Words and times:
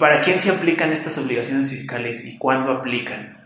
para 0.00 0.20
quién 0.22 0.40
se 0.40 0.50
aplican 0.50 0.92
estas 0.92 1.16
obligaciones 1.18 1.70
fiscales 1.70 2.24
y 2.24 2.38
cuándo 2.38 2.72
aplican? 2.72 3.36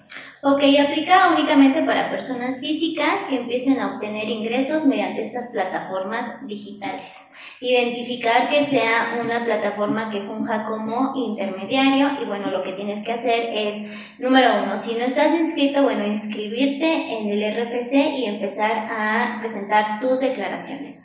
Ok, 0.42 0.62
aplica 0.78 1.34
únicamente 1.34 1.82
para 1.82 2.10
personas 2.10 2.60
físicas 2.60 3.22
que 3.28 3.36
empiecen 3.36 3.80
a 3.80 3.94
obtener 3.94 4.28
ingresos 4.28 4.84
mediante 4.84 5.22
estas 5.22 5.48
plataformas 5.48 6.46
digitales. 6.46 7.24
Identificar 7.60 8.50
que 8.50 8.62
sea 8.62 9.20
una 9.22 9.44
plataforma 9.44 10.10
que 10.10 10.20
funja 10.20 10.64
como 10.66 11.14
intermediario 11.16 12.10
y 12.22 12.26
bueno, 12.26 12.50
lo 12.50 12.62
que 12.62 12.72
tienes 12.72 13.02
que 13.02 13.12
hacer 13.12 13.48
es, 13.54 14.18
número 14.18 14.48
uno, 14.62 14.76
si 14.76 14.94
no 14.94 15.04
estás 15.04 15.32
inscrito, 15.32 15.82
bueno, 15.82 16.06
inscribirte 16.06 17.18
en 17.18 17.30
el 17.30 17.42
RFC 17.50 17.94
y 18.18 18.26
empezar 18.26 18.86
a 18.90 19.38
presentar 19.40 19.98
tus 19.98 20.20
declaraciones. 20.20 21.04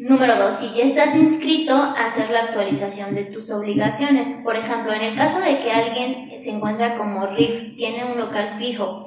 Número 0.00 0.34
dos, 0.34 0.54
si 0.54 0.70
ya 0.78 0.84
estás 0.84 1.14
inscrito, 1.14 1.74
hacer 1.74 2.30
la 2.30 2.40
actualización 2.40 3.14
de 3.14 3.24
tus 3.24 3.50
obligaciones. 3.50 4.34
Por 4.42 4.56
ejemplo, 4.56 4.94
en 4.94 5.02
el 5.02 5.14
caso 5.14 5.40
de 5.40 5.58
que 5.58 5.70
alguien 5.70 6.30
se 6.38 6.48
encuentra 6.48 6.94
como 6.94 7.26
RIF, 7.26 7.76
tiene 7.76 8.06
un 8.06 8.18
local 8.18 8.54
fijo 8.58 9.06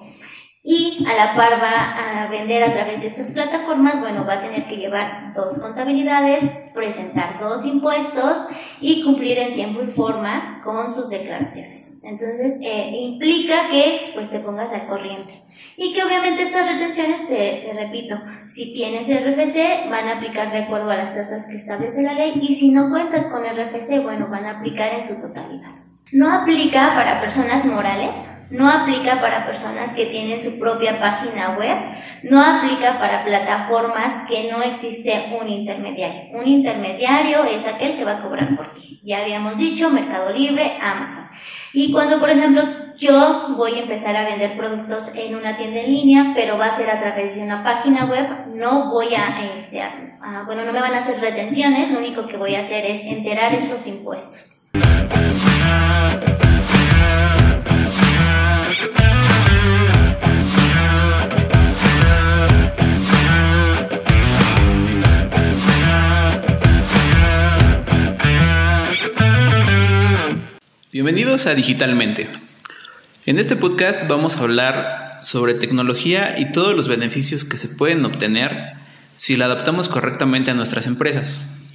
y 0.61 1.03
a 1.07 1.15
la 1.15 1.35
par 1.35 1.59
va 1.59 2.23
a 2.23 2.27
vender 2.27 2.61
a 2.61 2.71
través 2.71 3.01
de 3.01 3.07
estas 3.07 3.31
plataformas, 3.31 3.99
bueno, 4.01 4.23
va 4.25 4.33
a 4.33 4.41
tener 4.41 4.65
que 4.67 4.77
llevar 4.77 5.33
dos 5.33 5.57
contabilidades, 5.57 6.47
presentar 6.75 7.39
dos 7.41 7.65
impuestos 7.65 8.37
y 8.79 9.03
cumplir 9.03 9.39
en 9.39 9.55
tiempo 9.55 9.81
y 9.81 9.87
forma 9.87 10.61
con 10.63 10.93
sus 10.93 11.09
declaraciones. 11.09 12.01
Entonces, 12.03 12.59
eh, 12.61 12.91
implica 12.93 13.67
que 13.69 14.11
pues 14.13 14.29
te 14.29 14.39
pongas 14.39 14.71
al 14.73 14.85
corriente. 14.85 15.42
Y 15.77 15.93
que 15.93 16.03
obviamente 16.03 16.43
estas 16.43 16.67
retenciones, 16.67 17.27
te, 17.27 17.71
repito, 17.73 18.21
si 18.47 18.73
tienes 18.73 19.07
RFC, 19.07 19.89
van 19.89 20.07
a 20.07 20.17
aplicar 20.17 20.51
de 20.51 20.59
acuerdo 20.59 20.91
a 20.91 20.97
las 20.97 21.13
tasas 21.13 21.47
que 21.47 21.55
establece 21.55 22.03
la 22.03 22.13
ley 22.13 22.33
y 22.41 22.53
si 22.53 22.69
no 22.69 22.89
cuentas 22.89 23.25
con 23.27 23.43
RFC, 23.43 24.03
bueno, 24.03 24.27
van 24.27 24.45
a 24.45 24.59
aplicar 24.59 24.93
en 24.93 25.03
su 25.03 25.19
totalidad. 25.19 25.71
No 26.11 26.31
aplica 26.31 26.93
para 26.93 27.19
personas 27.19 27.65
morales, 27.65 28.29
no 28.51 28.69
aplica 28.69 29.19
para 29.19 29.47
personas 29.47 29.93
que 29.93 30.05
tienen 30.05 30.39
su 30.39 30.59
propia 30.59 30.99
página 30.99 31.55
web, 31.57 31.75
no 32.21 32.39
aplica 32.39 32.99
para 32.99 33.23
plataformas 33.23 34.19
que 34.29 34.51
no 34.51 34.61
existe 34.61 35.33
un 35.41 35.49
intermediario. 35.49 36.37
Un 36.39 36.47
intermediario 36.47 37.43
es 37.45 37.65
aquel 37.65 37.97
que 37.97 38.05
va 38.05 38.11
a 38.11 38.19
cobrar 38.19 38.55
por 38.55 38.71
ti. 38.73 39.01
Ya 39.03 39.23
habíamos 39.23 39.57
dicho 39.57 39.89
Mercado 39.89 40.31
Libre, 40.31 40.73
Amazon. 40.79 41.25
Y 41.73 41.91
cuando, 41.91 42.19
por 42.19 42.29
ejemplo, 42.29 42.61
yo 42.99 43.55
voy 43.57 43.73
a 43.73 43.83
empezar 43.83 44.15
a 44.15 44.25
vender 44.25 44.55
productos 44.55 45.09
en 45.15 45.35
una 45.35 45.55
tienda 45.57 45.81
en 45.81 45.91
línea, 45.91 46.33
pero 46.35 46.57
va 46.57 46.67
a 46.67 46.75
ser 46.75 46.89
a 46.89 46.99
través 46.99 47.35
de 47.35 47.43
una 47.43 47.63
página 47.63 48.05
web. 48.05 48.27
No 48.55 48.89
voy 48.89 49.13
a, 49.15 49.53
este, 49.55 49.83
bueno, 50.45 50.63
no 50.63 50.73
me 50.73 50.81
van 50.81 50.93
a 50.93 50.99
hacer 50.99 51.19
retenciones, 51.19 51.91
lo 51.91 51.99
único 51.99 52.27
que 52.27 52.37
voy 52.37 52.55
a 52.55 52.59
hacer 52.59 52.85
es 52.85 53.03
enterar 53.03 53.53
estos 53.53 53.87
impuestos. 53.87 54.49
Bienvenidos 70.91 71.47
a 71.47 71.55
Digitalmente. 71.55 72.29
En 73.25 73.39
este 73.39 73.55
podcast 73.55 74.05
vamos 74.09 74.35
a 74.35 74.41
hablar 74.41 75.15
sobre 75.21 75.53
tecnología 75.53 76.35
y 76.37 76.51
todos 76.51 76.75
los 76.75 76.89
beneficios 76.89 77.45
que 77.45 77.55
se 77.55 77.69
pueden 77.69 78.03
obtener 78.03 78.73
si 79.15 79.37
la 79.37 79.45
adaptamos 79.45 79.87
correctamente 79.87 80.51
a 80.51 80.55
nuestras 80.55 80.87
empresas. 80.87 81.69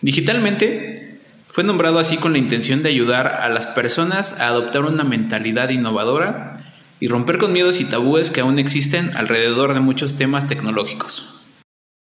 Digitalmente 0.00 1.18
fue 1.48 1.64
nombrado 1.64 1.98
así 1.98 2.18
con 2.18 2.34
la 2.34 2.38
intención 2.38 2.84
de 2.84 2.90
ayudar 2.90 3.26
a 3.42 3.48
las 3.48 3.66
personas 3.66 4.40
a 4.40 4.46
adoptar 4.46 4.82
una 4.82 5.02
mentalidad 5.02 5.70
innovadora 5.70 6.58
y 7.00 7.08
romper 7.08 7.38
con 7.38 7.52
miedos 7.52 7.80
y 7.80 7.86
tabúes 7.86 8.30
que 8.30 8.42
aún 8.42 8.60
existen 8.60 9.10
alrededor 9.16 9.74
de 9.74 9.80
muchos 9.80 10.14
temas 10.14 10.46
tecnológicos. 10.46 11.42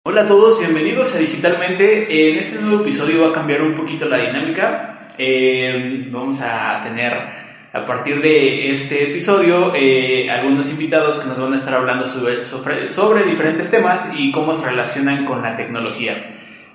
Hola 0.06 0.22
a 0.22 0.26
todos, 0.28 0.60
bienvenidos 0.60 1.16
a 1.16 1.18
Digitalmente. 1.18 2.30
En 2.30 2.38
este 2.38 2.62
nuevo 2.62 2.84
episodio 2.84 3.24
va 3.24 3.30
a 3.30 3.34
cambiar 3.34 3.64
un 3.64 3.74
poquito 3.74 4.08
la 4.08 4.18
dinámica. 4.18 5.08
Eh, 5.18 6.08
vamos 6.12 6.40
a 6.42 6.80
tener 6.82 7.47
a 7.78 7.86
partir 7.86 8.22
de 8.22 8.70
este 8.70 9.04
episodio 9.04 9.72
eh, 9.76 10.30
algunos 10.32 10.72
invitados 10.72 11.18
que 11.18 11.28
nos 11.28 11.40
van 11.40 11.54
a 11.54 11.56
estar 11.56 11.76
hablando 11.76 12.06
sobre, 12.08 13.24
diferentes 13.24 13.70
temas 13.70 14.12
y 14.18 14.32
cómo 14.32 14.54
se 14.54 14.66
relacionan 14.66 15.26
con 15.26 15.44
la 15.44 15.56
tecnología. 15.56 16.26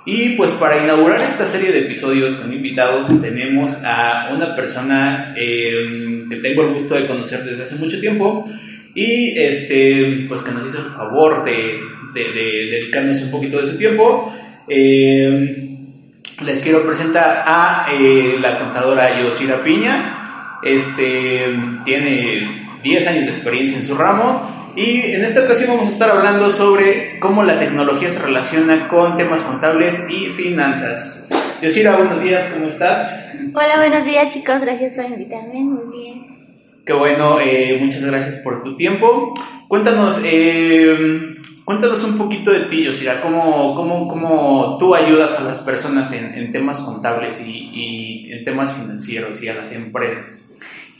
Y 0.05 0.31
pues 0.31 0.53
para 0.53 0.83
inaugurar 0.83 1.23
esta 1.23 1.45
serie 1.45 1.73
de 1.73 1.81
episodios 1.81 2.35
con 2.35 2.53
invitados 2.53 3.21
tenemos 3.21 3.83
a 3.85 4.31
una 4.33 4.55
persona 4.55 5.35
eh, 5.37 6.25
que 6.29 6.37
tengo 6.37 6.62
el 6.62 6.73
gusto 6.73 6.95
de 6.95 7.07
conocer 7.07 7.45
desde 7.45 7.65
hace 7.65 7.77
mucho 7.77 8.01
tiempo 8.01 8.41
y 8.95 9.39
este, 9.39 10.27
pues 10.29 10.43
que 10.43 10.53
nos 10.53 10.65
hizo 10.67 10.79
el 10.79 10.87
favor 10.87 11.45
de, 11.45 11.81
de, 12.15 12.33
dedicarnos 12.71 13.21
un 13.23 13.31
poquito 13.31 13.59
de 13.59 13.67
su 13.67 13.77
tiempo. 13.77 14.33
Eh, 14.69 15.69
les 16.45 16.61
quiero 16.61 16.85
presentar 16.85 17.45
a 17.47 17.87
la 18.41 18.59
contadora 18.59 19.21
Yosira 19.21 19.62
Piña. 19.62 20.22
Este, 20.62 21.47
tiene 21.84 22.69
10 22.83 23.06
años 23.09 23.25
de 23.25 23.31
experiencia 23.31 23.77
en 23.77 23.83
su 23.83 23.97
ramo 23.97 24.49
y 24.77 25.12
en 25.12 25.23
esta 25.23 25.43
ocasión 25.43 25.71
vamos 25.71 25.87
a 25.87 25.91
estar 25.91 26.11
hablando 26.11 26.50
sobre 26.50 27.19
cómo 27.19 27.43
la 27.43 27.59
tecnología 27.59 28.09
se 28.09 28.21
relaciona 28.21 28.89
con 28.89 29.17
temas 29.17 29.43
contables 29.43 30.06
y 30.09 30.27
finanzas. 30.27 31.28
Yosira, 31.61 31.97
buenos 31.97 32.23
días, 32.23 32.49
¿cómo 32.53 32.67
estás? 32.67 33.34
Hola, 33.55 33.77
buenos 33.77 34.05
días 34.05 34.33
chicos, 34.33 34.62
gracias 34.62 34.95
por 34.95 35.05
invitarme, 35.05 35.61
muy 35.61 35.91
bien. 35.93 36.27
Qué 36.87 36.93
bueno, 36.93 37.39
eh, 37.41 37.79
muchas 37.81 38.05
gracias 38.05 38.37
por 38.37 38.62
tu 38.62 38.75
tiempo. 38.75 39.33
Cuéntanos, 39.69 40.23
eh, 40.25 41.37
cuéntanos 41.65 42.03
un 42.05 42.17
poquito 42.17 42.50
de 42.50 42.61
ti, 42.61 42.84
Yosira, 42.84 43.21
cómo, 43.21 43.75
cómo, 43.75 44.09
cómo 44.09 44.77
tú 44.79 44.94
ayudas 44.94 45.39
a 45.39 45.43
las 45.43 45.59
personas 45.59 46.12
en, 46.12 46.50
temas 46.50 46.81
contables 46.81 47.43
y, 47.47 47.71
y 47.73 48.33
en 48.33 48.43
temas 48.43 48.73
financieros 48.73 49.43
y 49.43 49.49
a 49.49 49.55
las 49.55 49.73
empresas. 49.73 50.42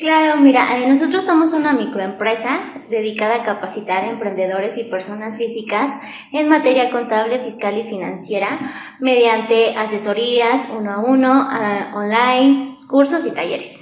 Claro, 0.03 0.41
mira, 0.41 0.77
eh, 0.77 0.89
nosotros 0.89 1.25
somos 1.25 1.53
una 1.53 1.75
microempresa 1.75 2.59
dedicada 2.91 3.37
a 3.37 3.43
capacitar 3.45 4.03
a 4.03 4.11
emprendedores 4.11 4.77
y 4.77 4.83
personas 4.83 5.39
físicas 5.39 5.93
en 6.33 6.49
materia 6.49 6.91
contable, 6.91 7.39
fiscal 7.39 7.79
y 7.79 7.85
financiera 7.85 8.59
mediante 8.99 9.77
asesorías 9.77 10.67
uno 10.77 10.91
a 10.91 10.99
uno, 10.99 11.49
online, 11.95 12.79
cursos 12.89 13.25
y 13.27 13.31
talleres. 13.31 13.77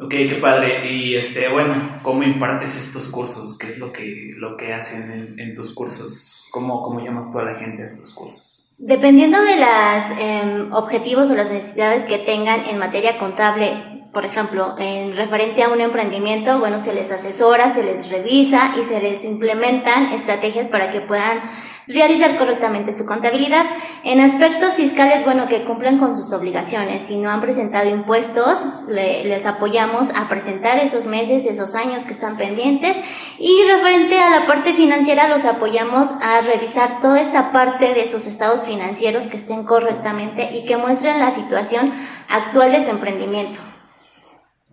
Ok, 0.00 0.10
qué 0.10 0.38
padre. 0.42 0.92
Y 0.92 1.14
este, 1.14 1.46
bueno, 1.46 1.74
¿cómo 2.02 2.24
impartes 2.24 2.74
estos 2.74 3.06
cursos? 3.06 3.56
¿Qué 3.56 3.68
es 3.68 3.78
lo 3.78 3.92
que, 3.92 4.30
lo 4.38 4.56
que 4.56 4.72
hacen 4.72 5.36
en, 5.38 5.54
tus 5.54 5.72
cursos? 5.74 6.46
¿Cómo, 6.50 6.82
¿Cómo 6.82 6.98
llamas 6.98 7.30
tú 7.30 7.38
a 7.38 7.44
la 7.44 7.54
gente 7.54 7.82
a 7.82 7.84
estos 7.84 8.10
cursos? 8.10 8.74
Dependiendo 8.78 9.40
de 9.42 9.56
los 9.58 10.10
em, 10.18 10.72
objetivos 10.72 11.30
o 11.30 11.36
las 11.36 11.50
necesidades 11.50 12.04
que 12.04 12.18
tengan 12.18 12.64
en 12.64 12.78
materia 12.78 13.16
contable 13.16 13.97
por 14.18 14.26
ejemplo, 14.26 14.74
en 14.78 15.14
referente 15.14 15.62
a 15.62 15.68
un 15.68 15.80
emprendimiento, 15.80 16.58
bueno, 16.58 16.80
se 16.80 16.92
les 16.92 17.12
asesora, 17.12 17.68
se 17.68 17.84
les 17.84 18.10
revisa 18.10 18.72
y 18.76 18.82
se 18.82 19.00
les 19.00 19.24
implementan 19.24 20.12
estrategias 20.12 20.66
para 20.66 20.90
que 20.90 21.00
puedan 21.00 21.40
realizar 21.86 22.36
correctamente 22.36 22.92
su 22.98 23.06
contabilidad. 23.06 23.64
En 24.02 24.18
aspectos 24.18 24.74
fiscales, 24.74 25.24
bueno, 25.24 25.46
que 25.46 25.62
cumplan 25.62 25.98
con 25.98 26.16
sus 26.16 26.32
obligaciones. 26.32 27.04
Si 27.04 27.16
no 27.16 27.30
han 27.30 27.40
presentado 27.40 27.88
impuestos, 27.88 28.58
les 28.88 29.46
apoyamos 29.46 30.12
a 30.16 30.28
presentar 30.28 30.78
esos 30.78 31.06
meses, 31.06 31.46
esos 31.46 31.76
años 31.76 32.02
que 32.02 32.12
están 32.12 32.36
pendientes. 32.36 32.96
Y 33.38 33.62
referente 33.68 34.18
a 34.18 34.40
la 34.40 34.46
parte 34.48 34.74
financiera, 34.74 35.28
los 35.28 35.44
apoyamos 35.44 36.10
a 36.20 36.40
revisar 36.40 37.00
toda 37.00 37.20
esta 37.20 37.52
parte 37.52 37.94
de 37.94 38.10
sus 38.10 38.26
estados 38.26 38.64
financieros 38.64 39.28
que 39.28 39.36
estén 39.36 39.62
correctamente 39.62 40.50
y 40.52 40.64
que 40.64 40.76
muestren 40.76 41.20
la 41.20 41.30
situación 41.30 41.92
actual 42.28 42.72
de 42.72 42.84
su 42.84 42.90
emprendimiento. 42.90 43.67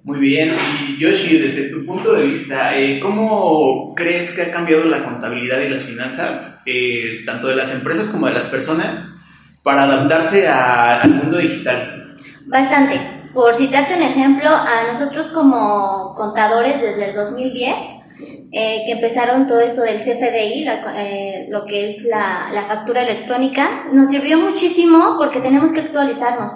Muy 0.06 0.20
bien, 0.20 0.54
y 0.88 1.00
Yoshi, 1.00 1.40
desde 1.40 1.72
tu 1.72 1.84
punto 1.84 2.14
de 2.14 2.28
vista, 2.28 2.78
eh, 2.78 3.00
¿cómo 3.00 3.96
crees 3.96 4.36
que 4.36 4.44
ha 4.44 4.52
cambiado 4.52 4.86
la 4.86 5.04
contabilidad 5.04 5.60
y 5.62 5.68
las 5.68 5.86
finanzas, 5.86 6.62
eh, 6.68 7.24
tanto 7.26 7.48
de 7.48 7.56
las 7.56 7.72
empresas 7.72 8.10
como 8.10 8.28
de 8.28 8.34
las 8.34 8.46
personas, 8.46 9.08
para 9.64 9.86
adaptarse 9.86 10.48
al 10.48 11.10
mundo 11.10 11.40
digital? 11.40 12.16
Bastante. 12.46 13.02
Por 13.34 13.56
citarte 13.56 13.96
un 13.96 14.04
ejemplo, 14.04 14.48
a 14.48 14.84
nosotros 14.88 15.30
como 15.30 16.14
contadores 16.16 16.80
desde 16.80 17.10
el 17.10 17.16
2010, 17.16 17.76
eh, 18.52 18.84
que 18.86 18.92
empezaron 18.92 19.48
todo 19.48 19.60
esto 19.60 19.82
del 19.82 19.98
CFDI, 19.98 21.50
lo 21.50 21.66
que 21.66 21.90
es 21.90 22.04
la, 22.04 22.52
la 22.54 22.62
factura 22.62 23.02
electrónica, 23.02 23.86
nos 23.92 24.10
sirvió 24.10 24.38
muchísimo 24.38 25.16
porque 25.18 25.40
tenemos 25.40 25.74
que 25.74 25.80
actualizarnos. 25.80 26.52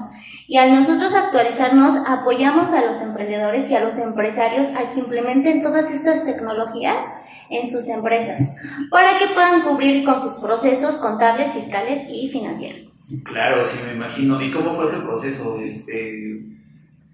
Y 0.50 0.58
al 0.58 0.74
nosotros 0.74 1.14
actualizarnos, 1.14 1.94
apoyamos 2.08 2.70
a 2.70 2.84
los 2.84 3.02
emprendedores 3.02 3.70
y 3.70 3.76
a 3.76 3.82
los 3.82 4.00
empresarios 4.00 4.66
a 4.76 4.90
que 4.90 5.00
implementen 5.00 5.62
todas 5.62 5.92
estas 5.92 6.26
tecnologías 6.26 7.04
en 7.52 7.70
sus 7.70 7.88
empresas 7.88 8.56
para 8.90 9.16
que 9.20 9.28
puedan 9.28 9.62
cubrir 9.62 10.04
con 10.04 10.20
sus 10.20 10.38
procesos 10.38 10.98
contables, 10.98 11.54
fiscales 11.54 12.02
y 12.10 12.30
financieros. 12.30 12.94
Claro, 13.26 13.64
sí, 13.64 13.78
me 13.86 13.94
imagino. 13.94 14.42
¿Y 14.42 14.50
cómo 14.50 14.74
fue 14.74 14.86
ese 14.86 15.02
proceso? 15.02 15.60
Este, 15.60 16.42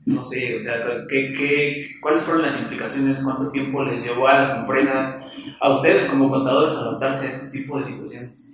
no 0.06 0.22
sé, 0.22 0.56
o 0.56 0.60
sea, 0.60 0.76
¿qué, 1.10 1.34
qué, 1.34 1.98
cuáles 2.02 2.22
fueron 2.22 2.42
las 2.42 2.58
implicaciones? 2.58 3.20
¿Cuánto 3.22 3.50
tiempo 3.50 3.84
les 3.84 4.02
llevó 4.02 4.30
a 4.30 4.36
las 4.36 4.56
empresas, 4.56 5.14
a 5.60 5.70
ustedes 5.72 6.06
como 6.06 6.30
contadores, 6.30 6.72
adaptarse 6.72 7.26
a 7.26 7.30
este 7.30 7.60
tipo 7.60 7.78
de 7.80 7.84
situaciones? 7.84 8.48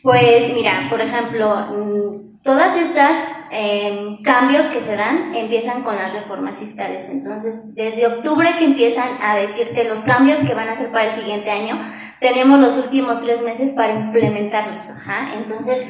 Pues 0.00 0.54
mira, 0.54 0.86
por 0.88 1.00
ejemplo, 1.00 1.56
mm, 1.72 2.27
todas 2.42 2.76
estas 2.76 3.16
em, 3.50 4.22
cambios 4.22 4.66
que 4.66 4.80
se 4.80 4.96
dan 4.96 5.34
empiezan 5.34 5.82
con 5.82 5.96
las 5.96 6.12
reformas 6.12 6.56
fiscales. 6.56 7.08
Entonces, 7.10 7.74
desde 7.74 8.06
octubre 8.06 8.54
que 8.58 8.64
empiezan 8.64 9.08
a 9.22 9.36
decirte 9.36 9.84
los 9.84 10.00
cambios 10.00 10.38
que 10.40 10.54
van 10.54 10.68
a 10.68 10.72
hacer 10.72 10.90
para 10.90 11.06
el 11.06 11.12
siguiente 11.12 11.50
año, 11.50 11.78
tenemos 12.20 12.58
los 12.58 12.76
últimos 12.76 13.20
tres 13.20 13.42
meses 13.42 13.72
para 13.74 13.92
implementarlos. 13.92 14.90
Entonces, 15.36 15.84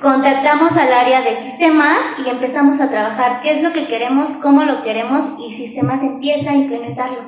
contactamos 0.00 0.76
al 0.76 0.92
área 0.92 1.20
de 1.20 1.34
sistemas 1.34 1.98
y 2.24 2.30
empezamos 2.30 2.80
a 2.80 2.90
trabajar 2.90 3.40
qué 3.42 3.52
es 3.52 3.62
lo 3.62 3.72
que 3.72 3.86
queremos, 3.86 4.30
cómo 4.40 4.64
lo 4.64 4.82
queremos 4.82 5.22
y 5.38 5.52
sistemas 5.52 6.02
empieza 6.02 6.50
a 6.50 6.54
implementarlo. 6.54 7.18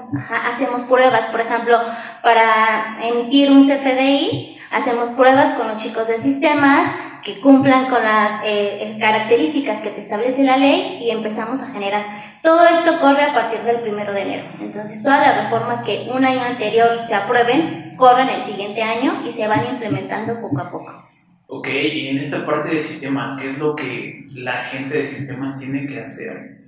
Hacemos 0.48 0.84
pruebas, 0.84 1.26
por 1.26 1.40
ejemplo, 1.40 1.78
para 2.22 2.96
emitir 3.02 3.50
un 3.50 3.66
CFDI, 3.66 4.56
hacemos 4.70 5.10
pruebas 5.10 5.52
con 5.55 5.69
los 5.69 5.78
chicos 5.78 6.08
de 6.08 6.16
sistemas 6.16 6.87
que 7.22 7.40
cumplan 7.40 7.88
con 7.88 8.02
las 8.02 8.40
eh, 8.44 8.96
características 8.98 9.80
que 9.80 9.90
te 9.90 10.00
establece 10.00 10.42
la 10.42 10.56
ley 10.56 10.98
y 11.00 11.10
empezamos 11.10 11.60
a 11.60 11.69
generar. 11.69 12.04
Todo 12.42 12.66
esto 12.66 12.98
corre 13.00 13.22
a 13.22 13.32
partir 13.32 13.60
del 13.60 13.80
primero 13.80 14.12
de 14.12 14.22
enero. 14.22 14.44
Entonces, 14.60 15.02
todas 15.02 15.20
las 15.20 15.44
reformas 15.44 15.82
que 15.82 16.10
un 16.12 16.24
año 16.24 16.42
anterior 16.42 16.98
se 16.98 17.14
aprueben, 17.14 17.94
corren 17.96 18.28
el 18.28 18.42
siguiente 18.42 18.82
año 18.82 19.22
y 19.24 19.30
se 19.30 19.46
van 19.46 19.64
implementando 19.64 20.40
poco 20.40 20.60
a 20.60 20.70
poco. 20.70 21.08
Ok, 21.46 21.69
y 21.69 22.08
en 22.08 22.19
esta 22.19 22.44
parte 22.44 22.70
de 22.70 22.78
sistemas, 22.78 23.38
¿qué 23.38 23.46
es 23.46 23.58
lo 23.58 23.76
que 23.76 24.26
la 24.34 24.54
gente 24.54 24.96
de 24.96 25.04
sistemas 25.04 25.58
tiene 25.58 25.86
que 25.86 26.00
hacer 26.00 26.62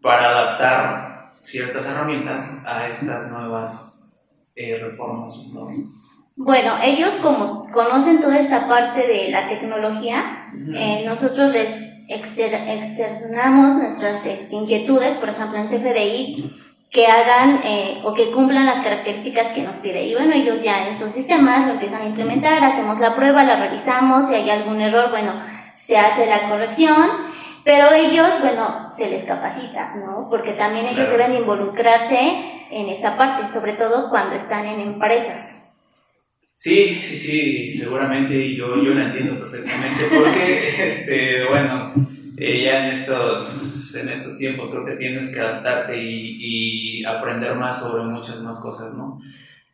para 0.00 0.28
adaptar 0.28 1.32
ciertas 1.40 1.86
herramientas 1.86 2.62
a 2.64 2.86
estas 2.86 3.30
nuevas 3.30 4.22
eh, 4.54 4.78
reformas 4.80 5.36
Bueno, 6.38 6.74
ellos 6.82 7.16
como 7.22 7.66
conocen 7.72 8.20
toda 8.20 8.38
esta 8.38 8.68
parte 8.68 9.06
de 9.06 9.30
la 9.30 9.48
tecnología, 9.48 10.50
eh, 10.74 11.02
nosotros 11.06 11.50
les 11.50 11.80
externamos 12.08 13.74
nuestras 13.74 14.26
este, 14.26 14.54
inquietudes, 14.54 15.14
por 15.14 15.30
ejemplo 15.30 15.56
en 15.56 15.66
CFDI, 15.66 16.52
que 16.90 17.06
hagan 17.06 17.60
eh, 17.64 18.02
o 18.04 18.12
que 18.12 18.30
cumplan 18.32 18.66
las 18.66 18.82
características 18.82 19.50
que 19.52 19.62
nos 19.62 19.76
pide. 19.76 20.04
Y 20.04 20.14
bueno, 20.14 20.34
ellos 20.34 20.62
ya 20.62 20.86
en 20.86 20.94
sus 20.94 21.10
sistemas 21.10 21.66
lo 21.66 21.72
empiezan 21.72 22.02
a 22.02 22.06
implementar, 22.06 22.62
hacemos 22.62 23.00
la 23.00 23.14
prueba, 23.14 23.42
la 23.42 23.56
revisamos, 23.56 24.28
si 24.28 24.34
hay 24.34 24.50
algún 24.50 24.82
error, 24.82 25.08
bueno, 25.08 25.32
se 25.72 25.96
hace 25.96 26.26
la 26.26 26.50
corrección, 26.50 27.08
pero 27.64 27.92
ellos, 27.92 28.38
bueno, 28.42 28.92
se 28.92 29.08
les 29.08 29.24
capacita, 29.24 29.94
¿no? 29.96 30.28
Porque 30.28 30.52
también 30.52 30.86
ellos 30.86 31.08
deben 31.08 31.34
involucrarse 31.34 32.66
en 32.70 32.88
esta 32.90 33.16
parte, 33.16 33.48
sobre 33.48 33.72
todo 33.72 34.10
cuando 34.10 34.34
están 34.34 34.66
en 34.66 34.80
empresas. 34.80 35.65
Sí, 36.58 36.98
sí, 37.02 37.16
sí, 37.16 37.68
seguramente 37.68 38.54
yo, 38.54 38.82
yo 38.82 38.94
la 38.94 39.08
entiendo 39.08 39.38
perfectamente, 39.38 40.06
porque, 40.08 40.82
este, 40.82 41.44
bueno, 41.44 41.92
eh, 42.38 42.62
ya 42.64 42.82
en 42.82 42.86
estos, 42.86 43.94
en 43.94 44.08
estos 44.08 44.38
tiempos 44.38 44.70
creo 44.70 44.82
que 44.86 44.96
tienes 44.96 45.28
que 45.28 45.40
adaptarte 45.40 46.02
y, 46.02 47.04
aprender 47.04 47.54
más 47.56 47.78
sobre 47.78 48.04
muchas 48.04 48.40
más 48.40 48.58
cosas, 48.58 48.94
¿no? 48.94 49.20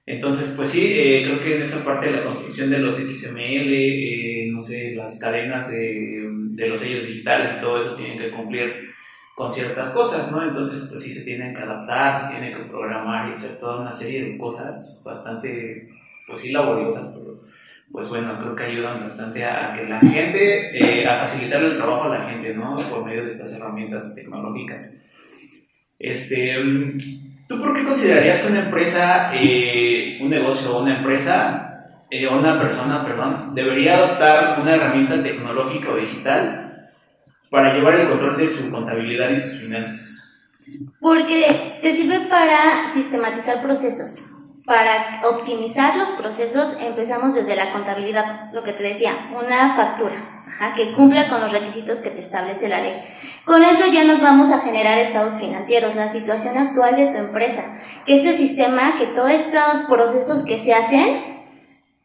Entonces, 0.07 0.55
pues 0.57 0.71
sí, 0.71 0.85
eh, 0.93 1.23
creo 1.25 1.41
que 1.41 1.55
en 1.55 1.63
esa 1.63 1.85
parte 1.85 2.11
de 2.11 2.17
la 2.17 2.25
construcción 2.25 2.69
de 2.69 2.81
los 2.81 2.97
XML, 2.97 3.39
eh, 3.39 4.49
no 4.53 4.61
sé, 4.61 4.97
las 4.97 5.21
cadenas 5.21 5.71
de, 5.71 6.29
de, 6.51 6.69
los 6.69 6.81
sellos 6.81 7.07
digitales 7.07 7.53
y 7.57 7.61
todo 7.61 7.79
eso 7.79 7.95
tienen 7.95 8.19
que 8.19 8.33
cumplir 8.33 8.93
con 9.37 9.53
ciertas 9.53 9.91
cosas, 9.91 10.33
¿no? 10.33 10.43
Entonces, 10.43 10.89
pues 10.91 11.01
sí, 11.01 11.11
se 11.11 11.23
tienen 11.23 11.55
que 11.55 11.63
adaptar, 11.63 12.13
se 12.13 12.29
tienen 12.33 12.53
que 12.53 12.69
programar 12.69 13.29
y 13.29 13.33
hacer 13.33 13.59
toda 13.61 13.81
una 13.81 13.93
serie 13.93 14.25
de 14.25 14.37
cosas 14.37 15.01
bastante, 15.05 15.89
pues 16.33 16.45
sí, 16.45 16.51
laboriosas, 16.51 17.15
pero 17.19 17.43
pues 17.93 18.09
bueno, 18.09 18.39
creo 18.39 18.57
que 18.57 18.63
ayudan 18.63 19.01
bastante 19.01 19.45
a, 19.45 19.75
que 19.75 19.87
la 19.87 20.01
gente, 20.01 21.03
eh, 21.03 21.07
a 21.07 21.17
facilitarle 21.17 21.69
el 21.69 21.77
trabajo 21.77 22.05
a 22.05 22.17
la 22.17 22.23
gente, 22.23 22.55
¿no? 22.55 22.79
Por 22.79 23.05
medio 23.05 23.21
de 23.21 23.29
estas 23.29 23.53
herramientas 23.53 24.15
tecnológicas. 24.15 25.03
Este, 25.99 26.57
¿Tú 27.47 27.61
por 27.61 27.75
qué 27.75 27.85
considerarías 27.85 28.39
que 28.39 28.47
una 28.49 28.61
empresa, 28.61 29.33
eh, 29.35 30.19
un 30.23 30.31
negocio 30.31 30.75
o 30.75 30.83
una 30.83 30.97
empresa, 30.97 31.87
eh, 32.11 32.27
una 32.27 32.59
persona, 32.59 33.05
perdón, 33.05 33.55
debería 33.55 33.99
adoptar 33.99 34.59
una 34.59 34.75
herramienta 34.75 35.23
tecnológica 35.23 35.91
o 35.91 35.97
digital 35.97 36.91
para 37.51 37.75
llevar 37.75 37.93
el 37.97 38.09
control 38.09 38.39
de 38.39 38.47
su 38.47 38.71
contabilidad 38.71 39.29
y 39.29 39.37
sus 39.37 39.61
finanzas? 39.61 40.49
Porque 40.99 41.79
te 41.83 41.95
sirve 41.95 42.21
para 42.21 42.89
sistematizar 42.91 43.61
procesos 43.61 44.32
para 44.65 45.23
optimizar 45.29 45.97
los 45.97 46.11
procesos 46.13 46.77
empezamos 46.81 47.35
desde 47.35 47.57
la 47.57 47.73
contabilidad, 47.73 48.53
lo 48.53 48.63
que 48.63 48.73
te 48.73 48.83
decía, 48.83 49.13
una 49.33 49.75
factura 49.75 50.15
que 50.77 50.93
cumpla 50.93 51.29
con 51.29 51.41
los 51.41 51.51
requisitos 51.51 52.01
que 52.01 52.11
te 52.11 52.21
establece 52.21 52.69
la 52.69 52.81
ley. 52.81 52.95
Con 53.45 53.65
eso 53.65 53.85
ya 53.93 54.05
nos 54.05 54.21
vamos 54.21 54.51
a 54.51 54.61
generar 54.61 54.99
estados 54.99 55.39
financieros, 55.39 55.97
la 55.97 56.09
situación 56.09 56.57
actual 56.57 56.95
de 56.95 57.07
tu 57.07 57.17
empresa, 57.17 57.65
que 58.07 58.15
este 58.15 58.37
sistema, 58.37 58.95
que 58.97 59.07
todos 59.07 59.31
estos 59.31 59.85
procesos 59.89 60.45
que 60.45 60.59
se 60.59 60.75
hacen, 60.75 61.33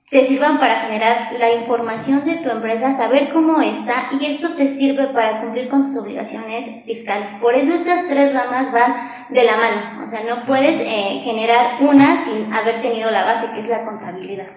te 0.10 0.24
sirvan 0.24 0.58
para 0.58 0.80
generar 0.80 1.34
la 1.38 1.52
información 1.52 2.24
de 2.24 2.36
tu 2.36 2.50
empresa, 2.50 2.96
saber 2.96 3.28
cómo 3.30 3.60
está 3.60 4.10
y 4.18 4.26
esto 4.26 4.56
te 4.56 4.70
sirve 4.70 5.08
para 5.08 5.42
cumplir 5.42 5.68
con 5.68 5.82
tus 5.82 5.98
obligaciones 5.98 6.86
fiscales. 6.86 7.36
Por 7.42 7.56
eso 7.56 7.74
estas 7.74 8.08
tres 8.08 8.34
ramas 8.34 8.72
van 8.72 8.96
de 9.30 9.44
la 9.44 9.58
mano, 9.58 10.04
o 10.04 10.06
sea, 10.06 10.22
no 10.24 10.46
puedes 10.46 10.80
eh, 10.80 11.20
generar 11.24 11.82
una 11.82 12.22
sin 12.24 12.52
haber 12.54 12.82
tenido 12.82 13.12
la 13.12 13.24
base 13.24 13.52
que 13.54 13.60
es 13.60 13.68
la 13.68 13.84
contabilidad. 13.84 14.48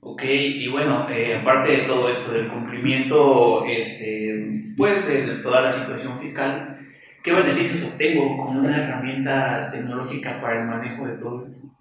Ok, 0.00 0.22
y 0.24 0.68
bueno, 0.68 1.06
eh, 1.10 1.38
aparte 1.40 1.72
de 1.72 1.82
todo 1.84 2.10
esto, 2.10 2.32
del 2.32 2.48
cumplimiento, 2.48 3.64
este, 3.64 4.74
pues 4.76 5.08
de 5.08 5.36
toda 5.36 5.62
la 5.62 5.70
situación 5.70 6.18
fiscal, 6.18 6.78
¿qué 7.22 7.32
beneficios 7.32 7.92
obtengo 7.92 8.36
con 8.44 8.58
una 8.58 8.76
herramienta 8.76 9.70
tecnológica 9.70 10.38
para 10.40 10.60
el 10.60 10.66
manejo 10.66 11.06
de 11.06 11.16
todo 11.16 11.40
esto? 11.40 11.74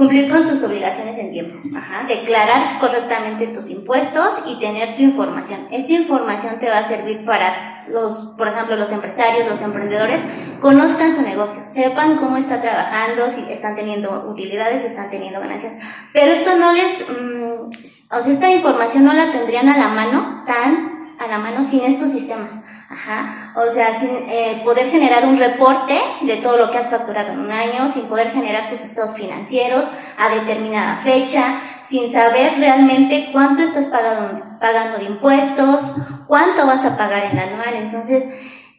Cumplir 0.00 0.30
con 0.30 0.46
tus 0.46 0.62
obligaciones 0.62 1.18
en 1.18 1.30
tiempo. 1.30 1.60
Declarar 2.08 2.78
correctamente 2.78 3.48
tus 3.48 3.68
impuestos 3.68 4.32
y 4.46 4.58
tener 4.58 4.96
tu 4.96 5.02
información. 5.02 5.60
Esta 5.70 5.92
información 5.92 6.58
te 6.58 6.70
va 6.70 6.78
a 6.78 6.88
servir 6.88 7.22
para 7.26 7.84
los, 7.86 8.32
por 8.38 8.48
ejemplo, 8.48 8.76
los 8.76 8.92
empresarios, 8.92 9.46
los 9.46 9.60
emprendedores, 9.60 10.22
conozcan 10.58 11.14
su 11.14 11.20
negocio, 11.20 11.60
sepan 11.66 12.16
cómo 12.16 12.38
está 12.38 12.62
trabajando, 12.62 13.28
si 13.28 13.42
están 13.52 13.76
teniendo 13.76 14.26
utilidades, 14.26 14.80
si 14.80 14.86
están 14.86 15.10
teniendo 15.10 15.38
ganancias. 15.38 15.74
Pero 16.14 16.32
esto 16.32 16.56
no 16.56 16.72
les, 16.72 17.04
mm, 17.06 18.16
o 18.16 18.20
sea, 18.22 18.32
esta 18.32 18.50
información 18.50 19.04
no 19.04 19.12
la 19.12 19.30
tendrían 19.30 19.68
a 19.68 19.76
la 19.76 19.88
mano, 19.88 20.44
tan 20.46 21.14
a 21.18 21.26
la 21.26 21.36
mano 21.36 21.62
sin 21.62 21.84
estos 21.84 22.08
sistemas. 22.08 22.62
Ajá. 22.90 23.52
O 23.54 23.68
sea, 23.68 23.92
sin 23.92 24.10
eh, 24.28 24.62
poder 24.64 24.90
generar 24.90 25.24
un 25.24 25.36
reporte 25.36 25.96
de 26.22 26.36
todo 26.38 26.56
lo 26.56 26.70
que 26.70 26.78
has 26.78 26.90
facturado 26.90 27.32
en 27.32 27.38
un 27.38 27.52
año, 27.52 27.88
sin 27.88 28.06
poder 28.06 28.32
generar 28.32 28.68
tus 28.68 28.80
estados 28.80 29.14
financieros 29.14 29.84
a 30.18 30.28
determinada 30.34 30.96
fecha, 30.96 31.60
sin 31.80 32.10
saber 32.10 32.58
realmente 32.58 33.28
cuánto 33.32 33.62
estás 33.62 33.86
pagando, 33.86 34.42
pagando 34.58 34.98
de 34.98 35.04
impuestos, 35.04 35.94
cuánto 36.26 36.66
vas 36.66 36.84
a 36.84 36.96
pagar 36.96 37.26
en 37.26 37.38
el 37.38 37.50
anual. 37.50 37.74
Entonces, 37.74 38.24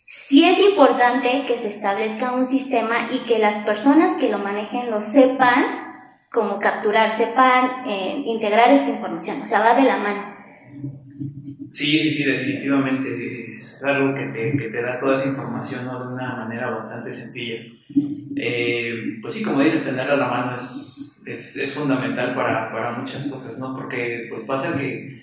sí 0.06 0.44
es 0.44 0.60
importante 0.60 1.46
que 1.48 1.58
se 1.58 1.70
establezca 1.70 2.34
un 2.34 2.46
sistema 2.46 2.96
y 3.12 3.20
que 3.20 3.40
las 3.40 3.62
personas 3.62 4.16
que 4.16 4.28
lo 4.28 4.40
manejen 4.40 4.92
lo 4.92 5.00
sepan 5.00 5.64
cómo 6.30 6.60
capturar, 6.60 7.10
sepan 7.10 7.84
eh, 7.86 8.24
integrar 8.26 8.72
esta 8.72 8.90
información. 8.90 9.42
O 9.42 9.46
sea, 9.46 9.62
va 9.62 9.74
de 9.74 9.84
la 9.84 9.96
mano. 9.96 10.31
Sí, 11.70 11.98
sí, 11.98 12.10
sí, 12.10 12.24
definitivamente 12.24 13.46
es 13.46 13.84
algo 13.84 14.14
que 14.14 14.26
te, 14.26 14.58
que 14.58 14.70
te 14.70 14.82
da 14.82 15.00
toda 15.00 15.14
esa 15.14 15.30
información 15.30 15.86
de 15.86 16.14
una 16.14 16.36
manera 16.36 16.70
bastante 16.70 17.10
sencilla. 17.10 17.62
Eh, 18.36 19.20
pues 19.22 19.34
sí, 19.34 19.42
como 19.42 19.62
dices, 19.62 19.84
tenerla 19.84 20.14
a 20.14 20.18
la 20.18 20.28
mano 20.28 20.56
es, 20.56 21.22
es, 21.26 21.58
es 21.58 21.72
fundamental 21.72 22.34
para, 22.34 22.72
para, 22.72 22.92
muchas 22.92 23.24
cosas, 23.28 23.58
¿no? 23.60 23.76
Porque 23.76 24.28
pues 24.30 24.42
pasa 24.42 24.78
que 24.78 25.22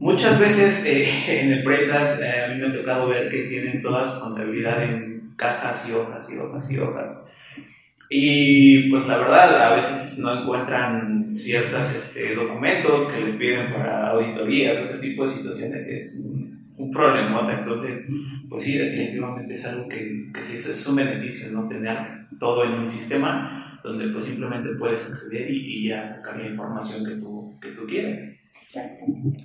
muchas 0.00 0.38
veces 0.38 0.84
eh, 0.86 1.08
en 1.42 1.52
empresas 1.52 2.20
eh, 2.20 2.44
a 2.44 2.48
mí 2.48 2.60
me 2.60 2.68
ha 2.68 2.72
tocado 2.72 3.08
ver 3.08 3.28
que 3.28 3.42
tienen 3.42 3.82
toda 3.82 4.10
su 4.10 4.20
contabilidad 4.20 4.82
en 4.82 5.32
cajas 5.36 5.84
y 5.88 5.92
hojas 5.92 6.30
y 6.30 6.38
hojas 6.38 6.70
y 6.70 6.78
hojas 6.78 7.31
y 8.14 8.90
pues 8.90 9.06
la 9.06 9.16
verdad, 9.16 9.72
a 9.72 9.74
veces 9.74 10.18
no 10.18 10.42
encuentran 10.42 11.32
ciertos 11.32 11.94
este, 11.94 12.34
documentos 12.34 13.06
que 13.06 13.20
les 13.20 13.32
piden 13.36 13.72
para 13.72 14.08
auditorías 14.08 14.76
o 14.76 14.80
ese 14.82 14.98
tipo 14.98 15.26
de 15.26 15.34
situaciones, 15.34 15.86
es 15.88 16.20
un, 16.24 16.66
un 16.76 16.90
problema. 16.90 17.50
Entonces, 17.50 18.06
pues 18.48 18.62
sí, 18.62 18.76
definitivamente 18.76 19.54
es 19.54 19.64
algo 19.64 19.88
que, 19.88 20.30
que 20.32 20.42
sí 20.42 20.54
es 20.54 20.86
un 20.86 20.96
beneficio, 20.96 21.50
¿no? 21.52 21.66
Tener 21.66 21.96
todo 22.38 22.64
en 22.64 22.72
un 22.72 22.86
sistema 22.86 23.80
donde 23.82 24.08
pues 24.08 24.24
simplemente 24.24 24.70
puedes 24.78 25.06
acceder 25.06 25.50
y, 25.50 25.56
y 25.56 25.88
ya 25.88 26.04
sacar 26.04 26.38
la 26.38 26.48
información 26.48 27.04
que 27.04 27.16
tú, 27.16 27.58
que 27.60 27.70
tú 27.70 27.86
quieres. 27.86 28.36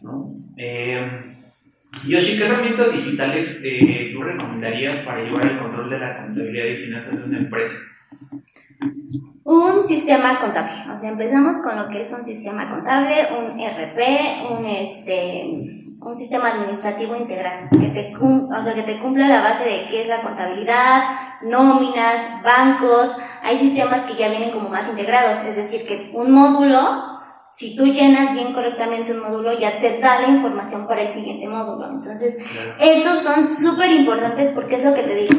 ¿no? 0.04 0.34
Eh, 0.58 1.10
Yoshi, 2.08 2.38
¿qué 2.38 2.46
herramientas 2.46 2.94
digitales 2.94 3.62
eh, 3.64 4.10
tú 4.14 4.22
recomendarías 4.22 4.96
para 4.98 5.24
llevar 5.24 5.46
el 5.46 5.58
control 5.58 5.90
de 5.90 6.00
la 6.00 6.24
contabilidad 6.24 6.66
y 6.66 6.76
finanzas 6.76 7.20
de 7.22 7.30
una 7.30 7.40
empresa? 7.40 7.76
Un 9.44 9.84
sistema 9.84 10.40
contable. 10.40 10.74
O 10.92 10.98
sea, 10.98 11.10
empezamos 11.10 11.58
con 11.60 11.78
lo 11.78 11.88
que 11.90 12.02
es 12.02 12.12
un 12.12 12.24
sistema 12.24 12.70
contable, 12.70 13.28
un 13.40 13.60
RP, 13.60 14.52
un 14.52 14.66
este 14.66 15.78
un 16.08 16.16
sistema 16.16 16.52
administrativo 16.52 17.16
integral 17.16 17.70
que 17.70 17.88
te, 17.90 18.14
o 18.16 18.62
sea, 18.62 18.74
que 18.74 18.84
te 18.84 19.00
cumpla 19.00 19.28
la 19.28 19.42
base 19.42 19.66
de 19.66 19.88
qué 19.88 20.02
es 20.02 20.08
la 20.08 20.22
contabilidad, 20.22 21.04
nóminas, 21.42 22.44
bancos. 22.44 23.16
Hay 23.44 23.58
sistemas 23.58 24.02
que 24.02 24.16
ya 24.16 24.30
vienen 24.30 24.52
como 24.52 24.70
más 24.70 24.88
integrados, 24.90 25.38
es 25.40 25.56
decir, 25.56 25.86
que 25.86 26.12
un 26.14 26.32
módulo, 26.32 27.20
si 27.54 27.76
tú 27.76 27.88
llenas 27.88 28.34
bien 28.34 28.54
correctamente 28.54 29.12
un 29.12 29.22
módulo, 29.22 29.58
ya 29.58 29.80
te 29.80 30.00
da 30.00 30.22
la 30.22 30.30
información 30.30 30.88
para 30.88 31.02
el 31.02 31.10
siguiente 31.10 31.48
módulo. 31.48 31.90
Entonces, 31.90 32.38
esos 32.80 33.18
son 33.20 33.44
súper 33.44 33.92
importantes 33.92 34.52
porque 34.52 34.76
es 34.76 34.86
lo 34.86 34.94
que 34.94 35.04
te 35.04 35.16
digo. 35.16 35.36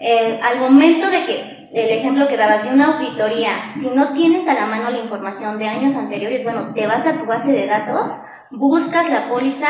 Eh, 0.00 0.40
al 0.42 0.60
momento 0.60 1.10
de 1.10 1.24
que 1.24 1.68
el 1.72 1.90
ejemplo 1.90 2.28
que 2.28 2.36
dabas 2.36 2.64
de 2.64 2.70
una 2.70 2.96
auditoría, 2.96 3.50
si 3.72 3.88
no 3.90 4.12
tienes 4.12 4.48
a 4.48 4.54
la 4.54 4.66
mano 4.66 4.90
la 4.90 4.98
información 4.98 5.58
de 5.58 5.68
años 5.68 5.94
anteriores, 5.96 6.44
bueno, 6.44 6.72
te 6.74 6.86
vas 6.86 7.06
a 7.06 7.16
tu 7.16 7.24
base 7.26 7.52
de 7.52 7.66
datos 7.66 8.20
buscas 8.50 9.08
la 9.10 9.28
póliza 9.28 9.68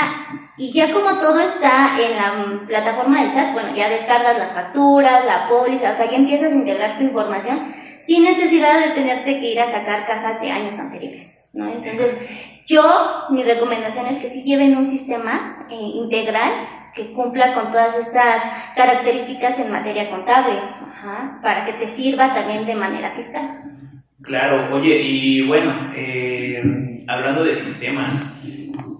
y 0.57 0.73
ya 0.73 0.93
como 0.93 1.19
todo 1.19 1.41
está 1.41 1.97
en 2.01 2.17
la 2.17 2.67
plataforma 2.67 3.21
del 3.21 3.31
SAT, 3.31 3.53
bueno, 3.53 3.75
ya 3.75 3.89
descargas 3.89 4.39
las 4.39 4.53
facturas, 4.53 5.25
la 5.25 5.49
póliza, 5.49 5.91
o 5.91 5.95
sea, 5.95 6.11
ya 6.11 6.17
empiezas 6.17 6.53
a 6.53 6.57
integrar 6.57 6.97
tu 6.97 7.05
información 7.05 7.59
sin 8.01 8.23
necesidad 8.25 8.87
de 8.87 8.95
tenerte 8.95 9.39
que 9.39 9.47
ir 9.47 9.61
a 9.61 9.71
sacar 9.71 10.07
cajas 10.07 10.41
de 10.41 10.51
años 10.51 10.79
anteriores, 10.79 11.49
¿no? 11.53 11.67
Entonces, 11.67 12.17
yo, 12.67 12.83
mi 13.31 13.43
recomendación 13.43 14.07
es 14.07 14.19
que 14.19 14.29
sí 14.29 14.43
lleven 14.45 14.77
un 14.77 14.87
sistema 14.87 15.67
eh, 15.71 15.75
integral 15.75 16.53
que 16.99 17.13
cumpla 17.13 17.55
con 17.55 17.71
todas 17.71 17.97
estas 17.97 18.43
características 18.75 19.61
en 19.61 19.71
materia 19.71 20.11
contable, 20.11 20.59
para 21.43 21.65
que 21.65 21.75
te 21.75 21.87
sirva 21.87 22.35
también 22.35 22.67
de 22.67 22.75
manera 22.75 23.13
fiscal. 23.13 23.63
Claro, 24.21 24.75
oye, 24.75 25.01
y 25.01 25.47
bueno, 25.47 25.73
eh, 25.95 27.05
hablando 27.07 27.45
de 27.45 27.55
sistemas, 27.55 28.35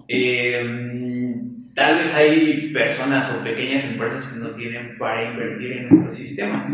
eh, 0.07 1.35
tal 1.75 1.95
vez 1.95 2.15
hay 2.15 2.71
personas 2.71 3.29
o 3.35 3.43
pequeñas 3.43 3.83
empresas 3.91 4.27
que 4.27 4.39
no 4.39 4.51
tienen 4.51 4.97
para 4.97 5.23
invertir 5.29 5.73
en 5.73 5.89
nuestros 5.89 6.15
sistemas. 6.15 6.71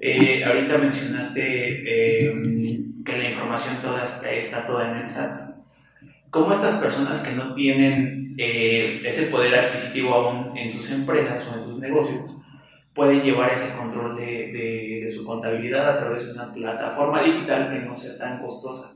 Eh, 0.00 0.42
ahorita 0.42 0.78
mencionaste 0.78 1.82
que 3.04 3.18
la 3.18 3.28
información 3.28 3.76
toda 3.82 4.02
está, 4.02 4.64
toda 4.64 4.90
en 4.90 4.96
el 4.96 5.06
SAT. 5.06 5.55
¿Cómo 6.36 6.52
estas 6.52 6.74
personas 6.74 7.20
que 7.20 7.32
no 7.32 7.54
tienen 7.54 8.34
eh, 8.36 9.00
ese 9.02 9.28
poder 9.28 9.54
adquisitivo 9.54 10.14
aún 10.14 10.54
en 10.54 10.68
sus 10.68 10.90
empresas 10.90 11.48
o 11.50 11.54
en 11.54 11.62
sus 11.62 11.78
negocios 11.78 12.28
pueden 12.92 13.22
llevar 13.22 13.50
ese 13.50 13.74
control 13.74 14.16
de, 14.16 15.02
su 15.08 15.24
contabilidad 15.24 15.88
a 15.88 15.96
través 15.96 16.26
de 16.26 16.32
una 16.34 16.52
plataforma 16.52 17.22
digital 17.22 17.70
que 17.70 17.78
no 17.78 17.94
sea 17.94 18.18
tan 18.18 18.38
costosa? 18.42 18.92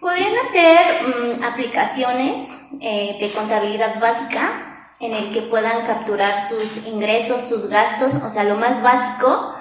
Podrían 0.00 0.32
hacer 0.38 1.38
mm, 1.38 1.44
aplicaciones 1.44 2.58
eh, 2.80 3.16
de 3.20 3.30
contabilidad 3.30 4.00
básica 4.00 4.88
en 4.98 5.14
el 5.14 5.30
que 5.30 5.42
puedan 5.42 5.86
capturar 5.86 6.34
sus 6.42 6.84
ingresos, 6.88 7.42
sus 7.42 7.68
gastos, 7.68 8.14
o 8.14 8.28
sea, 8.28 8.42
lo 8.42 8.56
más 8.56 8.82
básico, 8.82 9.54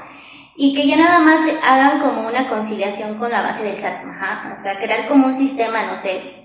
y 0.57 0.73
que 0.73 0.87
ya 0.87 0.97
nada 0.97 1.19
más 1.19 1.39
hagan 1.63 1.99
como 1.99 2.27
una 2.27 2.49
conciliación 2.49 3.19
con 3.19 3.29
la 3.29 3.43
base 3.43 3.63
del 3.63 3.77
SAT, 3.77 4.05
o 4.57 4.59
sea, 4.59 4.79
crear 4.79 5.07
como 5.07 5.27
un 5.27 5.35
sistema, 5.35 5.83
no 5.83 5.93
sé, 5.93 6.44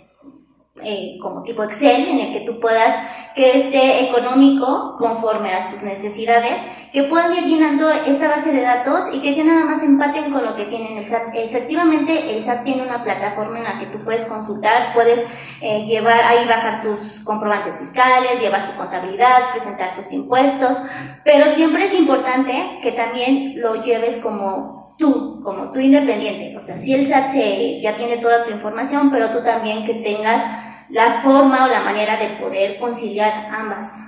eh, 0.82 1.18
como 1.20 1.42
tipo 1.42 1.62
Excel, 1.62 2.08
en 2.08 2.20
el 2.20 2.32
que 2.32 2.40
tú 2.40 2.58
puedas 2.58 2.94
que 3.34 3.56
esté 3.56 4.08
económico 4.08 4.96
conforme 4.98 5.52
a 5.52 5.70
sus 5.70 5.82
necesidades, 5.82 6.60
que 6.92 7.04
puedan 7.04 7.34
ir 7.36 7.44
llenando 7.44 7.88
esta 7.88 8.28
base 8.28 8.52
de 8.52 8.60
datos 8.62 9.04
y 9.12 9.20
que 9.20 9.34
ya 9.34 9.44
nada 9.44 9.64
más 9.64 9.82
empaten 9.82 10.32
con 10.32 10.44
lo 10.44 10.56
que 10.56 10.64
tienen 10.64 10.96
el 10.96 11.06
SAT. 11.06 11.34
Efectivamente, 11.34 12.34
el 12.34 12.42
SAT 12.42 12.64
tiene 12.64 12.82
una 12.82 13.04
plataforma 13.04 13.58
en 13.58 13.64
la 13.64 13.78
que 13.78 13.86
tú 13.86 13.98
puedes 13.98 14.26
consultar, 14.26 14.92
puedes 14.94 15.22
eh, 15.60 15.84
llevar 15.84 16.22
ahí, 16.22 16.46
bajar 16.46 16.82
tus 16.82 17.20
comprobantes 17.20 17.78
fiscales, 17.78 18.40
llevar 18.40 18.66
tu 18.66 18.76
contabilidad, 18.76 19.50
presentar 19.52 19.94
tus 19.94 20.12
impuestos, 20.12 20.82
pero 21.24 21.46
siempre 21.48 21.84
es 21.84 21.94
importante 21.94 22.78
que 22.82 22.92
también 22.92 23.60
lo 23.60 23.76
lleves 23.76 24.16
como 24.16 24.94
tú, 24.98 25.40
como 25.42 25.70
tú 25.70 25.80
independiente. 25.80 26.56
O 26.56 26.60
sea, 26.60 26.76
si 26.76 26.94
el 26.94 27.06
SAT 27.06 27.28
se, 27.28 27.80
ya 27.80 27.94
tiene 27.94 28.16
toda 28.16 28.44
tu 28.44 28.50
información, 28.50 29.10
pero 29.10 29.30
tú 29.30 29.42
también 29.42 29.84
que 29.84 29.94
tengas 29.94 30.42
la 30.90 31.20
forma 31.20 31.64
o 31.64 31.68
la 31.68 31.82
manera 31.82 32.16
de 32.16 32.36
poder 32.36 32.78
conciliar 32.78 33.48
ambas 33.52 34.02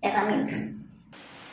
herramientas. 0.00 0.76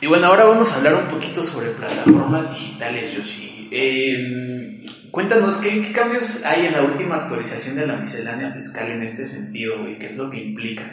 Y 0.00 0.06
bueno, 0.06 0.26
ahora 0.26 0.44
vamos 0.44 0.72
a 0.72 0.76
hablar 0.76 0.94
un 0.94 1.08
poquito 1.08 1.42
sobre 1.42 1.70
plataformas 1.70 2.52
digitales, 2.52 3.12
Yoshi. 3.12 3.68
Eh, 3.72 4.84
cuéntanos 5.10 5.56
¿qué, 5.58 5.92
cambios 5.92 6.44
hay 6.44 6.66
en 6.66 6.72
la 6.72 6.82
última 6.82 7.16
actualización 7.16 7.76
de 7.76 7.86
la 7.86 7.96
miscelánea 7.96 8.50
fiscal 8.50 8.90
en 8.90 9.02
este 9.02 9.24
sentido 9.24 9.88
y 9.88 9.98
qué 9.98 10.06
es 10.06 10.16
lo 10.16 10.30
que 10.30 10.38
implica. 10.38 10.84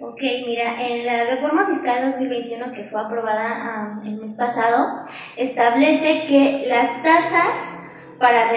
Ok, 0.00 0.20
mira, 0.46 0.88
en 0.88 1.06
la 1.06 1.24
reforma 1.24 1.66
fiscal 1.66 2.10
2021 2.10 2.72
que 2.72 2.84
fue 2.84 3.00
aprobada 3.00 4.02
el 4.04 4.18
mes 4.18 4.34
pasado, 4.34 5.04
establece 5.36 6.24
que 6.26 6.66
las 6.68 7.02
tasas 7.02 7.78
para, 8.18 8.50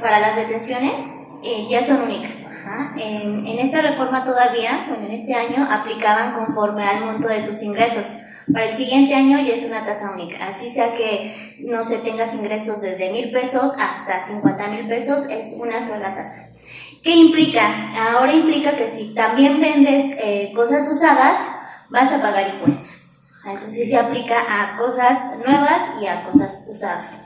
para 0.00 0.20
las 0.20 0.36
retenciones 0.36 1.10
eh, 1.44 1.66
ya 1.68 1.86
son 1.86 2.00
únicas. 2.02 2.45
En, 2.96 3.58
esta 3.58 3.82
reforma 3.82 4.24
todavía, 4.24 4.86
bueno, 4.88 5.06
en 5.06 5.12
este 5.12 5.34
año 5.34 5.66
aplicaban 5.70 6.32
conforme 6.32 6.84
al 6.84 7.04
monto 7.04 7.28
de 7.28 7.40
tus 7.40 7.62
ingresos. 7.62 8.16
Para 8.52 8.66
el 8.66 8.76
siguiente 8.76 9.14
año 9.14 9.38
ya 9.40 9.54
es 9.54 9.64
una 9.64 9.84
tasa 9.84 10.12
única. 10.12 10.44
Así 10.44 10.70
sea 10.70 10.92
que 10.92 11.56
no 11.60 11.82
se 11.82 11.98
tengas 11.98 12.34
ingresos 12.34 12.80
desde 12.80 13.10
mil 13.10 13.32
pesos 13.32 13.72
hasta 13.78 14.20
50 14.20 14.68
mil 14.68 14.88
pesos, 14.88 15.26
es 15.28 15.54
una 15.58 15.84
sola 15.84 16.14
tasa. 16.14 16.48
¿Qué 17.02 17.14
implica? 17.14 17.62
Ahora 18.12 18.32
implica 18.32 18.76
que 18.76 18.88
si 18.88 19.14
también 19.14 19.60
vendes 19.60 20.04
eh, 20.18 20.52
cosas 20.54 20.88
usadas, 20.88 21.38
vas 21.88 22.12
a 22.12 22.20
pagar 22.20 22.54
impuestos. 22.54 23.20
Entonces 23.44 23.90
ya 23.90 24.00
aplica 24.06 24.36
a 24.38 24.76
cosas 24.76 25.38
nuevas 25.44 25.82
y 26.02 26.06
a 26.06 26.24
cosas 26.24 26.66
usadas. 26.68 27.25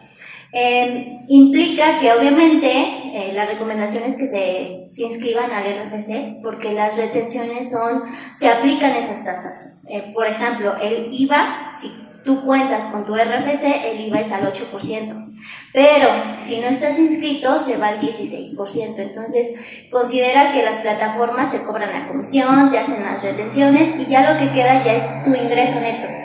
Em, 0.52 1.21
implica 1.28 1.99
que 2.00 2.12
obviamente 2.12 2.69
eh, 2.73 3.33
la 3.35 3.45
recomendación 3.45 4.02
es 4.02 4.16
que 4.16 4.26
se, 4.26 5.02
inscriban 5.02 5.52
al 5.52 5.62
RFC 5.64 6.42
porque 6.42 6.73
las 6.73 6.97
retenciones 6.97 7.71
son, 7.71 8.02
se 8.35 8.49
aplican 8.49 8.97
esas 8.97 9.25
tasas. 9.25 9.78
Eh, 9.88 10.11
por 10.12 10.26
ejemplo, 10.26 10.75
el 10.83 11.09
IVA, 11.12 11.71
si 11.71 11.92
tú 12.25 12.42
cuentas 12.42 12.87
con 12.87 13.04
tu 13.04 13.14
RFC, 13.14 13.92
el 13.92 14.00
IVA 14.09 14.21
es 14.21 14.33
al 14.33 14.52
8%. 14.52 15.30
Pero 15.73 16.09
si 16.37 16.59
no 16.59 16.66
estás 16.66 16.99
inscrito, 16.99 17.61
se 17.61 17.76
va 17.76 17.88
al 17.88 18.00
16%. 18.00 18.99
Entonces, 18.99 19.87
considera 19.88 20.50
que 20.50 20.64
las 20.64 20.78
plataformas 20.78 21.52
te 21.52 21.62
cobran 21.62 21.92
la 21.92 22.09
comisión, 22.09 22.73
te 22.73 22.78
hacen 22.78 23.04
las 23.04 23.23
retenciones 23.23 23.88
y 24.00 24.07
ya 24.07 24.33
lo 24.33 24.38
que 24.38 24.50
queda 24.50 24.83
ya 24.85 24.95
es 24.95 25.25
tu 25.25 25.33
ingreso 25.33 25.80
neto. 25.80 26.19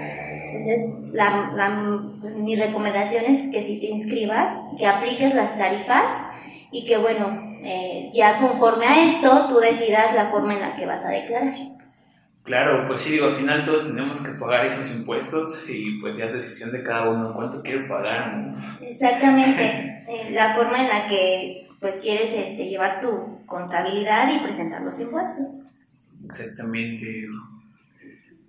Entonces, 0.45 0.85
la, 1.11 2.11
pues, 2.21 2.35
mi 2.35 2.55
recomendación 2.55 3.25
es 3.25 3.47
que 3.49 3.61
si 3.61 3.79
te 3.79 3.87
inscribas, 3.87 4.59
que 4.77 4.85
apliques 4.85 5.33
las 5.33 5.57
tarifas 5.57 6.11
y 6.71 6.85
que, 6.85 6.97
bueno, 6.97 7.57
eh, 7.63 8.11
ya 8.13 8.37
conforme 8.37 8.85
a 8.85 9.03
esto, 9.03 9.47
tú 9.47 9.59
decidas 9.59 10.13
la 10.13 10.27
forma 10.27 10.53
en 10.53 10.61
la 10.61 10.75
que 10.75 10.85
vas 10.85 11.05
a 11.05 11.09
declarar. 11.09 11.53
Claro, 12.43 12.85
pues 12.87 13.01
sí, 13.01 13.13
digo, 13.13 13.25
al 13.25 13.33
final 13.33 13.63
todos 13.63 13.87
tenemos 13.87 14.21
que 14.21 14.39
pagar 14.39 14.65
esos 14.65 14.91
impuestos 14.91 15.67
y 15.67 15.99
pues 15.99 16.15
ya 16.17 16.25
es 16.25 16.33
decisión 16.33 16.71
de 16.71 16.83
cada 16.83 17.09
uno 17.09 17.33
cuánto 17.33 17.63
quiere 17.63 17.87
pagar. 17.87 18.51
Exactamente, 18.81 19.63
eh, 20.07 20.29
la 20.31 20.53
forma 20.55 20.83
en 20.83 20.89
la 20.89 21.07
que 21.07 21.67
pues 21.79 21.95
quieres 21.95 22.33
este, 22.33 22.69
llevar 22.69 22.99
tu 23.01 23.43
contabilidad 23.47 24.31
y 24.31 24.43
presentar 24.43 24.81
los 24.81 24.99
impuestos. 24.99 25.65
Exactamente. 26.23 27.27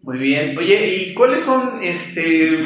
Muy 0.07 0.19
bien. 0.19 0.57
Oye, 0.57 0.87
¿y 0.87 1.15
cuáles 1.15 1.41
son 1.41 1.83
este 1.83 2.61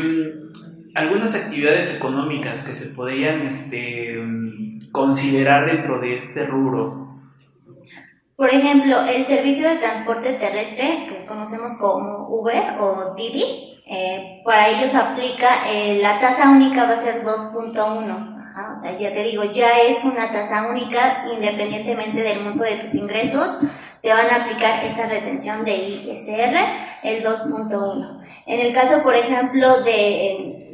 algunas 0.94 1.34
actividades 1.34 1.96
económicas 1.96 2.60
que 2.60 2.74
se 2.74 2.88
podrían 2.88 3.40
este 3.40 4.22
considerar 4.92 5.64
dentro 5.64 5.98
de 6.00 6.16
este 6.16 6.44
rubro? 6.44 7.16
Por 8.36 8.50
ejemplo, 8.50 9.06
el 9.06 9.24
servicio 9.24 9.70
de 9.70 9.76
transporte 9.76 10.34
terrestre, 10.34 11.06
que 11.08 11.24
conocemos 11.24 11.72
como 11.80 12.28
Uber 12.28 12.78
o 12.78 13.14
Didi, 13.16 13.74
eh, 13.86 14.42
para 14.44 14.68
ellos 14.68 14.94
aplica 14.94 15.70
eh, 15.72 15.98
la 16.02 16.20
tasa 16.20 16.50
única 16.50 16.84
va 16.84 16.92
a 16.92 17.00
ser 17.00 17.24
2.1. 17.24 18.36
O 18.70 18.76
sea, 18.76 18.98
ya 18.98 19.14
te 19.14 19.22
digo, 19.22 19.44
ya 19.44 19.80
es 19.88 20.04
una 20.04 20.30
tasa 20.30 20.68
única 20.68 21.24
independientemente 21.34 22.22
del 22.22 22.40
monto 22.44 22.64
de 22.64 22.76
tus 22.76 22.94
ingresos 22.94 23.58
te 24.02 24.12
van 24.12 24.30
a 24.30 24.44
aplicar 24.44 24.84
esa 24.84 25.06
retención 25.06 25.64
de 25.64 25.76
ISR, 25.76 26.56
el 27.02 27.22
2.1. 27.22 28.20
En 28.46 28.60
el 28.60 28.72
caso, 28.72 29.02
por 29.02 29.14
ejemplo, 29.14 29.82
de 29.82 30.70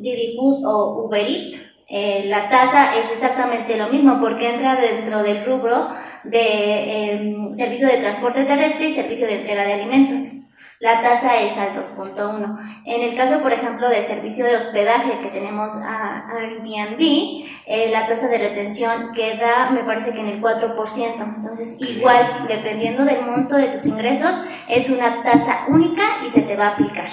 Didi 0.00 0.36
Food 0.36 0.64
o 0.64 1.04
Uber 1.04 1.26
Eats, 1.26 1.70
eh, 1.92 2.24
la 2.26 2.48
tasa 2.48 2.96
es 2.96 3.10
exactamente 3.10 3.76
lo 3.76 3.88
mismo 3.88 4.20
porque 4.20 4.54
entra 4.54 4.76
dentro 4.76 5.24
del 5.24 5.44
rubro 5.44 5.88
de 6.22 7.12
em, 7.12 7.54
servicio 7.54 7.88
de 7.88 7.96
transporte 7.96 8.44
terrestre 8.44 8.86
y 8.86 8.94
servicio 8.94 9.26
de 9.26 9.40
entrega 9.40 9.64
de 9.64 9.72
alimentos. 9.72 10.39
La 10.80 11.02
tasa 11.02 11.42
es 11.42 11.58
al 11.58 11.74
2.1. 11.74 12.58
En 12.86 13.02
el 13.02 13.14
caso, 13.14 13.42
por 13.42 13.52
ejemplo, 13.52 13.90
de 13.90 14.00
servicio 14.00 14.46
de 14.46 14.56
hospedaje 14.56 15.20
que 15.20 15.28
tenemos 15.28 15.72
a 15.76 16.26
Airbnb, 16.30 17.44
eh, 17.66 17.90
la 17.92 18.06
tasa 18.06 18.28
de 18.28 18.38
retención 18.38 19.12
queda, 19.12 19.70
me 19.72 19.84
parece 19.84 20.14
que 20.14 20.20
en 20.20 20.28
el 20.28 20.40
4%. 20.40 21.34
Entonces, 21.36 21.76
igual, 21.80 22.46
dependiendo 22.48 23.04
del 23.04 23.20
monto 23.26 23.56
de 23.56 23.68
tus 23.68 23.84
ingresos, 23.84 24.40
es 24.68 24.88
una 24.88 25.22
tasa 25.22 25.64
única 25.68 26.02
y 26.26 26.30
se 26.30 26.42
te 26.42 26.56
va 26.56 26.68
a 26.68 26.70
aplicar. 26.70 27.08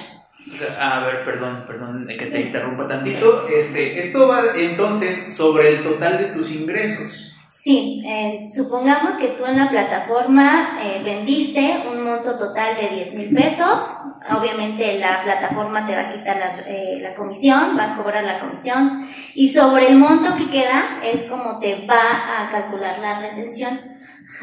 A 0.79 1.01
ver, 1.01 1.23
perdón, 1.23 1.61
perdón 1.67 2.07
que 2.07 2.27
te 2.27 2.39
interrumpa 2.39 2.87
tantito. 2.87 3.49
Este, 3.49 3.99
esto 3.99 4.29
va 4.29 4.43
entonces 4.55 5.35
sobre 5.35 5.75
el 5.75 5.81
total 5.81 6.17
de 6.17 6.25
tus 6.27 6.51
ingresos. 6.51 7.26
Sí, 7.67 8.01
eh, 8.05 8.47
supongamos 8.49 9.17
que 9.17 9.27
tú 9.27 9.45
en 9.45 9.57
la 9.57 9.69
plataforma 9.69 10.79
eh, 10.81 11.01
vendiste 11.03 11.83
un 11.91 12.01
monto 12.01 12.37
total 12.37 12.77
de 12.77 12.95
10 12.95 13.13
mil 13.15 13.35
pesos. 13.35 13.93
Obviamente 14.39 14.97
la 14.97 15.21
plataforma 15.21 15.85
te 15.85 15.93
va 15.93 16.03
a 16.03 16.07
quitar 16.07 16.37
eh, 16.65 16.99
la 17.01 17.13
comisión, 17.13 17.77
va 17.77 17.91
a 17.91 17.97
cobrar 17.97 18.23
la 18.23 18.39
comisión. 18.39 19.05
Y 19.35 19.49
sobre 19.49 19.89
el 19.89 19.97
monto 19.97 20.33
que 20.37 20.49
queda 20.49 20.99
es 21.03 21.23
como 21.23 21.59
te 21.59 21.85
va 21.85 22.39
a 22.39 22.47
calcular 22.49 22.97
la 22.99 23.19
retención. 23.19 23.77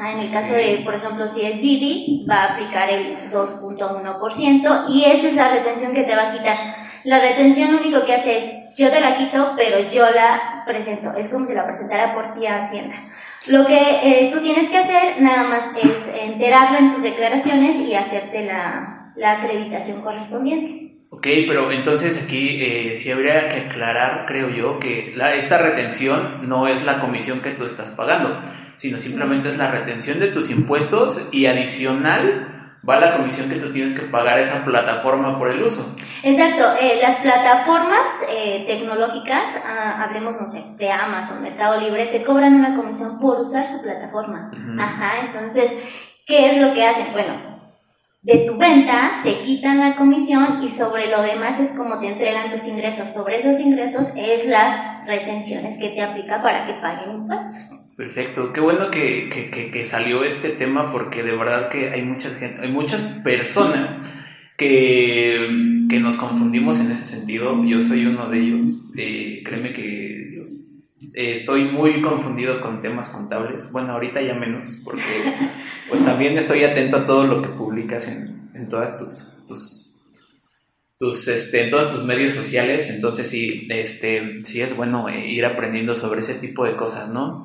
en 0.00 0.18
el 0.18 0.30
caso 0.30 0.52
de, 0.52 0.82
por 0.84 0.92
ejemplo, 0.92 1.26
si 1.26 1.46
es 1.46 1.62
Didi, 1.62 2.26
va 2.28 2.42
a 2.42 2.52
aplicar 2.52 2.90
el 2.90 3.30
2.1% 3.32 4.84
y 4.90 5.04
esa 5.06 5.28
es 5.28 5.34
la 5.34 5.48
retención 5.48 5.94
que 5.94 6.02
te 6.02 6.14
va 6.14 6.28
a 6.28 6.32
quitar. 6.32 6.58
La 7.04 7.20
retención 7.20 7.72
lo 7.72 7.78
único 7.78 8.04
que 8.04 8.12
hace 8.12 8.36
es 8.36 8.63
yo 8.76 8.90
te 8.90 9.00
la 9.00 9.16
quito, 9.16 9.52
pero 9.56 9.88
yo 9.88 10.10
la 10.10 10.64
presento. 10.66 11.12
Es 11.14 11.28
como 11.28 11.46
si 11.46 11.54
la 11.54 11.64
presentara 11.64 12.14
por 12.14 12.32
ti 12.32 12.46
a 12.46 12.56
Hacienda. 12.56 12.96
Lo 13.46 13.66
que 13.66 13.76
eh, 13.76 14.30
tú 14.32 14.40
tienes 14.40 14.68
que 14.68 14.78
hacer 14.78 15.20
nada 15.20 15.44
más 15.44 15.70
es 15.82 16.08
enterarla 16.22 16.78
en 16.78 16.90
tus 16.90 17.02
declaraciones 17.02 17.80
y 17.80 17.94
hacerte 17.94 18.46
la, 18.46 19.12
la 19.16 19.32
acreditación 19.32 20.00
correspondiente. 20.00 20.84
Ok, 21.10 21.28
pero 21.46 21.70
entonces 21.70 22.24
aquí 22.24 22.60
eh, 22.60 22.94
sí 22.94 23.10
habría 23.12 23.48
que 23.48 23.60
aclarar, 23.60 24.24
creo 24.26 24.48
yo, 24.48 24.80
que 24.80 25.14
esta 25.36 25.58
retención 25.58 26.48
no 26.48 26.66
es 26.66 26.84
la 26.84 26.98
comisión 26.98 27.40
que 27.40 27.50
tú 27.50 27.64
estás 27.64 27.92
pagando, 27.92 28.40
sino 28.74 28.98
simplemente 28.98 29.48
es 29.48 29.56
la 29.56 29.70
retención 29.70 30.18
de 30.18 30.28
tus 30.28 30.50
impuestos 30.50 31.28
y 31.30 31.46
adicional 31.46 32.63
va 32.88 33.00
la 33.00 33.16
comisión 33.16 33.48
que 33.48 33.56
tú 33.56 33.70
tienes 33.70 33.94
que 33.94 34.06
pagar 34.06 34.36
a 34.36 34.40
esa 34.40 34.64
plataforma 34.64 35.38
por 35.38 35.50
el 35.50 35.62
uso. 35.62 35.94
Exacto, 36.22 36.64
eh, 36.80 36.98
las 37.02 37.16
plataformas 37.18 38.06
eh, 38.30 38.64
tecnológicas, 38.66 39.62
ah, 39.66 40.02
hablemos, 40.04 40.40
no 40.40 40.46
sé, 40.46 40.64
de 40.76 40.90
Amazon, 40.90 41.42
Mercado 41.42 41.80
Libre, 41.80 42.06
te 42.06 42.22
cobran 42.22 42.54
una 42.54 42.76
comisión 42.76 43.18
por 43.18 43.40
usar 43.40 43.66
su 43.66 43.82
plataforma. 43.82 44.50
Ajá, 44.78 45.26
entonces, 45.26 45.72
¿qué 46.26 46.48
es 46.48 46.56
lo 46.58 46.72
que 46.72 46.86
hacen? 46.86 47.06
Bueno, 47.12 47.54
de 48.22 48.38
tu 48.46 48.56
venta 48.56 49.20
te 49.22 49.40
quitan 49.40 49.80
la 49.80 49.96
comisión 49.96 50.60
y 50.62 50.70
sobre 50.70 51.10
lo 51.10 51.20
demás 51.20 51.60
es 51.60 51.72
como 51.72 51.98
te 51.98 52.08
entregan 52.08 52.50
tus 52.50 52.66
ingresos. 52.66 53.10
Sobre 53.10 53.36
esos 53.36 53.60
ingresos 53.60 54.12
es 54.16 54.46
las 54.46 55.06
retenciones 55.06 55.76
que 55.76 55.90
te 55.90 56.02
aplica 56.02 56.42
para 56.42 56.64
que 56.64 56.72
paguen 56.72 57.10
impuestos. 57.10 57.83
Perfecto, 57.96 58.52
qué 58.52 58.60
bueno 58.60 58.90
que, 58.90 59.28
que, 59.30 59.70
que, 59.70 59.84
salió 59.84 60.24
este 60.24 60.48
tema 60.48 60.90
porque 60.90 61.22
de 61.22 61.36
verdad 61.36 61.68
que 61.68 61.90
hay 61.90 62.02
muchas, 62.02 62.34
gente, 62.34 62.60
hay 62.60 62.72
muchas 62.72 63.04
personas 63.22 64.00
que, 64.56 65.86
que, 65.88 66.00
nos 66.00 66.16
confundimos 66.16 66.80
en 66.80 66.90
ese 66.90 67.04
sentido. 67.04 67.64
Yo 67.64 67.80
soy 67.80 68.06
uno 68.06 68.28
de 68.28 68.38
ellos. 68.40 68.64
Eh, 68.96 69.42
créeme 69.44 69.72
que 69.72 70.28
Dios, 70.32 70.56
estoy 71.14 71.64
muy 71.66 72.02
confundido 72.02 72.60
con 72.60 72.80
temas 72.80 73.10
contables. 73.10 73.70
Bueno, 73.70 73.92
ahorita 73.92 74.20
ya 74.22 74.34
menos 74.34 74.80
porque 74.84 75.02
pues 75.88 76.04
también 76.04 76.36
estoy 76.36 76.64
atento 76.64 76.96
a 76.96 77.06
todo 77.06 77.26
lo 77.26 77.42
que 77.42 77.50
publicas 77.50 78.08
en, 78.08 78.50
en 78.54 78.66
todas 78.66 78.96
tus, 78.96 79.46
tus, 79.46 80.02
tus 80.98 81.28
este, 81.28 81.62
en 81.62 81.70
todos 81.70 81.90
tus 81.90 82.02
medios 82.02 82.32
sociales. 82.32 82.90
Entonces 82.90 83.28
sí, 83.28 83.68
este, 83.70 84.40
sí 84.42 84.62
es 84.62 84.76
bueno 84.76 85.08
eh, 85.08 85.28
ir 85.28 85.44
aprendiendo 85.44 85.94
sobre 85.94 86.22
ese 86.22 86.34
tipo 86.34 86.64
de 86.64 86.74
cosas, 86.74 87.10
¿no? 87.10 87.40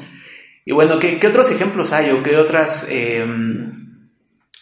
Y 0.69 0.71
bueno, 0.71 0.99
¿qué, 0.99 1.19
otros 1.25 1.49
ejemplos 1.49 1.93
hay 1.93 2.12
o 2.12 2.21
qué 2.21 2.38
otras, 2.38 2.86
em, 2.91 3.73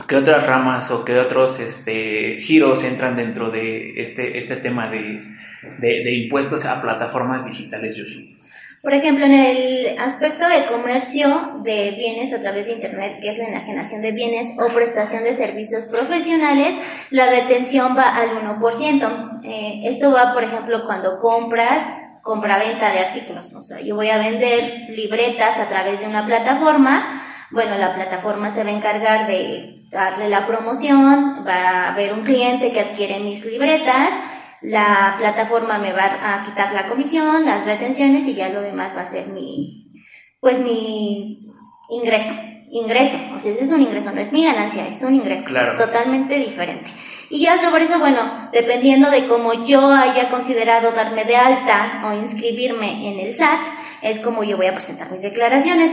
qué 0.08 0.16
otras 0.16 0.48
ramas 0.48 0.90
o 0.90 1.04
qué 1.04 1.20
otros 1.20 1.60
este, 1.60 2.38
giros 2.40 2.86
entran 2.86 3.18
dentro 3.18 3.50
de 3.50 4.00
este, 4.00 4.38
este 4.38 4.56
tema 4.56 4.88
de, 4.88 6.14
impuestos 6.14 6.64
a 6.64 6.82
plataformas 6.82 7.46
digitales, 7.46 7.98
Yoshi? 7.98 8.38
Por 8.82 8.94
ejemplo, 8.94 9.26
en 9.26 9.34
el 9.34 10.00
aspecto 10.00 10.48
de 10.48 10.64
comercio 10.68 11.60
de 11.66 11.92
bienes 11.98 12.32
a 12.32 12.40
través 12.40 12.68
de 12.68 12.72
Internet, 12.76 13.18
que 13.22 13.28
es 13.28 13.38
la 13.38 13.50
enajenación 13.50 14.02
de 14.02 14.14
bienes 14.14 14.54
o 14.58 14.74
prestación 14.74 15.26
de 15.26 15.34
servicios 15.34 15.88
profesionales, 15.88 16.74
la 17.10 17.30
retención 17.30 17.98
va 17.98 18.16
al 18.16 18.30
1%. 18.30 19.42
Eh, 19.44 19.82
esto 19.84 20.14
va, 20.14 20.32
por 20.32 20.46
ejemplo, 20.46 20.86
cuando 20.86 21.20
compras 21.20 21.84
compra-venta 22.28 22.92
de 22.92 23.00
artículos. 23.00 23.54
O 23.54 23.62
sea, 23.62 23.80
yo 23.80 23.96
voy 23.96 24.10
a 24.10 24.18
vender 24.18 24.90
libretas 24.90 25.60
a 25.60 25.70
través 25.70 26.02
de 26.02 26.08
una 26.08 26.26
plataforma. 26.26 27.24
Bueno, 27.52 27.78
la 27.78 27.96
plataforma 27.96 28.52
se 28.52 28.66
va 28.66 28.70
a 28.70 28.74
encargar 28.74 29.28
de 29.28 29.86
darle 29.90 30.28
la 30.28 30.46
promoción, 30.46 31.46
va 31.48 31.54
a 31.54 31.88
haber 31.94 32.12
un 32.12 32.24
cliente 32.24 32.74
que 32.74 32.82
adquiere 32.82 33.22
mis 33.22 33.46
libretas, 33.46 34.14
la 34.62 35.16
plataforma 35.18 35.80
me 35.80 35.94
va 35.94 36.36
a 36.36 36.44
quitar 36.44 36.74
la 36.74 36.88
comisión, 36.88 37.46
las 37.46 37.66
retenciones 37.66 38.28
y 38.28 38.36
ya 38.36 38.50
lo 38.50 38.60
demás 38.60 38.94
va 38.98 39.02
a 39.02 39.08
ser 39.08 39.28
mi, 39.28 39.94
pues 40.42 40.60
mi 40.60 41.48
ingreso. 41.90 42.34
Ingreso, 42.70 43.18
o 43.34 43.40
sea, 43.40 43.52
ese 43.52 43.64
es 43.64 43.72
un 43.72 43.82
ingreso, 43.82 44.12
no 44.12 44.20
es 44.20 44.34
mi 44.34 44.44
ganancia, 44.44 44.86
es 44.88 45.02
un 45.02 45.16
ingreso, 45.16 45.58
es 45.58 45.78
totalmente 45.78 46.38
diferente. 46.38 46.92
Y 47.30 47.44
ya 47.44 47.58
sobre 47.58 47.86
eso, 47.86 47.98
bueno, 48.00 48.20
dependiendo 48.52 49.10
de 49.10 49.26
cómo 49.26 49.66
yo 49.66 49.90
haya 49.90 50.30
considerado 50.30 50.92
darme 50.92 51.24
de 51.24 51.38
alta 51.38 52.04
o 52.06 52.14
inscribirme 52.14 53.08
en 53.08 53.20
el 53.20 53.32
SAT, 53.32 53.60
es 54.02 54.20
como 54.20 54.44
yo 54.44 54.58
voy 54.58 54.66
a 54.66 54.74
presentar 54.74 55.10
mis 55.12 55.22
declaraciones. 55.22 55.92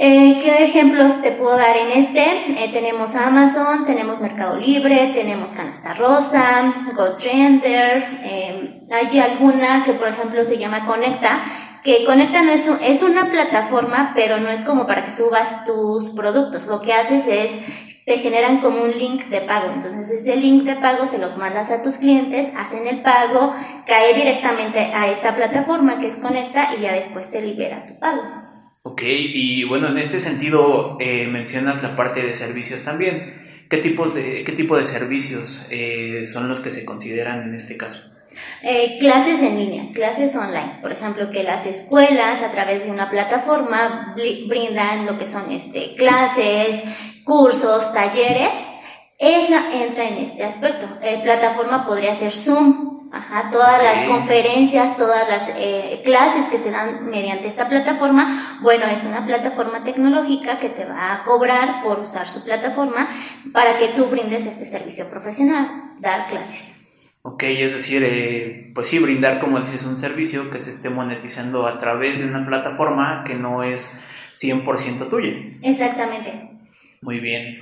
Eh, 0.00 0.38
¿Qué 0.40 0.64
ejemplos 0.64 1.22
te 1.22 1.32
puedo 1.32 1.56
dar 1.56 1.76
en 1.76 1.90
este? 1.90 2.22
Eh, 2.22 2.70
tenemos 2.72 3.16
Amazon, 3.16 3.84
tenemos 3.84 4.20
Mercado 4.20 4.56
Libre, 4.56 5.10
tenemos 5.12 5.50
Canasta 5.50 5.94
Rosa, 5.94 6.72
GoTrender, 6.94 8.20
eh, 8.22 8.80
hay 8.92 9.18
alguna 9.18 9.82
que 9.84 9.94
por 9.94 10.06
ejemplo 10.06 10.44
se 10.44 10.56
llama 10.56 10.86
Conecta, 10.86 11.40
que 11.88 12.04
Conecta 12.04 12.42
no 12.42 12.52
es, 12.52 12.68
es 12.82 13.02
una 13.02 13.30
plataforma, 13.30 14.12
pero 14.14 14.38
no 14.38 14.50
es 14.50 14.60
como 14.60 14.86
para 14.86 15.02
que 15.04 15.10
subas 15.10 15.64
tus 15.64 16.10
productos. 16.10 16.66
Lo 16.66 16.82
que 16.82 16.92
haces 16.92 17.26
es, 17.26 17.60
te 18.04 18.18
generan 18.18 18.60
como 18.60 18.82
un 18.82 18.90
link 18.90 19.24
de 19.28 19.40
pago. 19.40 19.72
Entonces 19.72 20.10
ese 20.10 20.36
link 20.36 20.64
de 20.64 20.76
pago 20.76 21.06
se 21.06 21.16
los 21.16 21.38
mandas 21.38 21.70
a 21.70 21.82
tus 21.82 21.96
clientes, 21.96 22.52
hacen 22.58 22.86
el 22.86 23.00
pago, 23.00 23.54
cae 23.86 24.12
directamente 24.12 24.80
a 24.80 25.10
esta 25.10 25.34
plataforma 25.34 25.98
que 25.98 26.08
es 26.08 26.16
Conecta 26.16 26.74
y 26.78 26.82
ya 26.82 26.92
después 26.92 27.30
te 27.30 27.40
libera 27.40 27.86
tu 27.86 27.98
pago. 27.98 28.22
Ok, 28.82 29.00
y 29.06 29.64
bueno, 29.64 29.88
en 29.88 29.96
este 29.96 30.20
sentido 30.20 30.98
eh, 31.00 31.26
mencionas 31.26 31.82
la 31.82 31.96
parte 31.96 32.22
de 32.22 32.34
servicios 32.34 32.82
también. 32.82 33.32
¿Qué, 33.70 33.78
tipos 33.78 34.14
de, 34.14 34.44
qué 34.44 34.52
tipo 34.52 34.76
de 34.76 34.84
servicios 34.84 35.62
eh, 35.70 36.26
son 36.26 36.50
los 36.50 36.60
que 36.60 36.70
se 36.70 36.84
consideran 36.84 37.40
en 37.40 37.54
este 37.54 37.78
caso? 37.78 38.17
Eh, 38.62 38.96
clases 38.98 39.42
en 39.42 39.56
línea, 39.56 39.84
clases 39.92 40.34
online. 40.34 40.78
Por 40.82 40.92
ejemplo, 40.92 41.30
que 41.30 41.44
las 41.44 41.66
escuelas 41.66 42.42
a 42.42 42.50
través 42.50 42.84
de 42.84 42.90
una 42.90 43.08
plataforma 43.08 44.14
brindan 44.48 45.06
lo 45.06 45.16
que 45.16 45.26
son 45.26 45.50
este, 45.52 45.94
clases, 45.94 46.82
cursos, 47.24 47.92
talleres. 47.92 48.66
Esa 49.18 49.70
entra 49.72 50.04
en 50.04 50.14
este 50.14 50.44
aspecto. 50.44 50.86
Eh, 51.02 51.20
plataforma 51.22 51.84
podría 51.86 52.14
ser 52.14 52.32
Zoom, 52.32 52.98
Ajá, 53.10 53.48
todas 53.50 53.82
las 53.82 54.02
conferencias, 54.04 54.98
todas 54.98 55.26
las 55.30 55.48
eh, 55.56 56.02
clases 56.04 56.46
que 56.48 56.58
se 56.58 56.70
dan 56.70 57.06
mediante 57.06 57.48
esta 57.48 57.66
plataforma, 57.66 58.58
bueno, 58.60 58.84
es 58.84 59.06
una 59.06 59.24
plataforma 59.24 59.82
tecnológica 59.82 60.58
que 60.58 60.68
te 60.68 60.84
va 60.84 61.14
a 61.14 61.22
cobrar 61.24 61.82
por 61.82 62.00
usar 62.00 62.28
su 62.28 62.44
plataforma 62.44 63.08
para 63.52 63.78
que 63.78 63.88
tú 63.88 64.08
brindes 64.08 64.44
este 64.44 64.66
servicio 64.66 65.08
profesional, 65.08 65.94
dar 66.00 66.26
clases. 66.26 66.77
Ok, 67.22 67.42
es 67.42 67.72
decir, 67.72 68.02
eh, 68.04 68.70
pues 68.74 68.86
sí, 68.86 68.98
brindar, 68.98 69.40
como 69.40 69.60
dices, 69.60 69.84
un 69.84 69.96
servicio 69.96 70.50
que 70.50 70.60
se 70.60 70.70
esté 70.70 70.88
monetizando 70.88 71.66
a 71.66 71.78
través 71.78 72.20
de 72.20 72.26
una 72.26 72.46
plataforma 72.46 73.24
que 73.24 73.34
no 73.34 73.62
es 73.62 74.02
100% 74.34 75.08
tuya. 75.08 75.32
Exactamente. 75.62 76.50
Muy 77.02 77.20
bien. 77.20 77.58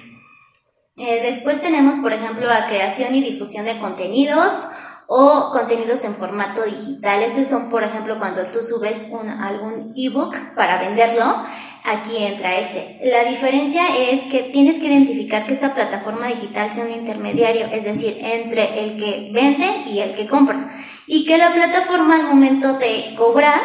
Eh, 0.99 1.23
después 1.23 1.61
tenemos, 1.61 1.99
por 1.99 2.13
ejemplo, 2.13 2.47
la 2.47 2.67
creación 2.67 3.15
y 3.15 3.23
difusión 3.23 3.67
de 3.67 3.79
contenidos 3.79 4.69
o 5.09 5.51
contenidos 5.53 6.05
en 6.05 6.15
formato 6.15 6.65
digital. 6.65 7.23
Estos 7.23 7.47
son, 7.47 7.69
por 7.69 7.85
ejemplo, 7.85 8.19
cuando 8.19 8.47
tú 8.47 8.63
subes 8.63 9.09
un, 9.11 9.29
algún 9.29 9.93
ebook 9.97 10.37
para 10.55 10.79
venderlo 10.79 11.45
aquí 11.87 12.19
entra 12.19 12.59
este. 12.59 12.99
La 13.05 13.25
diferencia 13.25 13.83
es 14.11 14.25
que 14.25 14.43
tienes 14.43 14.79
que 14.79 14.89
identificar 14.89 15.47
que 15.47 15.55
esta 15.55 15.73
plataforma 15.73 16.27
digital 16.27 16.71
sea 16.71 16.85
un 16.85 16.91
intermediario, 16.91 17.67
es 17.67 17.85
decir, 17.85 18.19
entre 18.21 18.83
el 18.83 18.97
que 18.97 19.31
vende 19.33 19.67
y 19.87 20.01
el 20.01 20.13
que 20.13 20.27
compra. 20.27 20.69
Y 21.07 21.25
que 21.25 21.39
la 21.39 21.55
plataforma 21.55 22.17
al 22.17 22.25
momento 22.25 22.75
de 22.75 23.15
cobrar 23.17 23.63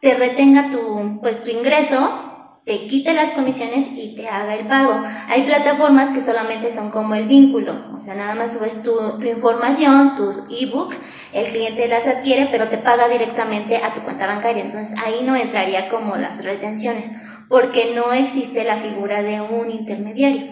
te 0.00 0.14
retenga 0.14 0.70
tu, 0.70 1.20
pues, 1.20 1.42
tu 1.42 1.50
ingreso, 1.50 2.29
te 2.70 2.86
quite 2.86 3.14
las 3.14 3.32
comisiones 3.32 3.90
y 3.96 4.14
te 4.14 4.28
haga 4.28 4.54
el 4.54 4.68
pago. 4.68 5.02
Hay 5.28 5.42
plataformas 5.42 6.10
que 6.10 6.20
solamente 6.20 6.70
son 6.70 6.92
como 6.92 7.16
el 7.16 7.26
vínculo, 7.26 7.74
o 7.96 8.00
sea, 8.00 8.14
nada 8.14 8.36
más 8.36 8.52
subes 8.52 8.80
tu, 8.80 8.96
información, 9.26 10.14
tu 10.14 10.30
ebook, 10.48 10.94
el 11.32 11.46
cliente 11.46 11.88
las 11.88 12.06
adquiere, 12.06 12.46
pero 12.52 12.68
te 12.68 12.78
paga 12.78 13.08
directamente 13.08 13.78
a 13.78 13.92
tu 13.92 14.02
cuenta 14.02 14.28
bancaria. 14.28 14.62
Entonces 14.62 14.96
ahí 15.04 15.22
no 15.24 15.34
entraría 15.34 15.88
como 15.88 16.14
las 16.14 16.44
retenciones, 16.44 17.10
porque 17.48 17.92
no 17.92 18.12
existe 18.12 18.62
la 18.62 18.76
figura 18.76 19.20
de 19.22 19.40
un 19.40 19.68
intermediario. 19.68 20.46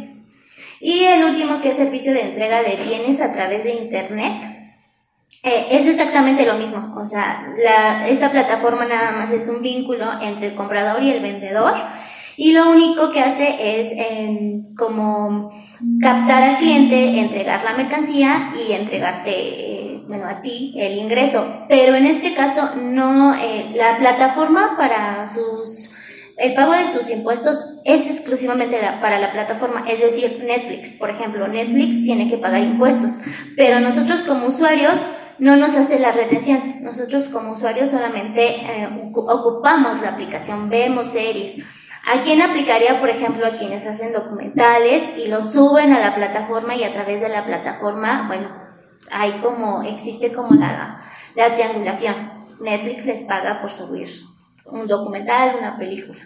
Y 0.81 1.05
el 1.05 1.23
último 1.23 1.61
que 1.61 1.69
es 1.69 1.77
servicio 1.77 2.13
de 2.13 2.23
entrega 2.23 2.65
de 2.65 2.81
bienes 2.85 3.21
a 3.21 3.31
través 3.31 3.63
de 3.63 3.75
Internet. 3.75 4.43
Eh, 5.45 5.69
es 5.71 5.87
exactamente 5.87 6.45
lo 6.45 6.55
mismo, 6.55 6.95
o 6.97 7.07
sea, 7.07 7.55
esta 8.09 8.33
plataforma 8.33 8.87
nada 8.87 9.13
más 9.13 9.31
es 9.31 9.47
un 9.47 9.63
vínculo 9.63 10.05
entre 10.21 10.49
el 10.49 10.55
comprador 10.57 11.01
y 11.01 11.13
el 11.13 11.23
vendedor 11.23 11.75
y 12.40 12.53
lo 12.53 12.70
único 12.70 13.11
que 13.11 13.18
hace 13.18 13.79
es 13.81 13.92
em, 13.96 14.62
como 14.77 15.51
captar 16.01 16.44
al 16.44 16.59
cliente, 16.59 17.18
entregar 17.18 17.64
la 17.64 17.74
mercancía 17.74 18.53
y 18.57 18.74
entregarte, 18.74 19.33
eh, 19.33 20.05
bueno, 20.07 20.29
a 20.29 20.40
ti 20.40 20.72
el 20.79 20.98
ingreso. 20.98 21.64
Pero 21.68 21.96
en 21.96 22.07
este 22.07 22.35
caso 22.35 22.70
no, 22.81 23.35
eh, 23.35 23.72
la 23.74 23.98
plataforma 23.98 24.77
para 24.79 25.27
sus, 25.27 25.90
el 26.37 26.55
pago 26.55 26.74
de 26.74 26.87
sus 26.87 27.11
impuestos 27.11 27.57
es 27.85 28.09
exclusivamente 28.09 28.79
para 29.03 29.18
la 29.18 29.33
plataforma, 29.33 29.85
es 29.88 30.01
decir, 30.01 30.44
Netflix, 30.46 30.94
por 30.94 31.11
ejemplo, 31.11 31.48
Netflix 31.48 32.05
tiene 32.05 32.29
que 32.29 32.38
pagar 32.38 32.62
impuestos, 32.62 33.20
pero 33.57 33.81
nosotros 33.81 34.22
como 34.22 34.46
usuarios 34.46 35.07
no 35.40 35.57
nos 35.57 35.74
hace 35.74 35.98
la 35.98 36.12
retención. 36.12 36.77
Nosotros 36.83 37.29
como 37.29 37.51
usuarios 37.53 37.90
solamente 37.90 38.61
eh, 38.61 38.88
ocupamos 39.12 40.01
la 40.03 40.11
aplicación, 40.11 40.68
vemos 40.68 41.09
series, 41.09 41.57
¿A 42.11 42.23
quién 42.23 42.40
aplicaría, 42.40 42.99
por 43.01 43.11
ejemplo, 43.11 43.47
a 43.47 43.51
quienes 43.51 43.85
hacen 43.85 44.14
documentales 44.14 45.05
y 45.18 45.29
los 45.29 45.53
suben 45.53 45.92
a 45.92 46.01
la 46.01 46.14
plataforma 46.14 46.75
y 46.75 46.83
a 46.83 46.90
través 46.90 47.21
de 47.21 47.29
la 47.29 47.44
plataforma, 47.44 48.25
bueno, 48.27 48.49
hay 49.11 49.33
como, 49.42 49.83
existe 49.83 50.33
como 50.33 50.55
la, 50.55 51.03
la 51.35 51.51
triangulación. 51.51 52.14
Netflix 52.61 53.05
les 53.05 53.25
paga 53.25 53.61
por 53.61 53.71
subir 53.71 54.09
un 54.64 54.87
documental, 54.87 55.57
una 55.59 55.77
película. 55.77 56.18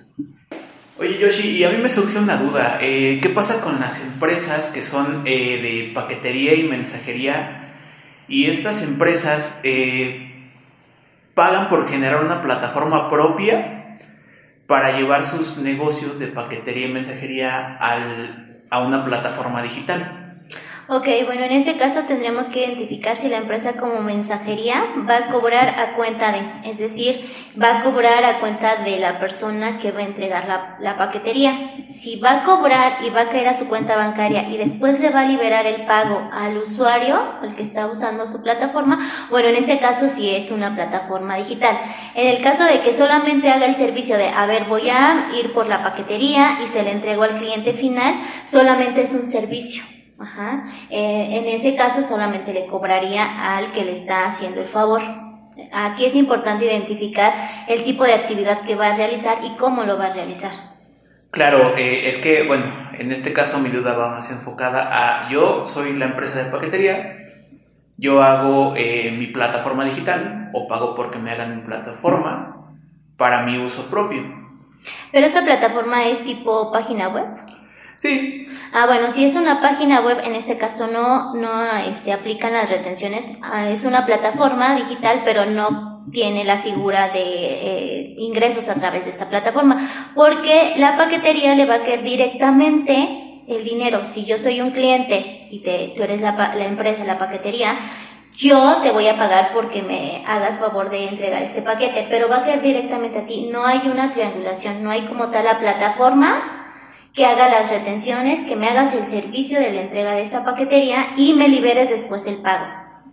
Oye 1.00 1.18
Yoshi, 1.18 1.50
y 1.50 1.64
a 1.64 1.70
mí 1.70 1.78
me 1.78 1.88
surgió 1.88 2.20
una 2.20 2.36
duda. 2.36 2.78
Eh, 2.80 3.18
¿Qué 3.20 3.28
pasa 3.28 3.60
con 3.60 3.80
las 3.80 4.02
empresas 4.02 4.68
que 4.68 4.82
son 4.82 5.22
eh, 5.24 5.60
de 5.60 5.92
paquetería 5.92 6.54
y 6.54 6.62
mensajería? 6.62 7.72
Y 8.28 8.46
estas 8.46 8.82
empresas 8.82 9.58
eh, 9.64 10.48
pagan 11.34 11.68
por 11.68 11.88
generar 11.88 12.24
una 12.24 12.40
plataforma 12.40 13.10
propia 13.10 13.81
para 14.72 14.96
llevar 14.96 15.22
sus 15.22 15.58
negocios 15.58 16.18
de 16.18 16.28
paquetería 16.28 16.86
y 16.86 16.92
mensajería 16.94 17.76
al, 17.76 18.62
a 18.70 18.80
una 18.80 19.04
plataforma 19.04 19.62
digital. 19.62 20.21
Ok, 20.88 21.06
bueno, 21.26 21.44
en 21.44 21.52
este 21.52 21.76
caso 21.76 22.00
tendremos 22.08 22.48
que 22.48 22.66
identificar 22.66 23.16
si 23.16 23.28
la 23.28 23.36
empresa 23.36 23.74
como 23.74 24.00
mensajería 24.00 24.84
va 25.08 25.16
a 25.16 25.28
cobrar 25.28 25.78
a 25.78 25.94
cuenta 25.94 26.32
de, 26.32 26.40
es 26.68 26.78
decir, 26.78 27.24
va 27.60 27.78
a 27.78 27.82
cobrar 27.84 28.24
a 28.24 28.40
cuenta 28.40 28.74
de 28.82 28.98
la 28.98 29.20
persona 29.20 29.78
que 29.78 29.92
va 29.92 30.00
a 30.00 30.04
entregar 30.04 30.48
la, 30.48 30.76
la, 30.80 30.98
paquetería. 30.98 31.56
Si 31.86 32.18
va 32.18 32.32
a 32.32 32.42
cobrar 32.42 32.98
y 33.04 33.10
va 33.10 33.22
a 33.22 33.28
caer 33.28 33.46
a 33.46 33.56
su 33.56 33.68
cuenta 33.68 33.94
bancaria 33.94 34.48
y 34.48 34.56
después 34.56 34.98
le 34.98 35.10
va 35.10 35.20
a 35.20 35.26
liberar 35.26 35.66
el 35.66 35.86
pago 35.86 36.28
al 36.32 36.58
usuario, 36.58 37.22
el 37.44 37.54
que 37.54 37.62
está 37.62 37.86
usando 37.86 38.26
su 38.26 38.42
plataforma, 38.42 38.98
bueno, 39.30 39.48
en 39.50 39.54
este 39.54 39.78
caso 39.78 40.08
sí 40.08 40.34
es 40.34 40.50
una 40.50 40.74
plataforma 40.74 41.36
digital. 41.36 41.78
En 42.16 42.26
el 42.26 42.42
caso 42.42 42.64
de 42.64 42.80
que 42.80 42.92
solamente 42.92 43.50
haga 43.50 43.66
el 43.66 43.76
servicio 43.76 44.18
de, 44.18 44.28
a 44.28 44.46
ver, 44.46 44.64
voy 44.64 44.90
a 44.90 45.30
ir 45.40 45.52
por 45.52 45.68
la 45.68 45.84
paquetería 45.84 46.58
y 46.60 46.66
se 46.66 46.82
le 46.82 46.90
entrego 46.90 47.22
al 47.22 47.36
cliente 47.36 47.72
final, 47.72 48.20
solamente 48.44 49.02
es 49.02 49.14
un 49.14 49.24
servicio. 49.24 49.84
Ajá. 50.22 50.64
Eh, 50.88 51.28
en 51.32 51.48
ese 51.48 51.74
caso 51.74 52.02
solamente 52.02 52.54
le 52.54 52.66
cobraría 52.66 53.56
al 53.56 53.72
que 53.72 53.84
le 53.84 53.92
está 53.92 54.24
haciendo 54.24 54.60
el 54.60 54.68
favor. 54.68 55.02
Aquí 55.72 56.06
es 56.06 56.14
importante 56.14 56.64
identificar 56.64 57.34
el 57.68 57.84
tipo 57.84 58.04
de 58.04 58.14
actividad 58.14 58.60
que 58.62 58.76
va 58.76 58.88
a 58.88 58.96
realizar 58.96 59.38
y 59.44 59.50
cómo 59.56 59.82
lo 59.84 59.98
va 59.98 60.06
a 60.06 60.12
realizar. 60.12 60.52
Claro, 61.30 61.74
eh, 61.76 62.08
es 62.08 62.18
que, 62.18 62.42
bueno, 62.44 62.64
en 62.98 63.10
este 63.10 63.32
caso 63.32 63.58
mi 63.58 63.70
duda 63.70 63.94
va 63.94 64.10
más 64.10 64.30
enfocada 64.30 64.88
a 64.90 65.30
yo 65.30 65.64
soy 65.64 65.94
la 65.94 66.04
empresa 66.04 66.42
de 66.42 66.50
paquetería, 66.50 67.18
yo 67.96 68.22
hago 68.22 68.74
eh, 68.76 69.14
mi 69.16 69.26
plataforma 69.26 69.84
digital 69.84 70.50
o 70.52 70.66
pago 70.66 70.94
porque 70.94 71.18
me 71.18 71.30
hagan 71.30 71.56
mi 71.56 71.62
plataforma 71.62 72.76
para 73.16 73.42
mi 73.42 73.58
uso 73.58 73.86
propio. 73.86 74.22
¿Pero 75.10 75.26
esa 75.26 75.42
plataforma 75.42 76.04
es 76.04 76.20
tipo 76.24 76.70
página 76.72 77.08
web? 77.08 77.26
Sí. 77.96 78.48
Ah, 78.74 78.86
bueno, 78.86 79.10
si 79.10 79.26
es 79.26 79.36
una 79.36 79.60
página 79.60 80.00
web, 80.00 80.22
en 80.24 80.34
este 80.34 80.56
caso 80.56 80.86
no, 80.86 81.34
no 81.34 81.50
este, 81.86 82.10
aplican 82.10 82.54
las 82.54 82.70
retenciones. 82.70 83.28
Ah, 83.42 83.68
es 83.68 83.84
una 83.84 84.06
plataforma 84.06 84.76
digital, 84.76 85.20
pero 85.26 85.44
no 85.44 86.06
tiene 86.10 86.44
la 86.44 86.56
figura 86.56 87.08
de 87.08 87.20
eh, 87.22 88.14
ingresos 88.16 88.70
a 88.70 88.74
través 88.76 89.04
de 89.04 89.10
esta 89.10 89.28
plataforma, 89.28 89.76
porque 90.14 90.72
la 90.78 90.96
paquetería 90.96 91.54
le 91.54 91.66
va 91.66 91.76
a 91.76 91.82
caer 91.82 92.02
directamente 92.02 93.42
el 93.46 93.62
dinero. 93.62 94.06
Si 94.06 94.24
yo 94.24 94.38
soy 94.38 94.62
un 94.62 94.70
cliente 94.70 95.48
y 95.50 95.58
te, 95.58 95.92
tú 95.94 96.02
eres 96.02 96.22
la, 96.22 96.32
la 96.32 96.64
empresa, 96.64 97.04
la 97.04 97.18
paquetería, 97.18 97.76
yo 98.34 98.80
te 98.82 98.90
voy 98.90 99.06
a 99.06 99.18
pagar 99.18 99.50
porque 99.52 99.82
me 99.82 100.24
hagas 100.26 100.58
favor 100.58 100.88
de 100.88 101.08
entregar 101.08 101.42
este 101.42 101.60
paquete, 101.60 102.06
pero 102.08 102.30
va 102.30 102.36
a 102.36 102.44
caer 102.44 102.62
directamente 102.62 103.18
a 103.18 103.26
ti. 103.26 103.50
No 103.52 103.66
hay 103.66 103.82
una 103.84 104.10
triangulación, 104.10 104.82
no 104.82 104.90
hay 104.90 105.02
como 105.02 105.28
tal 105.28 105.44
la 105.44 105.58
plataforma 105.58 106.61
que 107.14 107.26
haga 107.26 107.48
las 107.48 107.70
retenciones, 107.70 108.40
que 108.40 108.56
me 108.56 108.68
hagas 108.68 108.94
el 108.94 109.04
servicio 109.04 109.60
de 109.60 109.72
la 109.72 109.82
entrega 109.82 110.14
de 110.14 110.22
esta 110.22 110.44
paquetería 110.44 111.08
y 111.16 111.34
me 111.34 111.48
liberes 111.48 111.90
después 111.90 112.26
el 112.26 112.36
pago. 112.36 112.66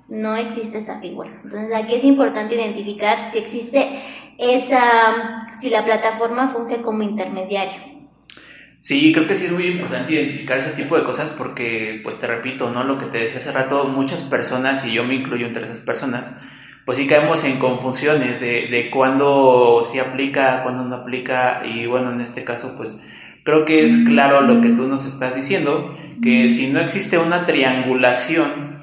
No 0.08 0.36
existe 0.36 0.78
esa 0.78 1.00
figura. 1.00 1.30
Entonces 1.44 1.74
aquí 1.76 1.96
es 1.96 2.04
importante 2.04 2.56
identificar 2.56 3.30
si 3.30 3.38
existe 3.38 3.88
esa, 4.38 5.48
si 5.60 5.70
la 5.70 5.84
plataforma 5.84 6.48
funge 6.48 6.82
como 6.82 7.04
intermediario. 7.04 7.90
Sí, 8.80 9.12
creo 9.12 9.28
que 9.28 9.36
sí 9.36 9.48
es 9.48 9.52
muy 9.52 9.66
importante 9.66 10.14
identificar 10.14 10.58
ese 10.58 10.72
tipo 10.72 10.96
de 10.96 11.04
cosas 11.04 11.32
porque, 11.32 12.00
pues 12.02 12.16
te 12.18 12.28
repito, 12.28 12.70
¿no? 12.70 12.86
Lo 12.86 12.98
que 12.98 13.08
te 13.08 13.18
decía 13.18 13.40
hace 13.40 13.52
rato, 13.52 13.84
muchas 13.84 14.24
personas, 14.24 14.86
y 14.86 14.94
yo 14.94 15.04
me 15.04 15.16
incluyo 15.16 15.46
entre 15.46 15.66
esas 15.66 15.80
personas, 15.80 16.42
pues 16.86 16.98
sí 16.98 17.06
caemos 17.06 17.44
en 17.44 17.60
confusiones 17.60 18.40
de, 18.40 18.68
de 18.68 18.90
cuándo 18.90 19.84
sí 19.84 20.00
aplica, 20.00 20.64
cuándo 20.64 20.86
no 20.86 20.96
aplica, 20.96 21.62
y 21.66 21.88
bueno, 21.88 22.10
en 22.14 22.22
este 22.22 22.46
caso, 22.46 22.76
pues 22.78 23.02
Creo 23.44 23.66
que 23.66 23.84
es 23.84 23.98
claro 24.06 24.42
lo 24.42 24.62
que 24.62 24.70
tú 24.70 24.88
nos 24.88 25.06
estás 25.06 25.36
diciendo, 25.36 25.88
que 26.22 26.50
si 26.50 26.68
no 26.68 26.80
existe 26.80 27.18
una 27.18 27.46
triangulación 27.46 28.80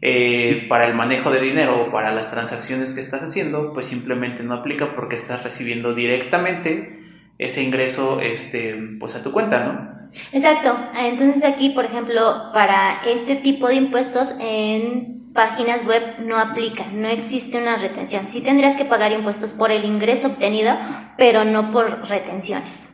eh, 0.00 0.66
para 0.68 0.86
el 0.86 0.94
manejo 0.94 1.30
de 1.30 1.40
dinero 1.40 1.82
o 1.82 1.90
para 1.90 2.12
las 2.12 2.30
transacciones 2.30 2.92
que 2.92 3.00
estás 3.00 3.22
haciendo, 3.22 3.72
pues 3.72 3.86
simplemente 3.86 4.42
no 4.42 4.54
aplica 4.54 4.92
porque 4.92 5.16
estás 5.16 5.42
recibiendo 5.42 5.94
directamente 5.94 6.98
ese 7.38 7.62
ingreso 7.62 8.20
este, 8.20 8.76
pues 8.98 9.14
a 9.14 9.22
tu 9.22 9.32
cuenta, 9.32 9.64
¿no? 9.64 9.98
Exacto. 10.32 10.76
Entonces 10.98 11.44
aquí, 11.44 11.70
por 11.70 11.84
ejemplo, 11.84 12.50
para 12.52 13.00
este 13.06 13.36
tipo 13.36 13.68
de 13.68 13.74
impuestos 13.74 14.34
en 14.40 15.30
páginas 15.34 15.84
web 15.84 16.02
no 16.20 16.36
aplica, 16.38 16.86
no 16.92 17.08
existe 17.08 17.58
una 17.58 17.76
retención. 17.76 18.26
Sí 18.26 18.40
tendrías 18.40 18.76
que 18.76 18.84
pagar 18.84 19.12
impuestos 19.12 19.54
por 19.54 19.70
el 19.70 19.84
ingreso 19.84 20.28
obtenido, 20.28 20.76
pero 21.16 21.44
no 21.44 21.70
por 21.70 22.08
retenciones. 22.08 22.90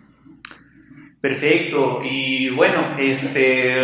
Perfecto. 1.24 2.02
Y 2.04 2.50
bueno, 2.50 2.96
este, 2.98 3.76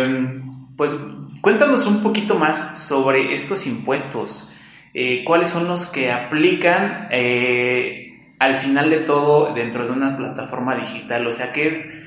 pues 0.77 0.95
cuéntanos 1.41 1.87
un 1.87 2.03
poquito 2.03 2.35
más 2.35 2.77
sobre 2.77 3.33
estos 3.33 3.65
impuestos. 3.65 4.51
Eh, 4.93 5.23
¿Cuáles 5.25 5.47
son 5.47 5.67
los 5.67 5.87
que 5.87 6.11
aplican 6.11 7.07
eh, 7.09 8.35
al 8.37 8.55
final 8.55 8.91
de 8.91 8.97
todo 8.97 9.55
dentro 9.55 9.87
de 9.87 9.91
una 9.91 10.17
plataforma 10.17 10.75
digital? 10.75 11.25
O 11.25 11.31
sea, 11.31 11.51
¿qué 11.51 11.67
es, 11.67 12.03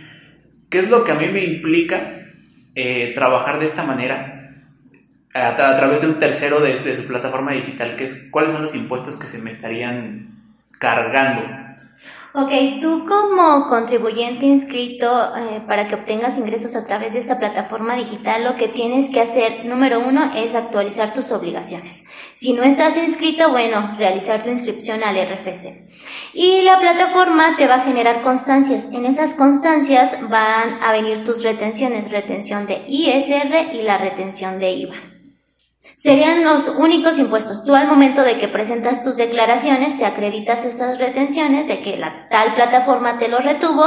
qué 0.70 0.78
es 0.78 0.88
lo 0.88 1.02
que 1.02 1.10
a 1.10 1.16
mí 1.16 1.26
me 1.26 1.42
implica 1.42 2.28
eh, 2.76 3.10
trabajar 3.12 3.58
de 3.58 3.64
esta 3.64 3.82
manera? 3.82 4.54
A, 5.34 5.56
través 5.56 6.02
de 6.02 6.06
un 6.06 6.20
tercero 6.20 6.60
de, 6.60 6.76
de 6.76 6.94
su 6.94 7.06
plataforma 7.06 7.50
digital, 7.50 7.96
¿qué 7.96 8.04
es, 8.04 8.28
¿cuáles 8.30 8.52
son 8.52 8.62
los 8.62 8.76
impuestos 8.76 9.16
que 9.16 9.26
se 9.26 9.38
me 9.38 9.50
estarían 9.50 10.44
cargando? 10.78 11.63
Ok, 12.36 12.50
tú 12.80 13.06
como 13.06 13.68
contribuyente 13.68 14.44
inscrito 14.44 15.06
eh, 15.36 15.60
para 15.68 15.86
que 15.86 15.94
obtengas 15.94 16.36
ingresos 16.36 16.74
a 16.74 16.84
través 16.84 17.12
de 17.12 17.20
esta 17.20 17.38
plataforma 17.38 17.94
digital, 17.94 18.42
lo 18.42 18.56
que 18.56 18.66
tienes 18.66 19.08
que 19.08 19.20
hacer, 19.20 19.64
número 19.66 20.00
uno, 20.00 20.32
es 20.34 20.56
actualizar 20.56 21.14
tus 21.14 21.30
obligaciones. 21.30 22.06
Si 22.34 22.52
no 22.52 22.64
estás 22.64 22.96
inscrito, 22.96 23.52
bueno, 23.52 23.94
realizar 23.98 24.42
tu 24.42 24.48
inscripción 24.48 25.04
al 25.04 25.14
RFC. 25.14 25.84
Y 26.32 26.62
la 26.62 26.80
plataforma 26.80 27.56
te 27.56 27.68
va 27.68 27.76
a 27.76 27.84
generar 27.84 28.20
constancias. 28.20 28.88
En 28.92 29.06
esas 29.06 29.34
constancias 29.34 30.18
van 30.28 30.82
a 30.82 30.90
venir 30.90 31.22
tus 31.22 31.44
retenciones, 31.44 32.10
retención 32.10 32.66
de 32.66 32.82
ISR 32.88 33.74
y 33.74 33.82
la 33.82 33.96
retención 33.96 34.58
de 34.58 34.72
IVA. 34.72 35.13
Serían 35.96 36.44
los 36.44 36.68
únicos 36.68 37.18
impuestos. 37.18 37.64
Tú 37.64 37.74
al 37.74 37.86
momento 37.86 38.22
de 38.22 38.38
que 38.38 38.48
presentas 38.48 39.02
tus 39.02 39.16
declaraciones 39.16 39.96
te 39.96 40.04
acreditas 40.04 40.64
esas 40.64 40.98
retenciones 40.98 41.68
de 41.68 41.80
que 41.80 41.96
la 41.96 42.26
tal 42.28 42.54
plataforma 42.54 43.18
te 43.18 43.28
lo 43.28 43.38
retuvo 43.38 43.84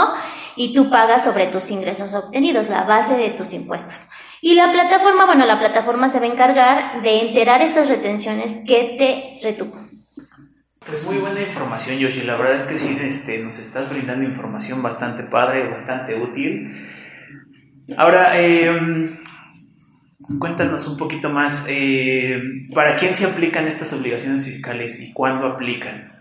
y 0.56 0.74
tú 0.74 0.90
pagas 0.90 1.24
sobre 1.24 1.48
tus 1.48 1.70
ingresos 1.70 2.14
obtenidos, 2.14 2.70
la 2.70 2.84
base 2.84 3.18
de 3.18 3.30
tus 3.30 3.54
impuestos. 3.54 4.08
Y 4.42 4.54
la 4.54 4.72
plataforma, 4.72 5.26
bueno, 5.26 5.46
la 5.46 5.60
plataforma 5.60 6.10
se 6.10 6.20
va 6.20 6.26
a 6.26 6.30
encargar 6.30 7.02
de 7.02 7.28
enterar 7.28 7.62
esas 7.62 7.90
retenciones 7.90 8.58
que 8.66 8.96
te 8.98 9.48
retuvo. 9.48 9.88
Pues 10.86 11.04
muy 11.04 11.18
buena 11.18 11.42
información, 11.42 11.98
Yoshi. 11.98 12.22
La 12.22 12.38
verdad 12.38 12.56
es 12.56 12.64
que 12.64 12.78
sí, 12.78 12.98
este, 13.02 13.40
nos 13.40 13.60
estás 13.60 13.90
brindando 13.90 14.24
información 14.26 14.82
bastante 14.82 15.24
padre, 15.24 15.68
bastante 15.68 16.16
útil. 16.16 16.74
Ahora, 17.98 18.40
em, 18.40 19.18
cuéntanos 20.40 20.88
un 20.88 20.98
poquito 20.98 21.30
más, 21.30 21.66
eh, 21.70 22.42
¿para 22.74 22.96
quién 22.96 23.16
se 23.16 23.26
aplican 23.26 23.68
estas 23.68 23.94
obligaciones 23.94 24.46
fiscales 24.46 25.02
y 25.02 25.14
cuándo 25.14 25.46
aplican? 25.46 26.12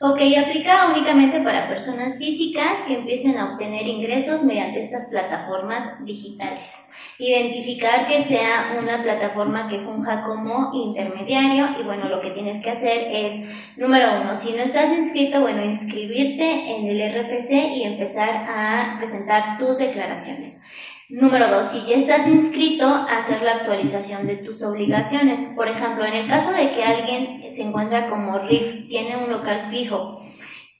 Ok, 0.00 0.20
aplica 0.38 0.88
únicamente 0.92 1.40
para 1.40 1.66
personas 1.68 2.18
físicas 2.18 2.80
que 2.86 2.94
empiecen 2.94 3.38
a 3.38 3.52
obtener 3.52 3.86
ingresos 3.86 4.42
mediante 4.42 4.80
estas 4.80 5.06
plataformas 5.06 6.04
digitales. 6.04 6.82
Identificar 7.16 8.08
que 8.08 8.20
sea 8.20 8.76
una 8.82 9.02
plataforma 9.02 9.68
que 9.68 9.78
funja 9.78 10.22
como 10.24 10.72
intermediario 10.74 11.68
y 11.80 11.84
bueno, 11.84 12.08
lo 12.08 12.20
que 12.20 12.32
tienes 12.32 12.60
que 12.60 12.70
hacer 12.70 13.06
es, 13.08 13.34
número 13.76 14.20
uno, 14.20 14.36
si 14.36 14.52
no 14.52 14.58
estás 14.58 14.90
inscrito, 14.92 15.40
bueno, 15.40 15.64
inscribirte 15.64 16.76
en 16.76 16.88
el 16.88 17.00
RFC 17.10 17.52
y 17.76 17.84
empezar 17.84 18.46
a 18.48 18.96
presentar 18.98 19.56
tus 19.58 19.78
declaraciones. 19.78 20.60
Número 21.10 21.46
dos, 21.48 21.66
si 21.66 21.82
ya 21.82 21.96
estás 21.96 22.26
inscrito, 22.26 22.86
hacer 22.86 23.42
la 23.42 23.52
actualización 23.52 24.26
de 24.26 24.36
tus 24.36 24.62
obligaciones. 24.62 25.46
Por 25.54 25.68
ejemplo, 25.68 26.04
en 26.04 26.14
el 26.14 26.26
caso 26.26 26.50
de 26.52 26.70
que 26.72 26.82
alguien 26.82 27.42
se 27.50 27.62
encuentra 27.62 28.06
como 28.06 28.38
RIF, 28.38 28.88
tiene 28.88 29.16
un 29.16 29.30
local 29.30 29.66
fijo 29.70 30.18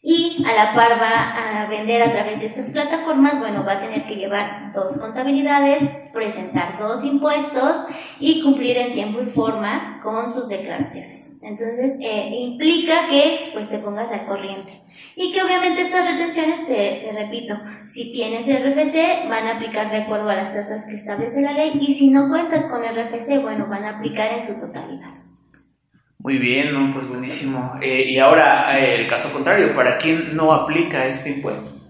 y 0.06 0.44
a 0.46 0.52
la 0.52 0.74
par 0.74 1.00
va 1.00 1.62
a 1.62 1.66
vender 1.66 2.02
a 2.02 2.12
través 2.12 2.40
de 2.40 2.44
estas 2.44 2.70
plataformas, 2.70 3.38
bueno, 3.38 3.64
va 3.64 3.72
a 3.72 3.80
tener 3.80 4.04
que 4.04 4.16
llevar 4.16 4.70
dos 4.74 4.98
contabilidades, 4.98 5.88
presentar 6.12 6.78
dos 6.78 7.04
impuestos 7.04 7.78
y 8.20 8.42
cumplir 8.42 8.76
en 8.76 8.92
tiempo 8.92 9.22
y 9.22 9.26
forma 9.26 10.00
con 10.02 10.30
sus 10.30 10.48
declaraciones. 10.48 11.38
Entonces, 11.42 11.98
eh, 12.02 12.28
implica 12.32 13.08
que 13.08 13.50
pues 13.54 13.70
te 13.70 13.78
pongas 13.78 14.12
al 14.12 14.26
corriente. 14.26 14.83
Y 15.16 15.32
que 15.32 15.42
obviamente 15.42 15.80
estas 15.80 16.06
retenciones, 16.10 16.66
te, 16.66 17.00
te, 17.04 17.12
repito, 17.12 17.56
si 17.86 18.12
tienes 18.12 18.46
RFC, 18.46 19.28
van 19.28 19.46
a 19.46 19.52
aplicar 19.56 19.90
de 19.90 19.98
acuerdo 19.98 20.28
a 20.28 20.34
las 20.34 20.52
tasas 20.52 20.86
que 20.86 20.94
establece 20.96 21.40
la 21.40 21.52
ley 21.52 21.78
y 21.80 21.94
si 21.94 22.10
no 22.10 22.28
cuentas 22.28 22.64
con 22.64 22.82
RFC, 22.82 23.40
bueno, 23.40 23.66
van 23.68 23.84
a 23.84 23.90
aplicar 23.90 24.32
en 24.32 24.44
su 24.44 24.58
totalidad. 24.58 25.10
Muy 26.18 26.38
bien, 26.38 26.72
¿no? 26.72 26.92
pues 26.92 27.06
buenísimo. 27.06 27.78
Eh, 27.82 28.06
y 28.08 28.18
ahora 28.18 28.78
eh, 28.78 28.96
el 29.00 29.06
caso 29.06 29.30
contrario, 29.30 29.74
¿para 29.74 29.98
quién 29.98 30.34
no 30.34 30.52
aplica 30.52 31.04
este 31.06 31.30
impuesto? 31.30 31.80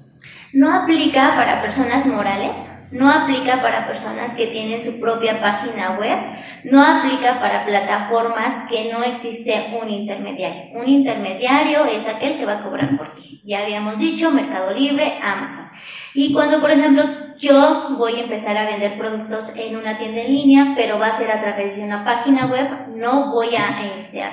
No 0.53 0.73
aplica 0.73 1.35
para 1.37 1.63
personas 1.63 2.05
morales, 2.05 2.69
no 2.91 3.11
aplica 3.11 3.63
para 3.63 3.87
personas 3.87 4.33
que 4.35 4.49
tienen 4.49 4.83
su 4.83 5.01
propia 5.01 5.41
página 5.41 5.97
web, 5.99 6.19
no 6.65 6.83
aplica 6.83 7.41
para 7.41 7.65
plataformas 7.65 8.61
que 8.69 8.93
no 8.93 9.03
existe 9.03 9.77
un 9.81 9.91
intermediario. 9.91 10.79
Un 10.81 10.89
intermediario 10.89 11.85
es 11.85 12.07
aquel 12.07 12.39
que 12.39 12.47
va 12.47 12.55
a 12.55 12.61
cobrar 12.61 12.97
por 12.97 13.13
ti. 13.15 13.43
Ya 13.45 13.63
habíamos 13.63 13.99
dicho, 13.99 14.31
Mercado 14.31 14.73
Libre, 14.73 15.19
Amazon. 15.23 15.67
Y 16.15 16.33
cuando, 16.33 16.61
por 16.61 16.71
ejemplo, 16.71 17.05
yo 17.39 17.97
voy 17.99 18.15
a 18.15 18.23
empezar 18.23 18.57
a 18.57 18.67
vender 18.67 18.97
productos 18.97 19.51
en 19.57 19.77
una 19.77 19.99
tienda 19.99 20.23
en 20.23 20.33
línea, 20.33 20.73
pero 20.77 20.99
va 20.99 21.09
a 21.09 21.17
ser 21.17 21.31
a 21.31 21.41
través 21.41 21.77
de 21.77 21.85
una 21.85 22.05
página 22.05 22.47
web, 22.47 22.69
no 22.95 23.33
voy 23.33 23.55
a, 23.57 23.95
este, 23.97 24.25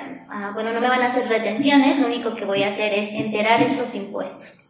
bueno, 0.54 0.72
no 0.72 0.80
me 0.80 0.88
van 0.88 1.02
a 1.02 1.08
hacer 1.08 1.28
retenciones, 1.28 2.00
lo 2.00 2.06
único 2.06 2.36
que 2.36 2.46
voy 2.46 2.64
a 2.64 2.68
hacer 2.68 2.94
es 2.94 3.12
enterar 3.12 3.62
estos 3.62 3.96
impuestos 3.96 4.70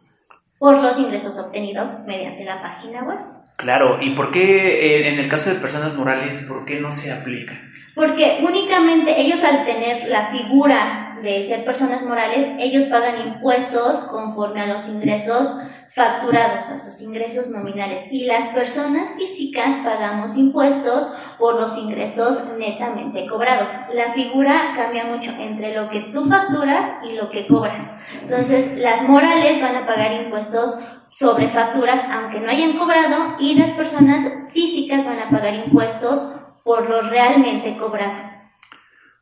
por 0.58 0.82
los 0.82 0.98
ingresos 0.98 1.38
obtenidos 1.38 2.00
mediante 2.06 2.44
la 2.44 2.62
página 2.62 3.02
web. 3.02 3.20
Claro, 3.56 3.98
¿y 4.00 4.10
por 4.10 4.30
qué 4.30 4.96
eh, 4.96 5.08
en 5.08 5.18
el 5.18 5.28
caso 5.28 5.50
de 5.50 5.56
personas 5.56 5.94
morales, 5.94 6.44
por 6.48 6.64
qué 6.64 6.80
no 6.80 6.90
se 6.92 7.12
aplica? 7.12 7.58
Porque 7.94 8.40
únicamente 8.42 9.20
ellos 9.20 9.44
al 9.44 9.64
tener 9.64 10.08
la 10.08 10.26
figura 10.26 11.18
de 11.22 11.46
ser 11.46 11.64
personas 11.64 12.02
morales, 12.02 12.48
ellos 12.58 12.86
pagan 12.86 13.20
impuestos 13.20 14.00
conforme 14.02 14.62
a 14.62 14.66
los 14.66 14.88
ingresos 14.88 15.54
facturados 15.94 16.70
a 16.70 16.78
sus 16.78 17.02
ingresos 17.02 17.50
nominales 17.50 18.00
y 18.10 18.24
las 18.24 18.48
personas 18.48 19.12
físicas 19.14 19.76
pagamos 19.84 20.38
impuestos 20.38 21.10
por 21.38 21.56
los 21.60 21.76
ingresos 21.76 22.44
netamente 22.58 23.26
cobrados. 23.26 23.68
La 23.92 24.10
figura 24.14 24.72
cambia 24.74 25.04
mucho 25.04 25.32
entre 25.38 25.76
lo 25.76 25.90
que 25.90 26.00
tú 26.00 26.24
facturas 26.24 26.86
y 27.04 27.12
lo 27.12 27.28
que 27.28 27.46
cobras. 27.46 27.90
Entonces, 28.22 28.78
las 28.78 29.02
morales 29.02 29.60
van 29.60 29.76
a 29.76 29.86
pagar 29.86 30.12
impuestos 30.14 30.78
sobre 31.12 31.48
facturas 31.48 32.04
aunque 32.10 32.40
no 32.40 32.50
hayan 32.50 32.76
cobrado 32.78 33.36
y 33.38 33.54
las 33.54 33.74
personas 33.74 34.28
físicas 34.50 35.04
van 35.04 35.20
a 35.20 35.30
pagar 35.30 35.54
impuestos 35.54 36.26
por 36.64 36.88
lo 36.88 37.02
realmente 37.02 37.76
cobrado. 37.76 38.32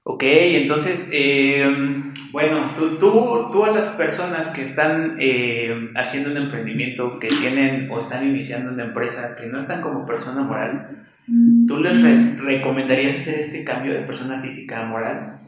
Ok, 0.04 0.22
entonces, 0.24 1.08
eh, 1.12 1.68
bueno, 2.32 2.56
tú, 2.74 2.96
tú, 2.96 3.48
tú, 3.50 3.64
a 3.64 3.70
las 3.70 3.88
personas 3.88 4.48
que 4.48 4.62
están 4.62 5.16
eh, 5.18 5.88
haciendo 5.94 6.30
un 6.30 6.38
emprendimiento, 6.38 7.18
que 7.18 7.28
tienen 7.28 7.88
o 7.90 7.98
están 7.98 8.26
iniciando 8.26 8.72
una 8.72 8.84
empresa, 8.84 9.36
que 9.36 9.46
no 9.46 9.58
están 9.58 9.82
como 9.82 10.06
persona 10.06 10.42
moral, 10.42 11.04
¿tú 11.66 11.80
les 11.80 12.38
recomendarías 12.40 13.14
hacer 13.14 13.38
este 13.38 13.62
cambio 13.62 13.92
de 13.92 14.00
persona 14.00 14.40
física 14.40 14.80
a 14.80 14.86
moral? 14.86 15.39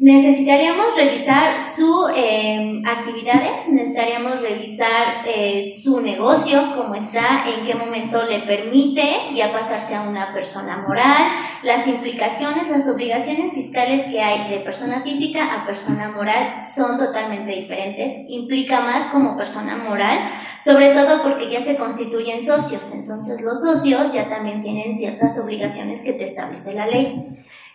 Necesitaríamos 0.00 0.96
revisar 0.96 1.60
sus 1.60 2.10
em, 2.16 2.82
actividades, 2.86 3.68
necesitaríamos 3.68 4.40
revisar 4.40 5.26
eh, 5.26 5.62
su 5.84 6.00
negocio, 6.00 6.72
cómo 6.74 6.94
está, 6.94 7.44
en 7.46 7.66
qué 7.66 7.74
momento 7.74 8.22
le 8.22 8.38
permite 8.38 9.04
ya 9.34 9.52
pasarse 9.52 9.94
a 9.94 10.00
una 10.00 10.32
persona 10.32 10.78
moral, 10.88 11.30
las 11.64 11.86
implicaciones, 11.86 12.70
las 12.70 12.88
obligaciones 12.88 13.52
fiscales 13.52 14.06
que 14.06 14.22
hay 14.22 14.48
de 14.48 14.60
persona 14.60 15.02
física 15.02 15.54
a 15.54 15.66
persona 15.66 16.08
moral 16.08 16.54
son 16.62 16.96
totalmente 16.96 17.52
diferentes, 17.52 18.14
implica 18.30 18.80
más 18.80 19.08
como 19.08 19.36
persona 19.36 19.76
moral, 19.76 20.18
sobre 20.64 20.94
todo 20.94 21.22
porque 21.22 21.50
ya 21.50 21.60
se 21.60 21.76
constituyen 21.76 22.40
socios, 22.40 22.90
entonces 22.94 23.42
los 23.42 23.60
socios 23.60 24.14
ya 24.14 24.30
también 24.30 24.62
tienen 24.62 24.96
ciertas 24.96 25.38
obligaciones 25.38 26.02
que 26.02 26.14
te 26.14 26.24
establece 26.24 26.72
la 26.72 26.86
ley. 26.86 27.22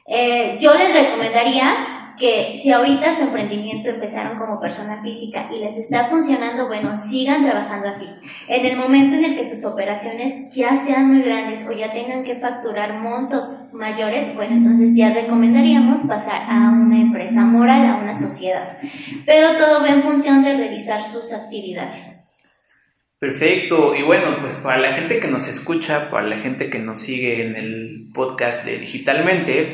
Eh, 0.08 0.58
yo 0.60 0.74
les 0.74 0.92
recomendaría 0.92 2.05
que 2.18 2.56
si 2.62 2.72
ahorita 2.72 3.14
su 3.14 3.24
emprendimiento 3.24 3.90
empezaron 3.90 4.38
como 4.38 4.60
persona 4.60 5.02
física 5.02 5.48
y 5.54 5.60
les 5.60 5.78
está 5.78 6.06
funcionando, 6.06 6.68
bueno, 6.68 6.96
sigan 6.96 7.44
trabajando 7.44 7.90
así. 7.90 8.08
En 8.48 8.66
el 8.66 8.78
momento 8.78 9.16
en 9.16 9.26
el 9.26 9.36
que 9.36 9.48
sus 9.48 9.66
operaciones 9.66 10.54
ya 10.54 10.76
sean 10.76 11.12
muy 11.12 11.22
grandes 11.22 11.66
o 11.68 11.72
ya 11.72 11.92
tengan 11.92 12.24
que 12.24 12.36
facturar 12.36 13.00
montos 13.00 13.58
mayores, 13.74 14.34
bueno, 14.36 14.56
entonces 14.56 14.96
ya 14.96 15.14
recomendaríamos 15.14 16.02
pasar 16.04 16.44
a 16.50 16.70
una 16.70 17.00
empresa 17.00 17.42
moral, 17.42 17.86
a 17.86 17.96
una 17.96 18.20
sociedad. 18.20 18.78
Pero 19.26 19.56
todo 19.56 19.82
va 19.82 19.90
en 19.90 20.02
función 20.02 20.44
de 20.44 20.56
revisar 20.56 21.04
sus 21.04 21.34
actividades. 21.34 22.16
Perfecto, 23.18 23.96
y 23.96 24.04
bueno, 24.04 24.38
pues 24.40 24.54
para 24.56 24.78
la 24.78 24.92
gente 24.92 25.20
que 25.20 25.28
nos 25.28 25.48
escucha, 25.48 26.10
para 26.10 26.28
la 26.28 26.38
gente 26.38 26.70
que 26.70 26.80
nos 26.80 27.00
sigue 27.00 27.48
en 27.48 27.56
el 27.56 28.10
podcast 28.14 28.66
de 28.66 28.78
Digitalmente, 28.78 29.72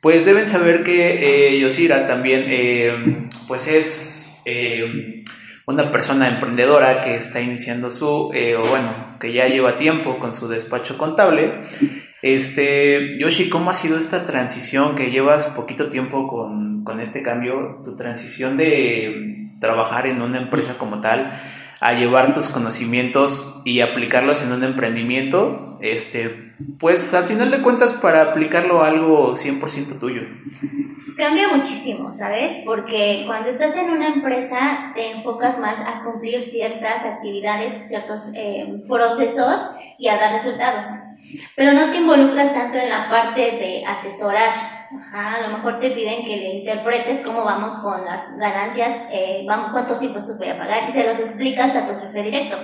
pues 0.00 0.24
deben 0.24 0.46
saber 0.46 0.82
que 0.82 1.54
eh, 1.54 1.60
Yosira 1.60 2.06
también 2.06 2.44
eh, 2.46 3.28
pues 3.46 3.68
es 3.68 4.40
eh, 4.44 5.24
una 5.66 5.90
persona 5.90 6.28
emprendedora 6.28 7.00
que 7.00 7.14
está 7.14 7.40
iniciando 7.40 7.90
su, 7.90 8.06
o 8.06 8.30
bueno, 8.30 8.94
que 9.20 9.32
ya 9.32 9.46
lleva 9.46 9.76
tiempo 9.76 10.18
con 10.18 10.32
su 10.32 10.48
despacho 10.48 10.98
contable. 10.98 11.52
Este, 12.22 13.18
Yoshi, 13.18 13.48
¿cómo 13.48 13.70
ha 13.70 13.74
sido 13.74 13.98
esta 13.98 14.24
transición 14.24 14.94
que 14.94 15.10
llevas 15.10 15.46
poquito 15.48 15.88
tiempo 15.88 16.28
con, 16.28 16.84
con 16.84 17.00
este 17.00 17.22
cambio? 17.22 17.80
Tu 17.84 17.96
transición 17.96 18.56
de 18.56 19.50
trabajar 19.60 20.06
en 20.06 20.20
una 20.20 20.38
empresa 20.38 20.76
como 20.76 21.00
tal 21.00 21.32
a 21.80 21.94
llevar 21.94 22.34
tus 22.34 22.48
conocimientos 22.48 23.62
y 23.64 23.80
aplicarlos 23.80 24.42
en 24.42 24.52
un 24.52 24.64
emprendimiento, 24.64 25.78
este, 25.80 26.49
pues 26.78 27.12
al 27.14 27.24
final 27.24 27.50
de 27.50 27.62
cuentas 27.62 27.92
para 27.92 28.22
aplicarlo 28.22 28.82
a 28.82 28.88
algo 28.88 29.34
100% 29.34 29.98
tuyo. 29.98 30.22
Cambia 31.16 31.48
muchísimo, 31.48 32.10
¿sabes? 32.10 32.58
Porque 32.64 33.24
cuando 33.26 33.50
estás 33.50 33.76
en 33.76 33.90
una 33.90 34.08
empresa 34.08 34.92
te 34.94 35.10
enfocas 35.12 35.58
más 35.58 35.78
a 35.80 36.02
cumplir 36.02 36.42
ciertas 36.42 37.04
actividades, 37.04 37.88
ciertos 37.88 38.30
eh, 38.34 38.82
procesos 38.88 39.60
y 39.98 40.08
a 40.08 40.16
dar 40.16 40.32
resultados. 40.32 40.84
Pero 41.54 41.72
no 41.72 41.90
te 41.90 41.98
involucras 41.98 42.54
tanto 42.54 42.78
en 42.78 42.88
la 42.88 43.10
parte 43.10 43.42
de 43.42 43.84
asesorar, 43.86 44.50
a 45.12 45.46
lo 45.46 45.56
mejor 45.58 45.78
te 45.78 45.90
piden 45.90 46.24
que 46.24 46.36
le 46.36 46.54
interpretes 46.54 47.20
cómo 47.20 47.44
vamos 47.44 47.74
con 47.74 48.04
las 48.04 48.36
ganancias, 48.38 48.96
eh, 49.12 49.44
cuántos 49.44 50.02
impuestos 50.02 50.38
voy 50.38 50.48
a 50.48 50.58
pagar 50.58 50.88
y 50.88 50.90
se 50.92 51.06
los 51.06 51.18
explicas 51.18 51.76
a 51.76 51.86
tu 51.86 52.00
jefe 52.00 52.22
directo. 52.22 52.56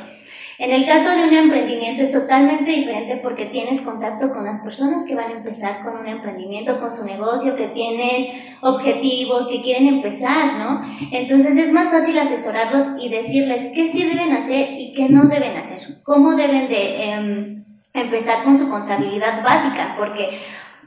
En 0.59 0.71
el 0.71 0.87
caso 0.87 1.15
de 1.15 1.25
un 1.25 1.35
emprendimiento 1.35 2.03
es 2.03 2.13
totalmente 2.13 2.71
diferente 2.71 3.21
porque 3.23 3.45
tienes 3.45 3.83
contacto 3.83 4.31
con 4.33 4.45
las 4.45 4.63
personas 4.63 5.05
que 5.07 5.15
van 5.15 5.31
a 5.31 5.37
empezar 5.37 5.81
con 5.83 5.99
un 5.99 6.07
emprendimiento, 6.07 6.81
con 6.81 6.95
su 6.95 7.05
negocio, 7.05 7.57
que 7.57 7.67
tienen 7.69 8.29
objetivos, 8.63 9.49
que 9.49 9.61
quieren 9.61 9.87
empezar, 9.87 10.55
¿no? 10.59 10.81
Entonces 11.13 11.59
es 11.59 11.73
más 11.73 11.91
fácil 11.91 12.19
asesorarlos 12.19 12.85
y 13.03 13.11
decirles 13.11 13.69
qué 13.75 13.87
sí 13.87 14.05
deben 14.05 14.33
hacer 14.33 14.71
y 14.79 14.95
qué 14.95 15.11
no 15.11 15.25
deben 15.25 15.57
hacer, 15.57 15.81
cómo 16.03 16.35
deben 16.35 16.69
de 16.69 17.05
em, 17.05 17.65
empezar 17.93 18.43
con 18.45 18.59
su 18.59 18.71
contabilidad 18.71 19.43
básica, 19.43 19.95
porque 19.99 20.39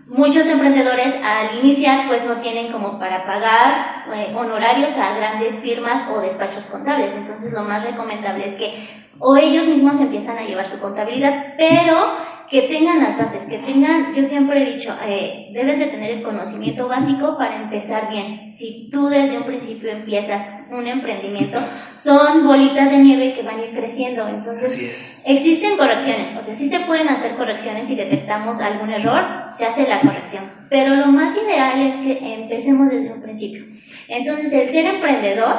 Muchos 0.09 0.47
emprendedores 0.47 1.15
al 1.23 1.59
iniciar 1.59 2.07
pues 2.07 2.25
no 2.25 2.37
tienen 2.37 2.71
como 2.71 2.97
para 2.97 3.25
pagar 3.25 4.05
eh, 4.11 4.33
honorarios 4.35 4.97
a 4.97 5.15
grandes 5.15 5.59
firmas 5.59 6.07
o 6.11 6.19
despachos 6.19 6.65
contables. 6.65 7.13
Entonces 7.15 7.53
lo 7.53 7.61
más 7.61 7.83
recomendable 7.83 8.47
es 8.47 8.55
que 8.55 8.73
o 9.19 9.37
ellos 9.37 9.67
mismos 9.67 9.99
empiezan 9.99 10.39
a 10.39 10.41
llevar 10.41 10.65
su 10.65 10.79
contabilidad, 10.79 11.53
pero 11.59 12.15
que 12.49 12.63
tengan 12.63 12.99
las 12.99 13.17
bases, 13.17 13.43
que 13.43 13.59
tengan, 13.59 14.11
yo 14.15 14.25
siempre 14.25 14.63
he 14.63 14.73
dicho, 14.73 14.95
eh, 15.05 15.49
debes 15.53 15.77
de 15.77 15.85
tener 15.85 16.09
el 16.09 16.23
conocimiento 16.23 16.87
básico 16.87 17.37
para 17.37 17.55
empezar 17.57 18.09
bien. 18.09 18.49
Si 18.49 18.89
tú 18.91 19.07
desde 19.07 19.37
un 19.37 19.43
principio 19.43 19.91
empiezas 19.91 20.49
un 20.71 20.87
emprendimiento, 20.87 21.59
son 21.95 22.47
bolitas 22.47 22.89
de 22.89 22.97
nieve 22.97 23.33
que 23.33 23.43
van 23.43 23.59
a 23.59 23.65
ir 23.65 23.71
creciendo. 23.71 24.27
Entonces, 24.27 25.21
existen 25.27 25.77
correcciones, 25.77 26.33
o 26.35 26.41
sea, 26.41 26.55
sí 26.55 26.67
se 26.67 26.79
pueden 26.81 27.07
hacer 27.09 27.35
correcciones 27.35 27.85
si 27.85 27.95
detectamos 27.95 28.61
algún 28.61 28.89
error, 28.89 29.23
se 29.53 29.65
hace 29.65 29.87
la 29.87 30.01
corrección. 30.01 30.43
Pero 30.71 30.95
lo 30.95 31.07
más 31.07 31.35
ideal 31.35 31.79
es 31.81 31.97
que 31.97 32.33
empecemos 32.33 32.89
desde 32.89 33.13
un 33.13 33.21
principio. 33.21 33.63
Entonces, 34.07 34.51
el 34.53 34.69
ser 34.69 34.87
emprendedor 34.87 35.55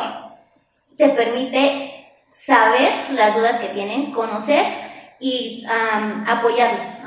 te 0.97 1.09
permite 1.11 1.93
saber 2.29 2.93
las 3.13 3.37
dudas 3.37 3.61
que 3.61 3.69
tienen, 3.69 4.11
conocer 4.11 4.90
y 5.23 5.63
apoyarlos 6.27 7.01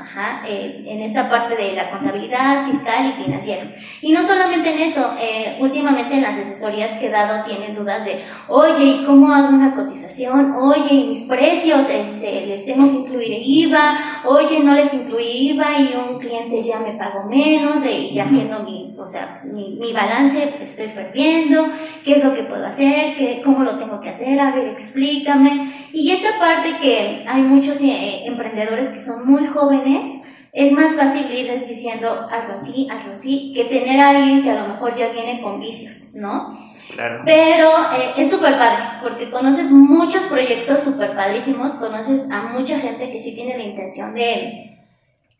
eh, 0.46 0.84
en 0.86 1.00
esta 1.00 1.28
parte 1.28 1.56
de 1.56 1.72
la 1.72 1.90
contabilidad 1.90 2.64
fiscal 2.64 3.08
y 3.08 3.22
financiera. 3.24 3.66
Y 4.00 4.12
no 4.12 4.22
solamente 4.22 4.72
en 4.72 4.78
eso, 4.78 5.12
eh, 5.20 5.56
últimamente 5.58 6.14
en 6.14 6.22
las 6.22 6.38
asesorías 6.38 6.92
que 6.92 7.06
he 7.06 7.10
dado 7.10 7.42
tienen 7.44 7.74
dudas 7.74 8.04
de, 8.04 8.20
oye, 8.46 8.84
¿y 8.84 9.04
cómo 9.04 9.34
hago 9.34 9.48
una 9.48 9.74
cotización? 9.74 10.52
Oye, 10.52 10.94
¿y 10.94 11.08
mis 11.08 11.22
precios 11.24 11.90
este, 11.90 12.46
les 12.46 12.64
tengo 12.64 12.88
que 12.88 12.98
incluir 12.98 13.42
IVA? 13.44 14.22
Oye, 14.26 14.60
no 14.60 14.74
les 14.74 14.94
incluí 14.94 15.50
IVA 15.50 15.80
y 15.80 15.94
un 15.96 16.20
cliente 16.20 16.62
ya 16.62 16.78
me 16.78 16.92
pagó 16.92 17.28
menos, 17.28 17.82
de, 17.82 17.92
y 17.92 18.20
haciendo 18.20 18.60
mi, 18.60 18.94
o 18.96 19.06
sea, 19.08 19.42
mi, 19.44 19.76
mi 19.80 19.92
balance 19.92 20.54
estoy 20.60 20.86
perdiendo, 20.88 21.66
¿qué 22.04 22.12
es 22.12 22.24
lo 22.24 22.32
que 22.32 22.44
puedo 22.44 22.64
hacer? 22.64 23.16
¿Qué, 23.16 23.42
¿Cómo 23.44 23.64
lo 23.64 23.76
tengo 23.76 24.00
que 24.00 24.10
hacer? 24.10 24.38
A 24.38 24.52
ver, 24.52 24.68
explícame. 24.68 25.72
Y 25.92 26.12
esta 26.12 26.38
parte 26.38 26.76
que 26.80 27.24
hay 27.26 27.42
muchos... 27.42 27.80
Eh, 28.04 28.26
emprendedores 28.26 28.88
que 28.88 29.00
son 29.00 29.26
muy 29.26 29.46
jóvenes, 29.46 30.06
es 30.52 30.72
más 30.72 30.94
fácil 30.94 31.24
irles 31.34 31.66
diciendo, 31.66 32.28
hazlo 32.30 32.52
así, 32.52 32.86
hazlo 32.90 33.14
así, 33.14 33.52
que 33.54 33.64
tener 33.64 33.98
a 33.98 34.10
alguien 34.10 34.42
que 34.42 34.50
a 34.50 34.60
lo 34.60 34.68
mejor 34.68 34.94
ya 34.94 35.08
viene 35.08 35.40
con 35.40 35.58
vicios, 35.58 36.10
¿no? 36.14 36.54
Claro. 36.94 37.22
Pero 37.24 37.70
eh, 37.94 38.12
es 38.18 38.30
súper 38.30 38.58
padre, 38.58 38.82
porque 39.00 39.30
conoces 39.30 39.70
muchos 39.70 40.26
proyectos 40.26 40.82
súper 40.82 41.14
padrísimos, 41.14 41.74
conoces 41.76 42.30
a 42.30 42.42
mucha 42.42 42.78
gente 42.78 43.10
que 43.10 43.22
sí 43.22 43.34
tiene 43.34 43.56
la 43.56 43.64
intención 43.64 44.14
de 44.14 44.78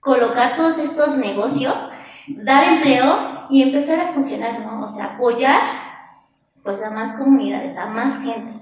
colocar 0.01 0.57
todos 0.57 0.79
estos 0.79 1.19
negocios, 1.19 1.75
dar 2.29 2.65
empleo 2.65 3.47
y 3.51 3.63
empezar 3.63 4.01
a 4.01 4.09
funcionar, 4.09 4.59
¿no? 4.61 4.83
O 4.83 4.89
sea, 4.89 5.17
apoyar 5.17 5.61
pues 6.63 6.83
a 6.83 6.91
más 6.91 7.13
comunidades, 7.13 7.77
a 7.77 7.87
más 7.87 8.23
gente. 8.23 8.53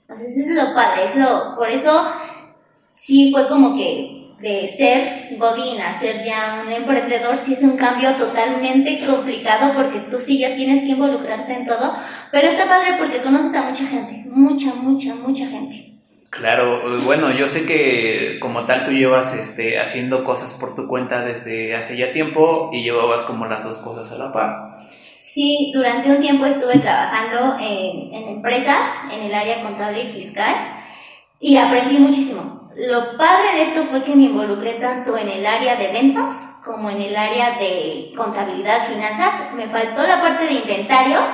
Entonces, 0.00 0.36
eso 0.36 0.50
es 0.50 0.56
lo 0.56 0.74
padre, 0.74 1.04
es 1.04 1.14
lo, 1.14 1.54
por 1.56 1.68
eso 1.68 2.10
sí 2.94 3.30
fue 3.32 3.48
como 3.48 3.76
que 3.76 4.20
de 4.40 4.66
ser 4.66 5.36
godín 5.36 5.80
a 5.80 5.92
ser 5.92 6.24
ya 6.24 6.62
un 6.66 6.72
emprendedor, 6.72 7.36
sí 7.36 7.52
es 7.52 7.62
un 7.62 7.76
cambio 7.76 8.14
totalmente 8.16 9.04
complicado 9.06 9.74
porque 9.74 10.00
tú 10.10 10.18
sí 10.18 10.38
ya 10.38 10.54
tienes 10.54 10.82
que 10.82 10.90
involucrarte 10.90 11.52
en 11.52 11.66
todo, 11.66 11.94
pero 12.32 12.48
está 12.48 12.66
padre 12.66 12.96
porque 12.98 13.20
conoces 13.20 13.54
a 13.54 13.68
mucha 13.68 13.86
gente, 13.86 14.24
mucha, 14.30 14.74
mucha, 14.74 15.14
mucha 15.14 15.46
gente. 15.46 15.86
Claro, 16.30 17.00
bueno, 17.04 17.30
yo 17.32 17.46
sé 17.46 17.66
que 17.66 18.38
como 18.40 18.64
tal 18.64 18.84
tú 18.84 18.92
llevas 18.92 19.34
este, 19.34 19.78
haciendo 19.78 20.24
cosas 20.24 20.54
por 20.54 20.74
tu 20.74 20.86
cuenta 20.86 21.22
desde 21.22 21.74
hace 21.74 21.96
ya 21.96 22.12
tiempo 22.12 22.70
y 22.72 22.82
llevabas 22.82 23.22
como 23.22 23.46
las 23.46 23.64
dos 23.64 23.78
cosas 23.78 24.10
a 24.12 24.16
la 24.16 24.32
par. 24.32 24.78
Sí, 24.88 25.70
durante 25.74 26.10
un 26.10 26.20
tiempo 26.20 26.46
estuve 26.46 26.78
trabajando 26.78 27.56
en, 27.60 28.14
en 28.14 28.28
empresas, 28.28 28.88
en 29.12 29.22
el 29.22 29.34
área 29.34 29.62
contable 29.62 30.04
y 30.04 30.06
fiscal, 30.06 30.54
y 31.40 31.56
aprendí 31.56 31.98
muchísimo 31.98 32.59
lo 32.76 33.16
padre 33.16 33.52
de 33.56 33.62
esto 33.62 33.84
fue 33.84 34.02
que 34.02 34.14
me 34.14 34.24
involucré 34.24 34.74
tanto 34.74 35.16
en 35.16 35.28
el 35.28 35.44
área 35.44 35.76
de 35.76 35.88
ventas 35.88 36.48
como 36.64 36.88
en 36.90 37.00
el 37.00 37.16
área 37.16 37.58
de 37.58 38.12
contabilidad, 38.16 38.86
finanzas. 38.86 39.52
Me 39.54 39.66
faltó 39.66 40.06
la 40.06 40.20
parte 40.20 40.44
de 40.44 40.52
inventarios, 40.52 41.30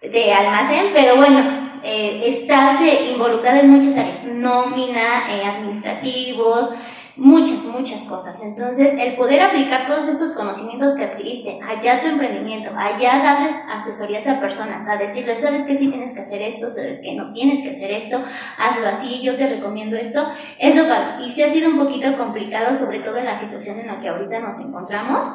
de 0.00 0.32
almacén, 0.32 0.86
pero 0.92 1.16
bueno, 1.16 1.42
eh, 1.82 2.22
estás 2.26 2.80
involucrada 3.10 3.60
en 3.60 3.70
muchas 3.70 3.98
áreas, 3.98 4.24
nómina, 4.24 5.30
eh, 5.30 5.44
administrativos, 5.44 6.70
muchas, 7.16 7.62
muchas 7.64 8.02
cosas. 8.02 8.42
Entonces, 8.42 8.94
el 8.98 9.14
poder 9.14 9.40
aplicar 9.40 9.86
todos 9.86 10.06
estos 10.08 10.32
conocimientos 10.32 10.94
que 10.94 11.04
adquiriste 11.04 11.60
allá 11.62 12.00
tu 12.00 12.08
emprendimiento, 12.08 12.70
allá 12.76 13.22
darles 13.22 13.54
asesorías 13.72 14.26
a 14.26 14.40
personas, 14.40 14.88
a 14.88 14.96
decirles, 14.96 15.40
sabes 15.40 15.62
que 15.62 15.76
sí 15.76 15.88
tienes 15.88 16.12
que 16.12 16.20
hacer 16.20 16.42
esto, 16.42 16.68
sabes 16.68 17.00
que 17.00 17.14
no 17.14 17.32
tienes 17.32 17.60
que 17.60 17.70
hacer 17.70 17.90
esto, 17.90 18.20
hazlo 18.58 18.88
así, 18.88 19.22
yo 19.22 19.36
te 19.36 19.48
recomiendo 19.48 19.96
esto, 19.96 20.26
es 20.58 20.74
lo 20.74 20.88
padre. 20.88 21.24
Y 21.24 21.30
sí 21.30 21.42
ha 21.42 21.50
sido 21.50 21.70
un 21.70 21.78
poquito 21.78 22.16
complicado, 22.16 22.74
sobre 22.74 22.98
todo 22.98 23.18
en 23.18 23.26
la 23.26 23.38
situación 23.38 23.78
en 23.78 23.86
la 23.86 24.00
que 24.00 24.08
ahorita 24.08 24.40
nos 24.40 24.58
encontramos, 24.58 25.26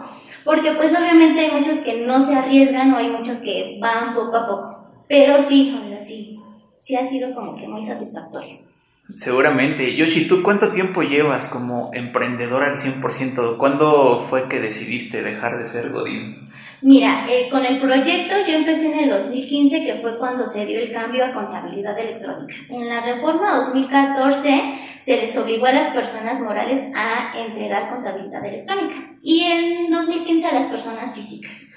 porque 0.44 0.72
pues 0.72 0.98
obviamente 0.98 1.42
hay 1.42 1.52
muchos 1.52 1.80
que 1.80 2.06
no 2.06 2.22
se 2.22 2.36
arriesgan 2.36 2.94
o 2.94 2.98
hay 2.98 3.10
muchos 3.10 3.40
que 3.40 3.78
van 3.82 4.14
poco 4.14 4.36
a 4.36 4.48
poco. 4.48 4.80
Pero 5.08 5.42
sí, 5.42 5.78
o 5.82 5.88
sea, 5.88 6.02
sí, 6.02 6.40
sí 6.78 6.96
ha 6.96 7.06
sido 7.06 7.34
como 7.34 7.56
que 7.56 7.68
muy 7.68 7.84
satisfactorio. 7.84 8.69
Seguramente. 9.14 9.96
Yoshi, 9.96 10.28
¿tú 10.28 10.44
cuánto 10.44 10.72
tiempo 10.72 11.02
llevas 11.02 11.48
como 11.48 11.90
emprendedora 11.94 12.68
al 12.68 12.78
100%? 12.78 13.58
¿Cuándo 13.58 14.20
fue 14.20 14.48
que 14.48 14.60
decidiste 14.60 15.24
dejar 15.24 15.58
de 15.58 15.66
ser 15.66 15.90
Godín? 15.90 16.50
Mira, 16.82 17.26
eh, 17.30 17.50
con 17.50 17.66
el 17.66 17.80
proyecto 17.80 18.36
yo 18.48 18.54
empecé 18.54 18.94
en 18.94 19.00
el 19.00 19.10
2015, 19.10 19.84
que 19.84 19.96
fue 19.96 20.18
cuando 20.18 20.46
se 20.46 20.66
dio 20.66 20.80
el 20.80 20.92
cambio 20.92 21.26
a 21.26 21.32
contabilidad 21.32 22.00
electrónica. 22.00 22.56
En 22.70 22.88
la 22.88 23.02
reforma 23.02 23.58
2014 23.58 24.76
se 24.98 25.18
les 25.18 25.36
obligó 25.38 25.66
a 25.66 25.74
las 25.74 25.88
personas 25.90 26.40
morales 26.40 26.86
a 26.96 27.38
entregar 27.38 27.90
contabilidad 27.90 28.46
electrónica 28.46 28.96
y 29.22 29.42
en 29.42 29.92
2015 29.92 30.48
a 30.48 30.54
las 30.54 30.68
personas 30.68 31.16
físicas, 31.16 31.68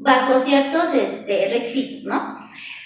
bajo 0.00 0.40
ciertos 0.40 0.92
este, 0.94 1.50
requisitos, 1.50 2.04
¿no? 2.04 2.43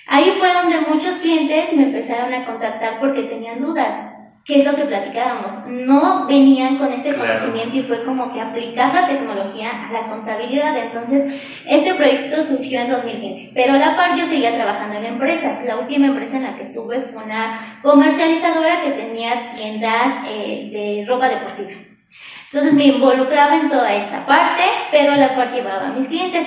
Ahí 0.08 0.32
fue 0.38 0.52
donde 0.54 0.80
muchos 0.90 1.16
clientes 1.16 1.72
me 1.74 1.84
empezaron 1.84 2.32
a 2.32 2.44
contactar 2.44 2.98
porque 2.98 3.22
tenían 3.22 3.60
dudas. 3.60 4.14
¿Qué 4.48 4.60
es 4.60 4.64
lo 4.64 4.74
que 4.74 4.86
platicábamos? 4.86 5.66
No 5.66 6.26
venían 6.26 6.78
con 6.78 6.90
este 6.90 7.14
conocimiento 7.14 7.76
y 7.76 7.82
fue 7.82 8.02
como 8.02 8.32
que 8.32 8.40
aplicar 8.40 8.94
la 8.94 9.06
tecnología 9.06 9.68
a 9.86 9.92
la 9.92 10.06
contabilidad. 10.06 10.74
Entonces, 10.78 11.26
este 11.66 11.92
proyecto 11.92 12.42
surgió 12.42 12.80
en 12.80 12.88
2015. 12.88 13.50
Pero 13.52 13.74
a 13.74 13.76
la 13.76 13.94
par 13.94 14.16
yo 14.16 14.24
seguía 14.24 14.54
trabajando 14.54 14.96
en 14.96 15.04
empresas. 15.04 15.62
La 15.66 15.76
última 15.76 16.06
empresa 16.06 16.38
en 16.38 16.44
la 16.44 16.56
que 16.56 16.62
estuve 16.62 17.02
fue 17.02 17.22
una 17.22 17.60
comercializadora 17.82 18.80
que 18.80 18.92
tenía 18.92 19.50
tiendas 19.50 20.14
eh, 20.30 20.70
de 20.72 21.04
ropa 21.06 21.28
deportiva. 21.28 21.72
Entonces 22.50 22.72
me 22.72 22.86
involucraba 22.86 23.56
en 23.56 23.68
toda 23.68 23.94
esta 23.94 24.24
parte, 24.24 24.62
pero 24.90 25.12
a 25.12 25.16
la 25.16 25.36
par 25.36 25.52
llevaba 25.52 25.88
a 25.88 25.92
mis 25.92 26.08
clientes. 26.08 26.46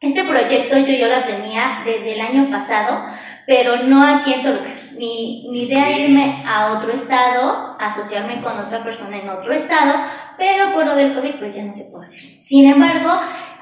Este 0.00 0.24
proyecto 0.24 0.76
yo, 0.76 0.94
yo 0.94 1.08
lo 1.08 1.24
tenía 1.24 1.80
desde 1.86 2.12
el 2.12 2.20
año 2.20 2.50
pasado, 2.50 3.02
pero 3.46 3.76
no 3.84 4.04
aquí 4.04 4.34
en 4.34 4.42
Toluca. 4.42 4.68
Mi, 4.98 5.46
mi 5.50 5.62
idea 5.62 5.88
era 5.88 5.98
irme 5.98 6.42
a 6.46 6.72
otro 6.72 6.92
estado, 6.92 7.76
asociarme 7.78 8.42
con 8.42 8.58
otra 8.58 8.84
persona 8.84 9.16
en 9.16 9.28
otro 9.30 9.54
estado, 9.54 9.94
pero 10.36 10.74
por 10.74 10.84
lo 10.84 10.94
del 10.94 11.14
COVID 11.14 11.36
pues 11.38 11.54
ya 11.54 11.64
no 11.64 11.72
se 11.72 11.84
puede 11.84 12.04
hacer. 12.04 12.20
Sin 12.42 12.66
embargo, 12.66 13.10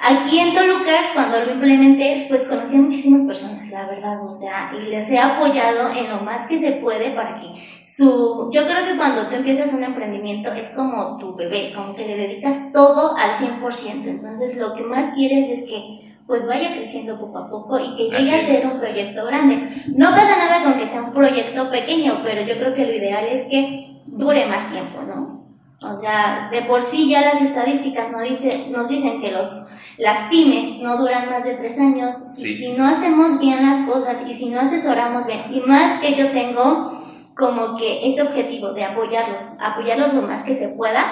aquí 0.03 0.40
en 0.40 0.55
Toluca, 0.57 0.92
cuando 1.14 1.38
lo 1.38 1.53
implementé, 1.53 2.27
pues 2.29 2.47
conocí 2.47 2.79
a 2.79 2.81
muchísimas 2.81 3.25
personas, 3.25 3.68
la 3.68 3.87
verdad, 3.87 4.25
o 4.25 4.33
sea, 4.33 4.73
y 4.77 4.90
les 4.90 5.09
he 5.12 5.20
apoyado 5.20 5.90
en 5.92 6.11
lo 6.11 6.18
más 6.20 6.47
que 6.47 6.59
se 6.59 6.73
puede 6.73 7.11
para 7.12 7.37
que 7.37 7.47
su... 7.87 8.51
Yo 8.53 8.66
creo 8.66 8.85
que 8.85 8.97
cuando 8.97 9.29
tú 9.29 9.37
empiezas 9.37 9.73
un 9.73 9.85
emprendimiento 9.85 10.53
es 10.53 10.70
como 10.70 11.16
tu 11.16 11.37
bebé, 11.37 11.73
como 11.73 11.95
que 11.95 12.07
le 12.07 12.16
dedicas 12.16 12.72
todo 12.72 13.16
al 13.16 13.35
100%, 13.35 14.07
entonces 14.07 14.57
lo 14.57 14.74
que 14.74 14.82
más 14.82 15.11
quieres 15.14 15.61
es 15.61 15.62
que 15.62 16.03
pues 16.27 16.47
vaya 16.47 16.72
creciendo 16.72 17.18
poco 17.18 17.39
a 17.39 17.51
poco 17.51 17.79
y 17.79 17.95
que 17.97 18.05
llegue 18.05 18.35
a 18.35 18.47
ser 18.47 18.66
un 18.66 18.81
proyecto 18.81 19.27
grande. 19.27 19.68
No 19.89 20.11
pasa 20.11 20.37
nada 20.39 20.64
con 20.64 20.79
que 20.79 20.87
sea 20.87 21.03
un 21.03 21.12
proyecto 21.12 21.70
pequeño, 21.70 22.20
pero 22.25 22.43
yo 22.43 22.57
creo 22.57 22.72
que 22.72 22.87
lo 22.87 22.95
ideal 22.95 23.27
es 23.27 23.45
que 23.45 24.01
dure 24.07 24.47
más 24.47 24.70
tiempo, 24.70 25.03
¿no? 25.03 25.45
O 25.83 25.97
sea, 25.97 26.49
de 26.51 26.62
por 26.62 26.83
sí 26.83 27.11
ya 27.11 27.20
las 27.20 27.43
estadísticas 27.43 28.11
nos, 28.11 28.22
dice, 28.22 28.68
nos 28.70 28.89
dicen 28.89 29.20
que 29.20 29.33
los, 29.33 29.64
las 29.99 30.22
pymes 30.31 30.81
no 30.81 30.97
duran 30.97 31.29
más 31.29 31.45
de 31.45 31.55
tres 31.55 31.79
años 31.79 32.14
y 32.39 32.55
si 32.55 32.72
no 32.72 32.87
hacemos 32.87 33.39
bien 33.39 33.66
las 33.66 33.87
cosas 33.87 34.25
y 34.27 34.35
si 34.35 34.49
no 34.49 34.61
asesoramos 34.61 35.27
bien, 35.27 35.41
y 35.53 35.61
más 35.61 36.01
que 36.01 36.14
yo 36.14 36.31
tengo 36.31 36.91
como 37.37 37.77
que 37.77 38.09
este 38.09 38.22
objetivo 38.22 38.72
de 38.72 38.85
apoyarlos, 38.85 39.51
apoyarlos 39.61 40.14
lo 40.14 40.22
más 40.22 40.43
que 40.43 40.55
se 40.55 40.68
pueda, 40.68 41.05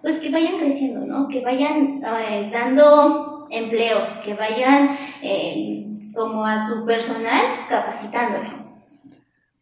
pues 0.00 0.18
que 0.18 0.30
vayan 0.30 0.58
creciendo, 0.58 1.04
¿no? 1.06 1.26
Que 1.26 1.40
vayan 1.40 2.00
eh, 2.04 2.50
dando 2.52 3.39
empleos, 3.50 4.08
que 4.24 4.34
vayan 4.34 4.96
eh, 5.22 5.84
como 6.14 6.46
a 6.46 6.64
su 6.66 6.84
personal 6.86 7.44
capacitándolo. 7.68 8.60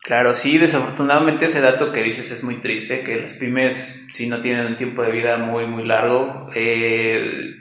Claro, 0.09 0.35
sí, 0.35 0.57
desafortunadamente 0.57 1.45
ese 1.47 1.61
dato 1.61 1.93
que 1.93 2.03
dices 2.03 2.31
es 2.31 2.43
muy 2.43 2.55
triste, 2.55 3.01
que 3.01 3.21
las 3.21 3.35
pymes 3.35 4.07
si 4.11 4.27
no 4.27 4.41
tienen 4.41 4.67
un 4.67 4.77
tiempo 4.77 5.03
de 5.03 5.13
vida 5.13 5.37
muy, 5.37 5.67
muy 5.67 5.85
largo. 5.85 6.47
Eh, 6.55 7.57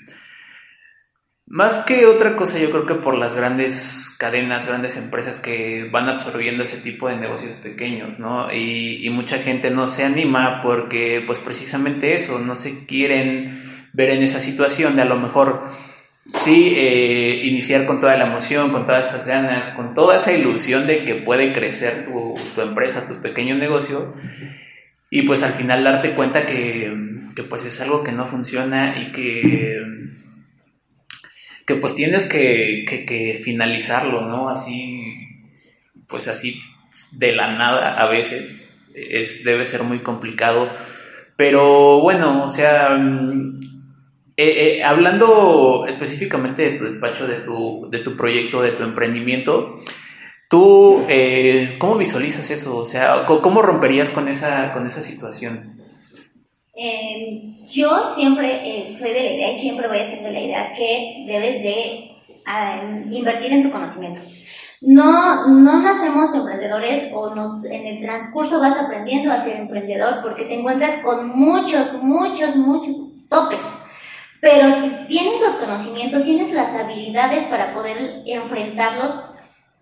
más 1.46 1.80
que 1.80 2.06
otra 2.06 2.36
cosa, 2.36 2.58
yo 2.60 2.70
creo 2.72 2.86
que 2.86 2.96
por 2.96 3.18
las 3.18 3.36
grandes 3.36 4.16
cadenas, 4.18 4.66
grandes 4.66 4.96
empresas 4.98 5.40
que 5.40 5.90
van 5.92 6.08
absorbiendo 6.08 6.64
ese 6.64 6.78
tipo 6.78 7.10
de 7.10 7.18
negocios 7.18 7.56
pequeños, 7.56 8.20
¿no? 8.20 8.50
Y, 8.54 9.06
y, 9.06 9.10
mucha 9.10 9.40
gente 9.40 9.72
no 9.72 9.88
se 9.88 10.04
anima 10.04 10.62
porque, 10.62 11.24
pues 11.26 11.40
precisamente 11.40 12.14
eso, 12.14 12.40
no 12.40 12.56
se 12.56 12.86
quieren 12.86 13.50
ver 13.94 14.12
en 14.12 14.24
esa 14.24 14.40
situación 14.40 14.96
de 14.96 15.02
a 15.02 15.06
lo 15.06 15.18
mejor 15.18 15.64
sí 16.34 16.74
eh, 16.76 17.42
iniciar 17.46 17.86
con 17.86 18.00
toda 18.00 18.18
la 18.18 18.26
emoción, 18.26 18.72
con 18.72 18.86
todas 18.86 19.08
esas 19.10 19.26
ganas, 19.26 19.70
con 19.70 19.94
toda 19.94 20.16
esa 20.16 20.32
ilusión 20.32 20.88
de 20.88 21.00
que 21.00 21.16
puede 21.16 21.54
crecer 21.54 22.06
tu, 22.06 22.36
tu 22.56 22.62
empresa, 22.62 23.08
tu 23.08 23.22
pequeño 23.22 23.56
negocio, 23.56 24.14
y 25.10 25.24
pues 25.24 25.44
al 25.44 25.54
final 25.54 25.84
darte 25.84 26.16
cuenta 26.16 26.46
que, 26.46 26.94
que 27.36 27.44
pues 27.44 27.64
es 27.66 27.80
algo 27.82 28.04
que 28.04 28.12
no 28.12 28.26
funciona 28.26 28.96
y 29.00 29.12
que 29.12 30.08
que 31.68 31.76
pues 31.76 31.96
tienes 31.96 32.26
que, 32.26 32.86
que, 32.88 33.38
finalizarlo, 33.44 34.22
¿no? 34.22 34.48
Así, 34.48 35.14
pues 36.08 36.30
así 36.30 36.58
de 37.18 37.34
la 37.34 37.52
nada 37.52 38.02
a 38.02 38.08
veces, 38.08 38.84
es, 38.96 39.44
debe 39.44 39.66
ser 39.66 39.84
muy 39.84 40.00
complicado, 40.00 40.72
pero 41.36 42.00
bueno, 42.00 42.42
o 42.42 42.48
sea, 42.48 42.98
eh, 44.40 44.78
eh, 44.78 44.84
hablando 44.84 45.88
específicamente 45.88 46.62
de 46.62 46.78
tu 46.78 46.84
despacho, 46.84 47.26
de 47.26 47.38
tu, 47.38 47.88
de 47.90 47.98
tu 47.98 48.16
proyecto, 48.16 48.62
de 48.62 48.70
tu 48.70 48.84
emprendimiento, 48.84 49.80
¿tú 50.48 51.04
eh, 51.10 51.76
cómo 51.80 51.98
visualizas 51.98 52.52
eso? 52.52 52.78
O 52.78 52.86
sea, 52.86 53.26
¿cómo 53.26 53.64
romperías 53.64 54.12
con 54.12 54.28
esa, 54.28 54.74
con 54.74 54.86
esa 54.86 55.02
situación? 55.02 55.60
Em, 56.76 57.66
yo 57.68 58.14
siempre 58.14 58.94
soy 58.94 59.12
de 59.12 59.24
la 59.24 59.32
idea 59.32 59.52
y 59.54 59.58
siempre 59.58 59.88
voy 59.88 59.98
a 59.98 60.06
ser 60.06 60.22
de 60.22 60.32
la 60.32 60.40
idea 60.40 60.72
que 60.72 61.26
debes 61.26 61.64
de 61.64 62.12
invertir 63.12 63.54
en 63.54 63.64
tu 63.64 63.72
conocimiento. 63.72 64.22
No, 64.82 65.48
no 65.48 65.82
nacemos 65.82 66.32
emprendedores 66.36 67.08
o 67.12 67.34
nos, 67.34 67.66
en 67.66 67.88
el 67.88 68.02
transcurso 68.02 68.60
vas 68.60 68.78
aprendiendo 68.78 69.32
a 69.32 69.44
ser 69.44 69.56
emprendedor 69.58 70.20
porque 70.22 70.46
te 70.46 70.54
encuentras 70.54 71.02
con 71.04 71.28
muchos, 71.28 72.04
muchos, 72.04 72.56
muchos 72.56 72.96
topes. 73.28 73.66
Pero 74.40 74.70
si 74.70 74.90
tienes 75.08 75.42
los 75.42 75.56
conocimientos, 75.56 76.24
tienes 76.24 76.52
las 76.52 76.74
habilidades 76.76 77.46
para 77.46 77.74
poder 77.74 77.98
enfrentarlos, 78.26 79.16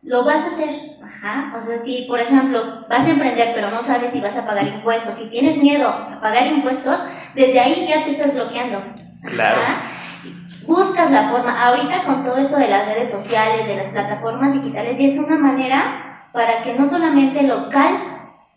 lo 0.01 0.23
vas 0.23 0.43
a 0.43 0.47
hacer. 0.47 0.69
Ajá. 1.03 1.53
O 1.57 1.61
sea, 1.61 1.77
si 1.77 2.05
por 2.07 2.19
ejemplo 2.19 2.85
vas 2.89 3.05
a 3.05 3.09
emprender 3.09 3.51
pero 3.53 3.69
no 3.71 3.81
sabes 3.81 4.11
si 4.11 4.21
vas 4.21 4.37
a 4.37 4.45
pagar 4.45 4.67
impuestos, 4.67 5.15
si 5.15 5.29
tienes 5.29 5.57
miedo 5.57 5.87
a 5.87 6.19
pagar 6.21 6.47
impuestos, 6.47 7.03
desde 7.33 7.59
ahí 7.59 7.85
ya 7.87 8.03
te 8.03 8.11
estás 8.11 8.33
bloqueando. 8.33 8.81
Claro. 9.23 9.61
Buscas 10.65 11.11
la 11.11 11.29
forma. 11.29 11.63
Ahorita 11.67 12.03
con 12.03 12.23
todo 12.23 12.37
esto 12.37 12.57
de 12.57 12.67
las 12.67 12.87
redes 12.87 13.11
sociales, 13.11 13.67
de 13.67 13.75
las 13.75 13.89
plataformas 13.89 14.53
digitales, 14.53 14.99
y 14.99 15.07
es 15.07 15.19
una 15.19 15.37
manera 15.37 16.27
para 16.31 16.61
que 16.61 16.73
no 16.73 16.85
solamente 16.87 17.43
local 17.43 17.97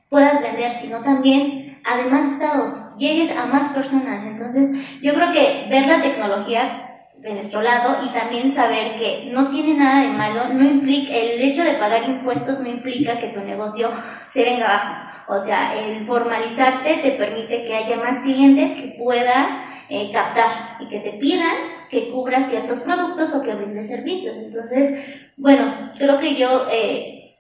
puedas 0.09 0.41
vender, 0.41 0.71
sino 0.71 1.01
también 1.01 1.68
además 1.85 2.33
estados, 2.33 2.97
llegues 2.99 3.37
a 3.37 3.47
más 3.47 3.71
personas. 3.71 4.25
Entonces, 4.25 5.01
yo 5.01 5.15
creo 5.15 5.33
que 5.33 5.67
ver 5.71 5.87
la 5.87 6.03
tecnología 6.03 6.85
de 7.19 7.35
nuestro 7.35 7.63
lado 7.63 8.05
y 8.05 8.09
también 8.11 8.53
saber 8.53 8.95
que 8.95 9.31
no 9.33 9.49
tiene 9.49 9.75
nada 9.75 10.03
de 10.03 10.09
malo, 10.09 10.55
no 10.55 10.65
implica, 10.65 11.15
el 11.15 11.41
hecho 11.43 11.65
de 11.65 11.73
pagar 11.73 12.05
impuestos 12.05 12.61
no 12.61 12.69
implica 12.69 13.19
que 13.19 13.29
tu 13.29 13.41
negocio 13.41 13.91
se 14.31 14.45
venga 14.45 14.67
abajo. 14.67 15.09
O 15.29 15.39
sea, 15.39 15.79
el 15.79 16.07
formalizarte 16.07 16.99
te 17.03 17.11
permite 17.13 17.65
que 17.65 17.75
haya 17.75 17.97
más 17.97 18.21
clientes 18.21 18.75
que 18.75 18.95
puedas 18.99 19.63
eh, 19.89 20.11
captar 20.13 20.49
y 20.81 20.87
que 20.87 21.01
te 21.01 21.13
pidan 21.13 21.55
que 21.91 22.11
cubras 22.11 22.49
ciertos 22.49 22.81
productos 22.81 23.35
o 23.35 23.43
que 23.43 23.55
brindes 23.55 23.89
servicios. 23.89 24.37
Entonces, 24.37 25.31
bueno, 25.37 25.91
creo 25.99 26.19
que 26.19 26.37
yo 26.37 26.67
eh, 26.71 27.37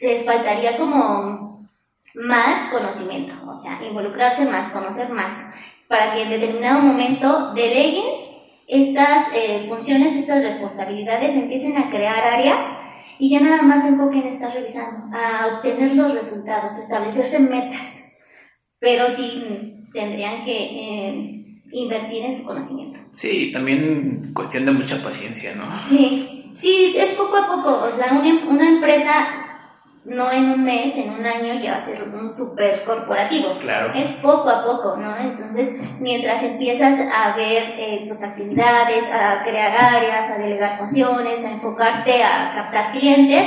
les 0.00 0.24
faltaría 0.24 0.76
como 0.76 1.49
más 2.14 2.70
conocimiento, 2.70 3.34
o 3.48 3.54
sea, 3.54 3.78
involucrarse 3.82 4.44
más, 4.46 4.68
conocer 4.68 5.10
más, 5.10 5.44
para 5.88 6.12
que 6.12 6.22
en 6.22 6.30
determinado 6.30 6.82
momento 6.82 7.52
deleguen 7.54 8.04
estas 8.68 9.28
eh, 9.34 9.64
funciones, 9.68 10.14
estas 10.14 10.42
responsabilidades 10.42 11.34
empiecen 11.34 11.76
a 11.76 11.90
crear 11.90 12.22
áreas 12.24 12.64
y 13.18 13.28
ya 13.28 13.40
nada 13.40 13.62
más 13.62 13.82
se 13.82 13.88
enfoquen 13.88 14.22
a 14.22 14.28
estar 14.28 14.52
revisando, 14.54 15.16
a 15.16 15.56
obtener 15.56 15.94
los 15.94 16.14
resultados, 16.14 16.78
establecerse 16.78 17.40
metas, 17.40 18.04
pero 18.78 19.08
sí 19.08 19.84
tendrían 19.92 20.42
que 20.42 20.52
eh, 20.52 21.62
invertir 21.72 22.24
en 22.24 22.36
su 22.36 22.44
conocimiento. 22.44 23.00
Sí, 23.10 23.50
también 23.52 24.22
cuestión 24.32 24.64
de 24.64 24.72
mucha 24.72 25.02
paciencia, 25.02 25.54
¿no? 25.54 25.64
Sí, 25.78 26.52
sí, 26.54 26.94
es 26.96 27.10
poco 27.10 27.36
a 27.36 27.46
poco, 27.46 27.84
o 27.84 27.90
sea, 27.90 28.12
una, 28.12 28.48
una 28.48 28.68
empresa 28.68 29.49
no 30.04 30.32
en 30.32 30.44
un 30.50 30.64
mes, 30.64 30.96
en 30.96 31.10
un 31.10 31.26
año 31.26 31.60
ya 31.62 31.72
va 31.72 31.76
a 31.76 31.84
ser 31.84 32.02
un 32.02 32.28
super 32.30 32.84
corporativo. 32.84 33.54
Claro. 33.58 33.92
Es 33.94 34.14
poco 34.14 34.48
a 34.48 34.64
poco, 34.64 34.96
¿no? 34.96 35.16
Entonces, 35.18 35.78
mientras 36.00 36.42
empiezas 36.42 37.00
a 37.00 37.36
ver 37.36 37.62
eh, 37.76 38.04
tus 38.06 38.22
actividades, 38.22 39.10
a 39.10 39.42
crear 39.42 39.76
áreas, 39.76 40.28
a 40.30 40.38
delegar 40.38 40.78
funciones, 40.78 41.44
a 41.44 41.52
enfocarte 41.52 42.22
a 42.22 42.52
captar 42.54 42.92
clientes, 42.92 43.46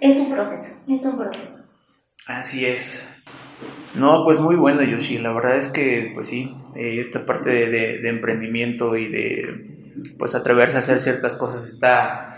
es 0.00 0.18
un 0.18 0.30
proceso, 0.30 0.74
es 0.88 1.04
un 1.04 1.18
proceso. 1.18 1.64
Así 2.26 2.64
es. 2.64 3.16
No, 3.94 4.22
pues 4.22 4.38
muy 4.38 4.54
bueno, 4.54 4.82
Yoshi. 4.82 5.18
La 5.18 5.32
verdad 5.32 5.56
es 5.56 5.68
que, 5.68 6.12
pues 6.14 6.28
sí, 6.28 6.54
eh, 6.76 7.00
esta 7.00 7.26
parte 7.26 7.68
de, 7.68 7.98
de 7.98 8.08
emprendimiento 8.08 8.96
y 8.96 9.08
de, 9.08 9.94
pues, 10.18 10.36
atreverse 10.36 10.76
a 10.76 10.80
hacer 10.80 11.00
ciertas 11.00 11.34
cosas 11.34 11.64
está 11.64 12.37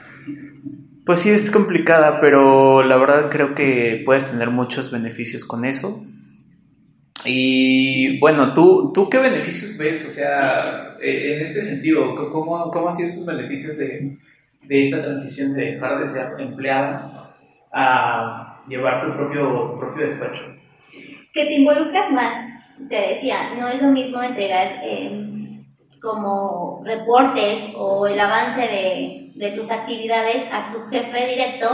pues 1.11 1.23
sí, 1.23 1.31
es 1.31 1.51
complicada, 1.51 2.21
pero 2.21 2.85
la 2.85 2.97
verdad 2.97 3.31
creo 3.31 3.53
que 3.53 4.01
puedes 4.05 4.31
tener 4.31 4.51
muchos 4.51 4.93
beneficios 4.93 5.45
con 5.45 5.65
eso. 5.65 6.05
Y 7.25 8.21
bueno, 8.21 8.53
¿tú, 8.53 8.93
¿tú 8.95 9.11
qué 9.11 9.19
beneficios 9.19 9.77
ves? 9.77 10.07
O 10.07 10.09
sea, 10.09 10.95
e, 11.03 11.35
en 11.35 11.41
este 11.41 11.63
sentido, 11.63 12.15
¿cómo, 12.31 12.71
cómo 12.71 12.87
han 12.87 12.95
sido 12.95 13.09
esos 13.09 13.27
beneficios 13.27 13.77
de, 13.79 14.19
de 14.63 14.81
esta 14.81 15.03
transición 15.03 15.53
de 15.55 15.73
dejar 15.73 15.99
de 15.99 16.07
ser 16.07 16.27
empleada 16.39 17.35
a 17.73 18.61
llevar 18.69 19.05
tu 19.05 19.13
propio, 19.13 19.67
propio 19.81 20.05
despacho? 20.05 20.43
Que 21.35 21.47
te 21.47 21.55
involucras 21.55 22.13
más, 22.13 22.37
te 22.89 23.09
decía, 23.09 23.55
no 23.59 23.67
es 23.67 23.83
lo 23.83 23.89
mismo 23.89 24.23
entregar 24.23 24.81
eh, 24.85 25.65
como 26.01 26.81
reportes 26.87 27.71
o 27.75 28.07
el 28.07 28.21
avance 28.21 28.61
de 28.61 29.30
de 29.41 29.51
tus 29.51 29.71
actividades 29.71 30.47
a 30.53 30.71
tu 30.71 30.81
jefe 30.91 31.27
directo 31.27 31.69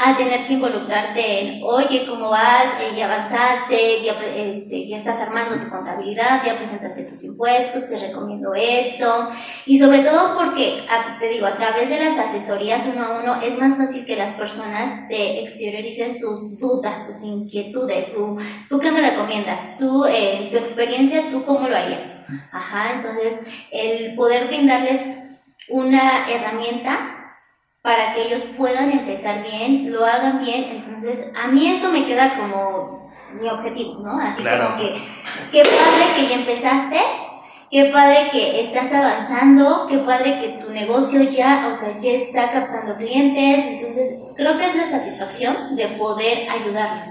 a 0.00 0.16
tener 0.16 0.46
que 0.46 0.52
involucrarte 0.52 1.40
en, 1.40 1.60
oye, 1.64 2.06
¿cómo 2.06 2.30
vas? 2.30 2.72
Eh, 2.80 2.96
ya 2.96 3.06
avanzaste, 3.06 4.00
ya, 4.00 4.12
este, 4.36 4.86
ya 4.86 4.96
estás 4.96 5.20
armando 5.20 5.56
tu 5.56 5.68
contabilidad, 5.68 6.40
ya 6.46 6.56
presentaste 6.56 7.02
tus 7.02 7.24
impuestos, 7.24 7.88
te 7.88 7.98
recomiendo 7.98 8.54
esto. 8.54 9.28
Y 9.66 9.76
sobre 9.80 9.98
todo 10.00 10.36
porque, 10.36 10.86
te 11.18 11.28
digo, 11.28 11.46
a 11.46 11.54
través 11.56 11.88
de 11.88 11.98
las 11.98 12.16
asesorías 12.16 12.86
uno 12.94 13.04
a 13.04 13.20
uno 13.20 13.42
es 13.42 13.58
más 13.58 13.76
fácil 13.76 14.06
que 14.06 14.14
las 14.14 14.34
personas 14.34 15.08
te 15.08 15.42
exterioricen 15.42 16.16
sus 16.16 16.60
dudas, 16.60 17.04
sus 17.04 17.24
inquietudes, 17.24 18.12
su, 18.12 18.38
¿tú 18.68 18.78
qué 18.78 18.92
me 18.92 19.00
recomiendas? 19.00 19.76
Tú, 19.78 20.04
eh, 20.04 20.48
tu 20.52 20.58
experiencia, 20.58 21.28
¿tú 21.28 21.44
cómo 21.44 21.68
lo 21.68 21.76
harías? 21.76 22.18
Ajá, 22.52 22.92
entonces 22.92 23.40
el 23.72 24.14
poder 24.14 24.46
brindarles 24.46 25.27
una 25.70 26.28
herramienta 26.28 26.98
para 27.82 28.12
que 28.12 28.22
ellos 28.22 28.42
puedan 28.56 28.90
empezar 28.90 29.42
bien, 29.42 29.92
lo 29.92 30.04
hagan 30.04 30.44
bien. 30.44 30.64
Entonces, 30.70 31.30
a 31.42 31.48
mí 31.48 31.68
eso 31.68 31.90
me 31.90 32.04
queda 32.04 32.36
como 32.36 33.10
mi 33.40 33.48
objetivo, 33.48 34.00
¿no? 34.00 34.18
Así 34.18 34.42
como 34.42 34.76
que, 34.76 35.00
qué 35.52 35.62
padre 35.62 36.14
que 36.16 36.28
ya 36.28 36.34
empezaste, 36.36 36.98
qué 37.70 37.86
padre 37.86 38.28
que 38.30 38.60
estás 38.60 38.92
avanzando, 38.92 39.86
qué 39.88 39.98
padre 39.98 40.38
que 40.40 40.64
tu 40.64 40.70
negocio 40.70 41.22
ya, 41.22 41.68
o 41.70 41.74
sea, 41.74 41.98
ya 42.00 42.12
está 42.12 42.50
captando 42.50 42.96
clientes. 42.96 43.64
Entonces, 43.64 44.18
creo 44.36 44.58
que 44.58 44.66
es 44.66 44.74
la 44.74 44.86
satisfacción 44.86 45.76
de 45.76 45.88
poder 45.88 46.50
ayudarlos, 46.50 47.06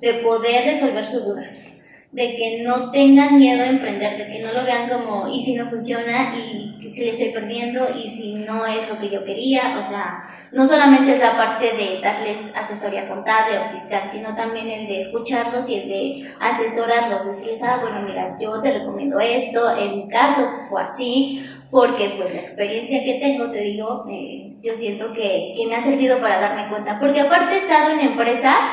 de 0.00 0.14
poder 0.14 0.66
resolver 0.66 1.04
sus 1.04 1.26
dudas 1.26 1.71
de 2.12 2.36
que 2.36 2.62
no 2.62 2.90
tengan 2.90 3.38
miedo 3.38 3.62
a 3.62 3.68
emprender, 3.68 4.18
de 4.18 4.26
que 4.26 4.42
no 4.42 4.52
lo 4.52 4.64
vean 4.64 4.88
como, 4.88 5.28
y 5.28 5.40
si 5.40 5.54
no 5.54 5.64
funciona, 5.66 6.36
y 6.36 6.86
si 6.86 7.04
le 7.04 7.10
estoy 7.10 7.30
perdiendo, 7.30 7.88
y 7.96 8.06
si 8.06 8.34
no 8.34 8.66
es 8.66 8.86
lo 8.90 8.98
que 8.98 9.08
yo 9.08 9.24
quería, 9.24 9.78
o 9.80 9.82
sea, 9.82 10.22
no 10.52 10.66
solamente 10.66 11.12
es 11.12 11.18
la 11.18 11.38
parte 11.38 11.72
de 11.72 12.00
darles 12.02 12.52
asesoría 12.54 13.08
contable 13.08 13.58
o 13.58 13.64
fiscal, 13.70 14.02
sino 14.06 14.36
también 14.36 14.68
el 14.68 14.86
de 14.86 15.00
escucharlos 15.00 15.66
y 15.70 15.76
el 15.76 15.88
de 15.88 16.30
asesorarlos, 16.38 17.24
decirles, 17.24 17.62
ah, 17.62 17.78
bueno, 17.80 18.00
mira, 18.06 18.36
yo 18.38 18.60
te 18.60 18.70
recomiendo 18.78 19.18
esto, 19.18 19.74
en 19.78 19.96
mi 19.96 20.08
caso 20.08 20.46
fue 20.68 20.82
así, 20.82 21.42
porque 21.70 22.12
pues 22.18 22.34
la 22.34 22.40
experiencia 22.40 23.02
que 23.02 23.14
tengo, 23.14 23.50
te 23.50 23.62
digo, 23.62 24.04
eh, 24.10 24.54
yo 24.62 24.74
siento 24.74 25.14
que, 25.14 25.54
que 25.56 25.66
me 25.66 25.76
ha 25.76 25.80
servido 25.80 26.18
para 26.18 26.38
darme 26.38 26.68
cuenta, 26.68 27.00
porque 27.00 27.20
aparte 27.20 27.54
he 27.54 27.58
estado 27.58 27.92
en 27.92 28.00
empresas 28.00 28.66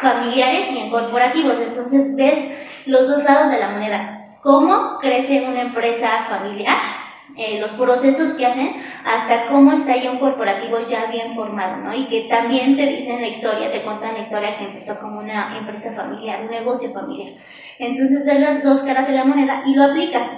familiares 0.00 0.66
y 0.72 0.78
en 0.78 0.88
corporativos, 0.88 1.60
entonces 1.60 2.16
ves 2.16 2.38
los 2.86 3.08
dos 3.08 3.24
lados 3.24 3.50
de 3.50 3.58
la 3.58 3.68
moneda, 3.70 4.24
cómo 4.42 4.98
crece 5.00 5.46
una 5.48 5.60
empresa 5.60 6.08
familiar 6.28 6.78
eh, 7.38 7.58
los 7.60 7.72
procesos 7.72 8.32
que 8.32 8.46
hacen, 8.46 8.70
hasta 9.04 9.46
cómo 9.46 9.72
está 9.72 9.94
ya 9.96 10.10
un 10.10 10.18
corporativo 10.18 10.78
ya 10.86 11.06
bien 11.06 11.34
formado, 11.34 11.76
¿no? 11.78 11.92
Y 11.92 12.06
que 12.06 12.22
también 12.30 12.76
te 12.76 12.86
dicen 12.86 13.20
la 13.20 13.26
historia, 13.26 13.70
te 13.70 13.82
cuentan 13.82 14.14
la 14.14 14.20
historia 14.20 14.56
que 14.56 14.64
empezó 14.64 14.98
como 14.98 15.18
una 15.18 15.58
empresa 15.58 15.92
familiar, 15.92 16.42
un 16.42 16.50
negocio 16.50 16.90
familiar. 16.92 17.32
Entonces 17.78 18.24
ves 18.24 18.40
las 18.40 18.64
dos 18.64 18.80
caras 18.82 19.06
de 19.06 19.12
la 19.12 19.24
moneda 19.24 19.64
y 19.66 19.74
lo 19.74 19.84
aplicas. 19.84 20.30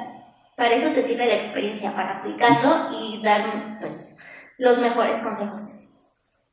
Para 0.56 0.74
eso 0.74 0.88
te 0.88 1.04
sirve 1.04 1.26
la 1.26 1.34
experiencia, 1.34 1.94
para 1.94 2.18
aplicarlo 2.18 2.88
y 2.90 3.22
dar, 3.22 3.78
pues, 3.80 4.16
los 4.56 4.80
mejores 4.80 5.20
consejos. 5.20 5.87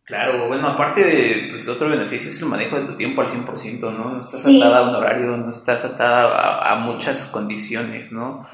Claro, 0.05 0.47
bueno, 0.47 0.67
aparte 0.67 1.03
de, 1.03 1.47
pues 1.49 1.67
otro 1.67 1.89
beneficio 1.89 2.29
es 2.29 2.39
el 2.39 2.47
manejo 2.47 2.79
de 2.79 2.85
tu 2.85 2.93
tiempo 2.95 3.21
al 3.21 3.27
100%, 3.27 3.79
¿no? 3.91 4.11
No 4.11 4.19
estás 4.19 4.45
atada 4.45 4.77
a 4.77 4.89
un 4.89 4.95
horario, 4.95 5.35
no 5.35 5.49
estás 5.49 5.83
atada 5.83 6.25
a, 6.25 6.73
a 6.73 6.75
muchas 6.75 7.25
condiciones, 7.25 8.11
¿no? 8.11 8.45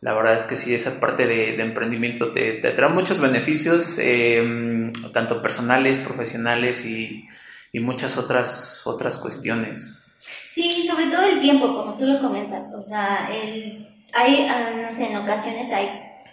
La 0.00 0.12
verdad 0.12 0.34
es 0.34 0.44
que 0.44 0.56
sí, 0.56 0.74
esa 0.74 1.00
parte 1.00 1.26
de, 1.26 1.60
emprendimiento 1.60 2.30
te, 2.30 2.52
te, 2.52 2.70
trae 2.70 2.88
muchos 2.88 3.18
beneficios, 3.18 3.98
em, 3.98 4.92
tanto 5.12 5.42
personales, 5.42 5.98
profesionales 5.98 6.84
y, 6.84 7.24
y, 7.72 7.80
muchas 7.80 8.16
otras, 8.16 8.82
otras 8.84 9.16
cuestiones. 9.16 10.04
Sí, 10.46 10.86
sobre 10.86 11.06
todo 11.06 11.22
el 11.22 11.40
tiempo, 11.40 11.74
como 11.74 11.94
tú 11.94 12.06
lo 12.06 12.20
comentas. 12.20 12.64
O 12.76 12.80
sea, 12.80 13.28
el, 13.32 13.88
hay, 14.12 14.46
ah, 14.48 14.70
no 14.80 14.92
sé, 14.92 15.10
en 15.10 15.16
ocasiones 15.16 15.72
hay 15.72 15.88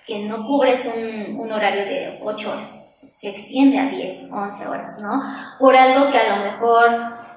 que 0.05 0.19
no 0.19 0.45
cubres 0.45 0.81
un, 0.85 1.39
un 1.39 1.51
horario 1.51 1.85
de 1.85 2.19
8 2.21 2.51
horas, 2.51 2.84
se 3.15 3.29
extiende 3.29 3.79
a 3.79 3.89
10, 3.89 4.27
11 4.31 4.67
horas, 4.67 4.99
¿no? 4.99 5.21
Por 5.59 5.75
algo 5.75 6.11
que 6.11 6.17
a 6.17 6.37
lo 6.37 6.43
mejor... 6.43 6.89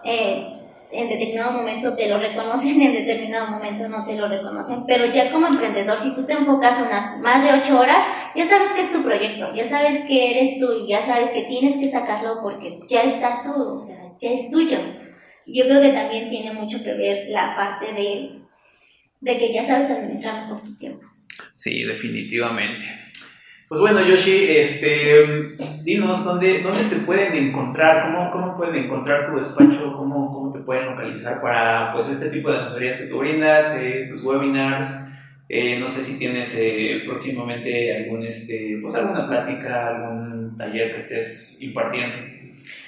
Eh, 0.04 0.54
en 0.90 1.08
determinado 1.08 1.52
momento 1.52 1.94
te 1.94 2.08
lo 2.08 2.18
reconocen, 2.18 2.80
en 2.82 2.92
determinado 2.92 3.48
momento 3.48 3.88
no 3.88 4.04
te 4.04 4.16
lo 4.16 4.28
reconocen, 4.28 4.84
pero 4.86 5.06
ya 5.06 5.30
como 5.30 5.46
emprendedor, 5.46 5.98
si 5.98 6.14
tú 6.14 6.24
te 6.24 6.32
enfocas 6.32 6.80
unas 6.80 7.18
más 7.20 7.44
de 7.44 7.60
ocho 7.60 7.80
horas, 7.80 8.04
ya 8.34 8.46
sabes 8.46 8.68
que 8.70 8.82
es 8.82 8.92
tu 8.92 9.02
proyecto, 9.02 9.54
ya 9.54 9.66
sabes 9.66 10.00
que 10.06 10.30
eres 10.30 10.58
tú, 10.58 10.86
ya 10.86 11.04
sabes 11.04 11.30
que 11.30 11.42
tienes 11.42 11.76
que 11.76 11.90
sacarlo 11.90 12.40
porque 12.42 12.80
ya 12.88 13.02
estás 13.02 13.42
tú, 13.44 13.52
o 13.52 13.82
sea, 13.82 13.96
ya 14.18 14.30
es 14.30 14.50
tuyo. 14.50 14.78
Yo 15.46 15.64
creo 15.64 15.80
que 15.80 15.90
también 15.90 16.28
tiene 16.28 16.52
mucho 16.52 16.82
que 16.82 16.92
ver 16.94 17.26
la 17.30 17.56
parte 17.56 17.92
de, 17.92 18.38
de 19.20 19.38
que 19.38 19.52
ya 19.52 19.62
sabes 19.62 19.90
administrar 19.90 20.42
mejor 20.42 20.62
tu 20.62 20.76
tiempo. 20.76 21.04
Sí, 21.56 21.84
definitivamente. 21.84 22.84
Pues 23.68 23.82
bueno, 23.82 24.00
Yoshi, 24.00 24.46
este, 24.48 25.26
dinos 25.82 26.24
dónde, 26.24 26.62
dónde 26.62 26.84
te 26.84 26.96
pueden 27.04 27.34
encontrar, 27.34 28.06
cómo, 28.06 28.30
cómo 28.30 28.56
pueden 28.56 28.84
encontrar 28.84 29.26
tu 29.26 29.36
despacho, 29.36 29.94
cómo, 29.94 30.32
cómo 30.32 30.50
te 30.50 30.60
pueden 30.60 30.86
localizar 30.86 31.42
para 31.42 31.92
pues, 31.92 32.08
este 32.08 32.30
tipo 32.30 32.50
de 32.50 32.56
asesorías 32.56 32.96
que 32.96 33.04
tú 33.04 33.18
brindas, 33.18 33.76
eh, 33.76 34.06
tus 34.08 34.24
webinars. 34.24 35.08
Eh, 35.50 35.78
no 35.78 35.86
sé 35.90 36.02
si 36.02 36.16
tienes 36.16 36.54
eh, 36.56 37.02
próximamente 37.04 37.94
algún, 37.94 38.22
este, 38.22 38.78
pues, 38.80 38.94
alguna 38.94 39.26
plática, 39.26 39.88
algún 39.88 40.56
taller 40.56 40.92
que 40.92 40.98
estés 40.98 41.58
impartiendo. 41.60 42.16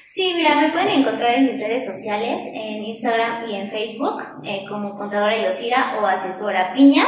Sí, 0.07 0.33
mira, 0.35 0.63
me 0.63 0.71
pueden 0.71 1.01
encontrar 1.01 1.35
en 1.35 1.45
mis 1.45 1.61
redes 1.61 1.85
sociales, 1.85 2.41
en 2.55 2.85
Instagram 2.85 3.51
y 3.51 3.57
en 3.57 3.69
Facebook, 3.69 4.23
como 4.67 4.97
contadora 4.97 5.41
Yosira 5.43 5.99
o 6.01 6.07
asesora 6.07 6.73
Piña. 6.73 7.05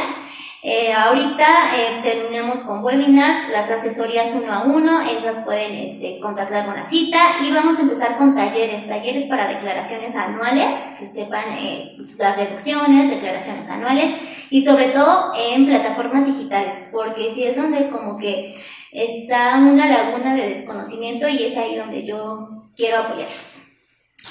Eh, 0.65 0.93
ahorita 0.93 1.45
eh, 1.75 1.99
terminamos 2.01 2.61
con 2.61 2.81
webinars, 2.85 3.49
las 3.49 3.69
asesorías 3.69 4.33
uno 4.33 4.53
a 4.53 4.63
uno, 4.63 5.01
esas 5.01 5.39
pueden 5.43 5.73
este, 5.73 6.21
contactar 6.21 6.69
una 6.69 6.85
cita 6.85 7.19
y 7.41 7.51
vamos 7.51 7.79
a 7.79 7.81
empezar 7.81 8.17
con 8.17 8.33
talleres, 8.33 8.87
talleres 8.87 9.25
para 9.25 9.49
declaraciones 9.49 10.15
anuales, 10.15 10.77
que 10.97 11.05
sepan 11.05 11.43
eh, 11.59 11.97
las 12.17 12.37
deducciones, 12.37 13.09
declaraciones 13.09 13.67
anuales 13.69 14.11
y 14.51 14.63
sobre 14.63 14.87
todo 14.87 15.33
en 15.37 15.65
plataformas 15.65 16.27
digitales, 16.27 16.87
porque 16.93 17.29
si 17.29 17.43
es 17.43 17.57
donde 17.57 17.89
como 17.89 18.17
que 18.17 18.55
está 18.93 19.57
una 19.57 19.85
laguna 19.87 20.33
de 20.33 20.47
desconocimiento 20.47 21.27
y 21.27 21.43
es 21.43 21.57
ahí 21.57 21.75
donde 21.75 22.05
yo 22.05 22.69
quiero 22.77 22.99
apoyarlos. 22.99 23.72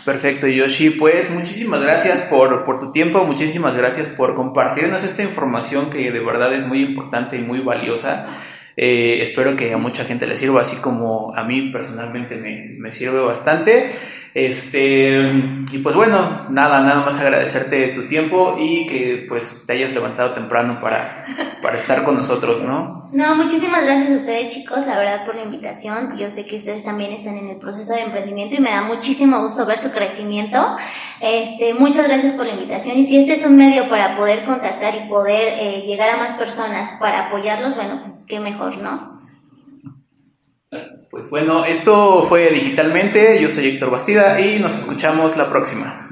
Perfecto, 0.04 0.48
Yoshi. 0.48 0.90
Pues 0.90 1.30
muchísimas 1.30 1.82
gracias 1.82 2.22
por, 2.22 2.64
por, 2.64 2.78
tu 2.80 2.90
tiempo, 2.90 3.24
muchísimas 3.24 3.76
gracias 3.76 4.08
por 4.08 4.34
compartirnos 4.34 5.04
esta 5.04 5.22
información 5.22 5.90
que 5.90 6.10
de 6.10 6.20
verdad 6.20 6.52
es 6.52 6.66
muy 6.66 6.82
importante 6.82 7.36
y 7.36 7.42
muy 7.42 7.60
valiosa. 7.60 8.26
Eh, 8.76 9.18
espero 9.20 9.54
que 9.54 9.72
a 9.72 9.76
mucha 9.76 10.04
gente 10.04 10.26
le 10.26 10.36
sirva, 10.36 10.62
así 10.62 10.76
como 10.76 11.34
a 11.36 11.44
mí 11.44 11.70
personalmente 11.70 12.36
me, 12.36 12.74
me 12.78 12.90
sirve 12.90 13.20
bastante. 13.20 13.90
Este, 14.34 15.30
y 15.72 15.78
pues 15.78 15.94
bueno, 15.94 16.46
nada, 16.48 16.80
nada 16.80 17.04
más 17.04 17.20
agradecerte 17.20 17.88
tu 17.88 18.06
tiempo 18.06 18.56
y 18.58 18.86
que 18.86 19.26
pues 19.28 19.64
te 19.66 19.74
hayas 19.74 19.92
levantado 19.92 20.32
temprano 20.32 20.78
para, 20.80 21.26
para 21.60 21.76
estar 21.76 22.02
con 22.02 22.14
nosotros, 22.14 22.64
¿no? 22.64 23.10
No, 23.12 23.34
muchísimas 23.34 23.84
gracias 23.84 24.10
a 24.10 24.16
ustedes 24.16 24.54
chicos, 24.54 24.86
la 24.86 24.96
verdad 24.96 25.26
por 25.26 25.34
la 25.34 25.42
invitación. 25.42 26.16
Yo 26.16 26.30
sé 26.30 26.46
que 26.46 26.56
ustedes 26.56 26.82
también 26.82 27.12
están 27.12 27.36
en 27.36 27.48
el 27.48 27.58
proceso 27.58 27.92
de 27.92 28.00
emprendimiento 28.00 28.56
y 28.56 28.60
me 28.60 28.70
da 28.70 28.80
muchísimo 28.80 29.42
gusto 29.42 29.66
ver 29.66 29.78
su 29.78 29.90
crecimiento. 29.90 30.78
Este, 31.20 31.74
muchas 31.74 32.08
gracias 32.08 32.32
por 32.32 32.46
la 32.46 32.54
invitación 32.54 32.96
y 32.96 33.04
si 33.04 33.18
este 33.18 33.34
es 33.34 33.44
un 33.44 33.58
medio 33.58 33.86
para 33.90 34.16
poder 34.16 34.44
contactar 34.44 34.94
y 34.94 35.08
poder 35.10 35.58
eh, 35.58 35.82
llegar 35.82 36.08
a 36.08 36.16
más 36.16 36.32
personas 36.38 36.90
para 36.98 37.26
apoyarlos, 37.26 37.74
bueno, 37.74 38.00
qué 38.26 38.40
mejor, 38.40 38.78
¿no? 38.78 39.11
Pues 41.10 41.28
bueno, 41.28 41.64
esto 41.64 42.24
fue 42.24 42.50
digitalmente. 42.50 43.40
Yo 43.40 43.48
soy 43.48 43.66
Héctor 43.68 43.90
Bastida 43.90 44.40
y 44.40 44.58
nos 44.58 44.74
escuchamos 44.74 45.36
la 45.36 45.50
próxima. 45.50 46.08